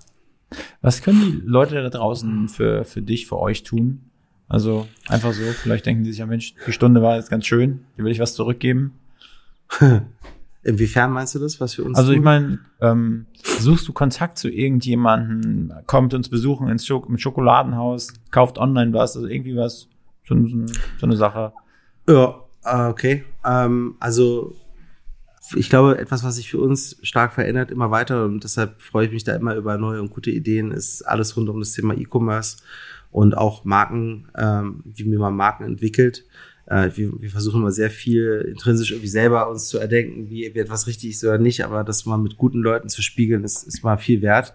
Was 0.81 1.03
können 1.03 1.21
die 1.21 1.43
Leute 1.47 1.77
da 1.77 1.89
draußen 1.89 2.49
für, 2.49 2.83
für 2.85 3.01
dich, 3.01 3.29
für 3.29 3.39
euch 3.39 3.63
tun? 3.63 4.07
Also 4.53 4.87
einfach 5.09 5.33
so, 5.33 5.41
vielleicht 5.45 5.87
denken 5.87 6.05
die 6.05 6.11
sich, 6.11 6.19
ja 6.19 6.27
Mensch, 6.27 6.55
die 6.67 6.73
Stunde 6.73 7.01
war 7.01 7.17
jetzt 7.17 7.31
ganz 7.31 7.47
schön, 7.47 7.87
hier 7.97 8.05
will 8.05 8.13
ich 8.13 8.19
was 8.19 8.35
zurückgeben. 8.35 8.93
Inwiefern 10.63 11.11
meinst 11.11 11.35
du 11.35 11.39
das, 11.39 11.59
was 11.59 11.73
für 11.73 11.85
uns 11.85 11.97
Also 11.97 12.13
ich 12.13 12.21
meine, 12.21 12.59
ähm, 12.83 13.25
suchst 13.43 13.89
du 13.89 13.95
Kontakt 13.95 14.37
zu 14.37 14.51
irgendjemanden, 14.51 15.73
kommt 15.87 16.13
uns 16.13 16.29
besuchen 16.29 16.69
ins 16.69 16.87
Schok 16.87 17.09
im 17.09 17.17
Schokoladenhaus, 17.17 18.13
kauft 18.31 18.59
online 18.59 18.93
was, 18.93 19.17
also 19.17 19.27
irgendwie 19.27 19.57
was, 19.57 19.89
so, 20.29 20.35
so, 20.47 20.67
so 20.99 21.07
eine 21.07 21.17
Sache. 21.17 21.55
Ja, 22.07 22.39
äh, 22.67 22.89
okay. 22.91 23.25
Ähm, 23.47 23.97
also 24.01 24.55
ich 25.57 25.71
glaube, 25.71 25.97
etwas, 25.97 26.25
was 26.25 26.37
sich 26.37 26.51
für 26.51 26.61
uns 26.61 26.99
stark 27.03 27.33
verändert, 27.33 27.71
immer 27.71 27.91
weiter 27.91 28.27
und 28.27 28.45
deshalb 28.45 28.83
freue 28.83 29.07
ich 29.07 29.13
mich 29.13 29.25
da 29.25 29.35
immer 29.35 29.55
über 29.55 29.79
neue 29.79 30.03
und 30.03 30.11
gute 30.11 30.31
Ideen, 30.31 30.73
ist 30.73 31.03
alles 31.03 31.39
rund 31.39 31.49
um 31.49 31.59
das 31.59 31.73
Thema 31.73 31.95
E-Commerce 31.95 32.59
und 33.13 33.37
auch 33.37 33.65
Marken, 33.65 34.29
ähm, 34.37 34.83
wie 34.85 35.05
man 35.05 35.37
Marken 35.37 35.65
entwickelt. 35.65 36.25
Äh, 36.67 36.91
wir, 36.95 37.13
wir 37.21 37.31
versuchen 37.31 37.61
immer 37.61 37.71
sehr 37.73 37.91
viel 37.91 38.47
intrinsisch 38.49 38.91
irgendwie 38.93 39.09
selber 39.09 39.51
uns 39.51 39.69
zu 39.69 39.79
erdenken, 39.79 40.29
wie, 40.31 40.51
wie 40.55 40.59
etwas 40.59 40.87
richtig 40.87 41.11
ist 41.11 41.25
oder 41.25 41.39
nicht, 41.39 41.65
aber 41.65 41.85
das 41.85 42.07
mal 42.07 42.17
mit 42.19 42.37
guten 42.37 42.59
Leuten 42.61 42.89
zu 42.89 43.03
spiegeln, 43.03 43.45
ist, 43.45 43.65
ist 43.65 43.85
mal 43.85 43.99
viel 43.99 44.23
wert. 44.23 44.55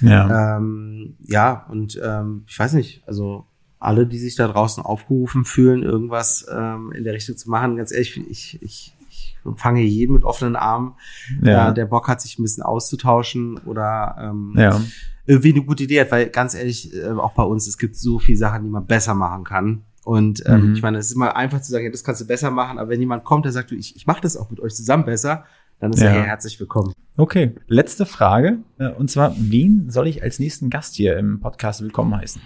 Ja. 0.00 0.56
Ähm, 0.56 1.16
ja, 1.26 1.66
und 1.70 2.00
ähm, 2.02 2.44
ich 2.48 2.58
weiß 2.58 2.72
nicht, 2.74 3.02
also 3.06 3.46
alle, 3.78 4.06
die 4.06 4.18
sich 4.18 4.34
da 4.36 4.48
draußen 4.48 4.82
aufgerufen 4.82 5.44
fühlen, 5.44 5.82
irgendwas 5.82 6.46
ähm, 6.52 6.92
in 6.92 7.04
der 7.04 7.14
Richtung 7.14 7.36
zu 7.36 7.50
machen, 7.50 7.76
ganz 7.76 7.92
ehrlich, 7.92 8.16
ich, 8.30 8.58
ich, 8.62 8.94
ich 9.10 9.36
empfange 9.44 9.82
jeden 9.82 10.14
mit 10.14 10.24
offenen 10.24 10.56
Armen, 10.56 10.94
Ja. 11.42 11.70
äh, 11.70 11.74
der 11.74 11.86
Bock 11.86 12.08
hat, 12.08 12.20
sich 12.20 12.38
ein 12.38 12.44
bisschen 12.44 12.62
auszutauschen 12.62 13.58
oder 13.58 14.16
ähm, 14.20 14.54
ja. 14.56 14.80
Irgendwie 15.26 15.52
eine 15.52 15.64
gute 15.64 15.84
Idee 15.84 16.00
hat, 16.00 16.10
weil 16.10 16.28
ganz 16.30 16.54
ehrlich, 16.54 16.94
äh, 16.94 17.08
auch 17.10 17.34
bei 17.34 17.42
uns, 17.44 17.66
es 17.68 17.78
gibt 17.78 17.96
so 17.96 18.18
viele 18.18 18.38
Sachen, 18.38 18.64
die 18.64 18.70
man 18.70 18.86
besser 18.86 19.14
machen 19.14 19.44
kann. 19.44 19.82
Und 20.04 20.42
ähm, 20.46 20.70
Mhm. 20.70 20.74
ich 20.74 20.82
meine, 20.82 20.98
es 20.98 21.06
ist 21.06 21.12
immer 21.14 21.36
einfach 21.36 21.60
zu 21.60 21.70
sagen, 21.70 21.84
ja, 21.84 21.90
das 21.92 22.02
kannst 22.02 22.20
du 22.20 22.26
besser 22.26 22.50
machen, 22.50 22.78
aber 22.78 22.90
wenn 22.90 22.98
jemand 23.00 23.22
kommt, 23.24 23.44
der 23.44 23.52
sagt, 23.52 23.70
du, 23.70 23.76
ich, 23.76 23.94
ich 23.94 24.06
mache 24.06 24.20
das 24.20 24.36
auch 24.36 24.50
mit 24.50 24.58
euch 24.58 24.74
zusammen 24.74 25.04
besser, 25.04 25.44
dann 25.78 25.92
ist 25.92 26.00
Ja. 26.00 26.06
er 26.10 26.22
herzlich 26.24 26.58
willkommen. 26.58 26.92
Okay, 27.16 27.54
letzte 27.68 28.04
Frage. 28.06 28.58
äh, 28.78 28.88
Und 28.88 29.10
zwar, 29.10 29.34
wen 29.38 29.90
soll 29.90 30.08
ich 30.08 30.22
als 30.22 30.38
nächsten 30.40 30.70
Gast 30.70 30.94
hier 30.94 31.16
im 31.18 31.38
Podcast 31.40 31.82
willkommen 31.82 32.16
heißen? 32.16 32.42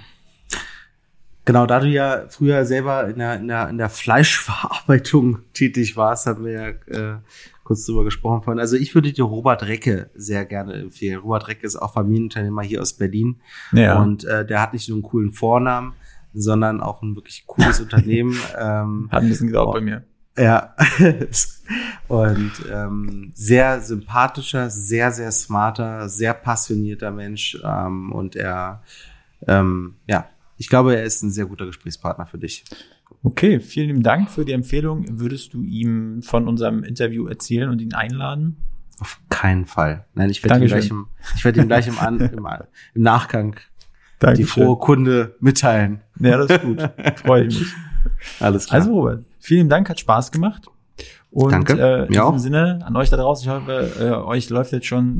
Genau, 1.47 1.64
da 1.64 1.79
du 1.81 1.87
ja 1.87 2.24
früher 2.29 2.64
selber 2.66 3.09
in 3.09 3.18
der, 3.20 3.37
in 3.37 3.47
der, 3.49 3.68
in 3.68 3.79
der 3.79 3.89
Fleischverarbeitung 3.89 5.39
tätig 5.55 5.97
warst, 5.97 6.27
haben 6.27 6.45
wir 6.45 6.53
ja 6.53 6.68
äh, 7.14 7.18
kurz 7.67 7.85
drüber 7.85 8.05
gesprochen 8.05 8.43
vorhin. 8.43 8.61
Also 8.61 8.77
ich 8.77 8.95
würde 8.95 9.12
dir 9.12 9.25
Robert 9.25 9.64
Recke 9.67 10.09
sehr 10.14 10.45
gerne 10.47 10.75
empfehlen. 10.75 11.19
Robert 11.19 11.49
Recke 11.49 11.67
ist 11.67 11.75
auch 11.75 11.93
Familienunternehmer 11.93 12.62
hier 12.62 12.81
aus 12.81 12.93
Berlin. 12.93 13.41
Ja. 13.73 14.01
Und 14.01 14.25
äh, 14.25 14.47
der 14.47 14.62
hat 14.62 14.73
nicht 14.73 14.89
nur 14.89 14.97
einen 14.97 15.03
coolen 15.03 15.33
Vornamen, 15.33 15.95
sondern 16.33 16.81
auch 16.81 17.03
ein 17.03 17.17
wirklich 17.17 17.45
cooles 17.47 17.81
Unternehmen. 17.81 18.37
Ähm, 18.59 19.09
Hat 19.11 19.23
ein 19.23 19.29
bisschen 19.29 19.49
gedauert 19.49 19.75
bei 19.75 19.81
mir. 19.81 20.05
ja. 20.39 20.75
Und 22.09 22.53
ähm, 22.71 23.33
sehr 23.35 23.81
sympathischer, 23.81 24.71
sehr, 24.71 25.11
sehr 25.11 25.33
smarter, 25.33 26.09
sehr 26.09 26.35
passionierter 26.35 27.11
Mensch. 27.11 27.59
Ähm, 27.64 28.12
und 28.12 28.37
er, 28.37 28.83
ähm, 29.49 29.97
ja, 30.07 30.29
ich 30.57 30.69
glaube, 30.69 30.95
er 30.95 31.03
ist 31.03 31.23
ein 31.23 31.33
sehr 31.33 31.47
guter 31.47 31.67
Gesprächspartner 31.67 32.27
für 32.27 32.39
dich. 32.39 32.64
Okay, 33.23 33.61
vielen 33.61 33.89
lieben 33.89 34.03
Dank 34.03 34.31
für 34.31 34.45
die 34.45 34.53
Empfehlung. 34.53 35.05
Würdest 35.09 35.55
du 35.55 35.62
ihm 35.62 36.23
von 36.23 36.47
unserem 36.49 36.85
Interview 36.85 37.27
erzählen 37.27 37.69
und 37.69 37.81
ihn 37.81 37.93
einladen? 37.95 38.57
Auf 39.01 39.21
keinen 39.29 39.67
Fall. 39.67 40.07
Nein, 40.14 40.31
ich 40.31 40.43
werde 40.43 40.61
ihm 40.61 40.67
gleich 40.67 40.91
im, 40.91 41.07
ich 41.35 41.45
werde 41.45 41.61
ihm 41.61 41.67
gleich 41.67 41.87
im, 41.87 41.99
An, 41.99 42.19
im, 42.21 42.47
im 42.95 43.03
Nachgang 43.03 43.57
die 43.57 44.19
Dankeschön. 44.21 44.47
frohe 44.47 44.79
Kunde 44.79 45.37
mitteilen. 45.41 46.01
Ja, 46.19 46.39
das 46.39 46.51
ist 46.51 46.62
gut. 46.62 46.81
Freue 47.17 47.47
ich 47.47 47.61
mich. 47.61 47.75
Alles 48.41 48.67
klar. 48.67 48.81
Also 48.81 48.93
Robert, 48.95 49.25
vielen 49.39 49.69
Dank, 49.69 49.91
hat 49.91 50.01
Spaß 50.01 50.33
gemacht. 50.33 50.69
Und 51.37 51.51
Danke, 51.51 51.74
äh, 51.74 52.07
in 52.07 52.18
auch. 52.18 52.32
diesem 52.32 52.39
Sinne 52.39 52.78
an 52.82 52.97
euch 52.97 53.11
da 53.11 53.18
draußen, 53.18 53.47
ich 53.47 53.55
hoffe, 53.55 53.91
äh, 54.01 54.26
euch 54.26 54.49
läuft 54.49 54.72
jetzt 54.72 54.87
schon 54.87 55.18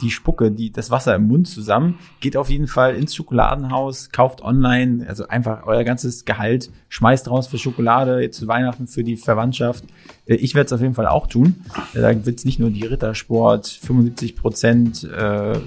die 0.00 0.10
Spucke, 0.12 0.52
die, 0.52 0.70
das 0.70 0.92
Wasser 0.92 1.16
im 1.16 1.26
Mund 1.26 1.48
zusammen. 1.48 1.98
Geht 2.20 2.36
auf 2.36 2.48
jeden 2.48 2.68
Fall 2.68 2.94
ins 2.94 3.12
Schokoladenhaus, 3.16 4.10
kauft 4.12 4.40
online, 4.40 5.04
also 5.08 5.26
einfach 5.26 5.66
euer 5.66 5.82
ganzes 5.82 6.24
Gehalt, 6.24 6.70
schmeißt 6.90 7.28
raus 7.28 7.48
für 7.48 7.58
Schokolade, 7.58 8.20
jetzt 8.20 8.38
zu 8.38 8.46
Weihnachten 8.46 8.86
für 8.86 9.02
die 9.02 9.16
Verwandtschaft. 9.16 9.82
Äh, 10.26 10.36
ich 10.36 10.54
werde 10.54 10.66
es 10.66 10.72
auf 10.72 10.80
jeden 10.80 10.94
Fall 10.94 11.08
auch 11.08 11.26
tun. 11.26 11.56
Äh, 11.92 12.02
da 12.02 12.24
wird 12.24 12.38
es 12.38 12.44
nicht 12.44 12.60
nur 12.60 12.70
die 12.70 12.86
Rittersport 12.86 13.66
75 13.66 14.36
Prozent 14.36 15.02
äh, 15.12 15.58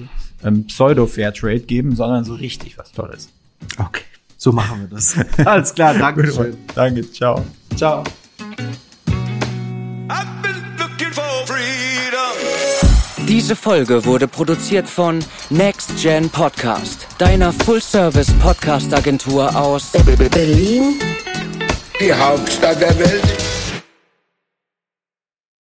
ähm, 0.41 0.67
Pseudo-Fairtrade 0.67 1.59
geben, 1.59 1.97
sondern 1.97 2.23
so 2.23 2.35
richtig 2.35 2.77
was 2.77 2.93
Tolles. 2.93 3.27
okay, 3.77 4.03
so 4.37 4.53
machen 4.53 4.83
wir 4.83 4.87
das. 4.87 5.17
Alles 5.45 5.75
klar, 5.75 5.95
danke 5.95 6.31
schön. 6.31 6.55
Danke, 6.73 7.11
ciao. 7.11 7.43
Ciao. 7.75 8.05
Diese 13.28 13.55
Folge 13.55 14.05
wurde 14.05 14.28
produziert 14.28 14.89
von 14.89 15.20
Next 15.49 15.91
Gen 16.01 16.30
Podcast, 16.30 17.07
deiner 17.18 17.53
Full-Service-Podcast-Agentur 17.53 19.55
aus 19.55 19.91
Berlin, 19.91 20.99
die 21.99 22.14
Hauptstadt 22.14 22.82
der 22.82 22.97
Welt. 22.99 23.40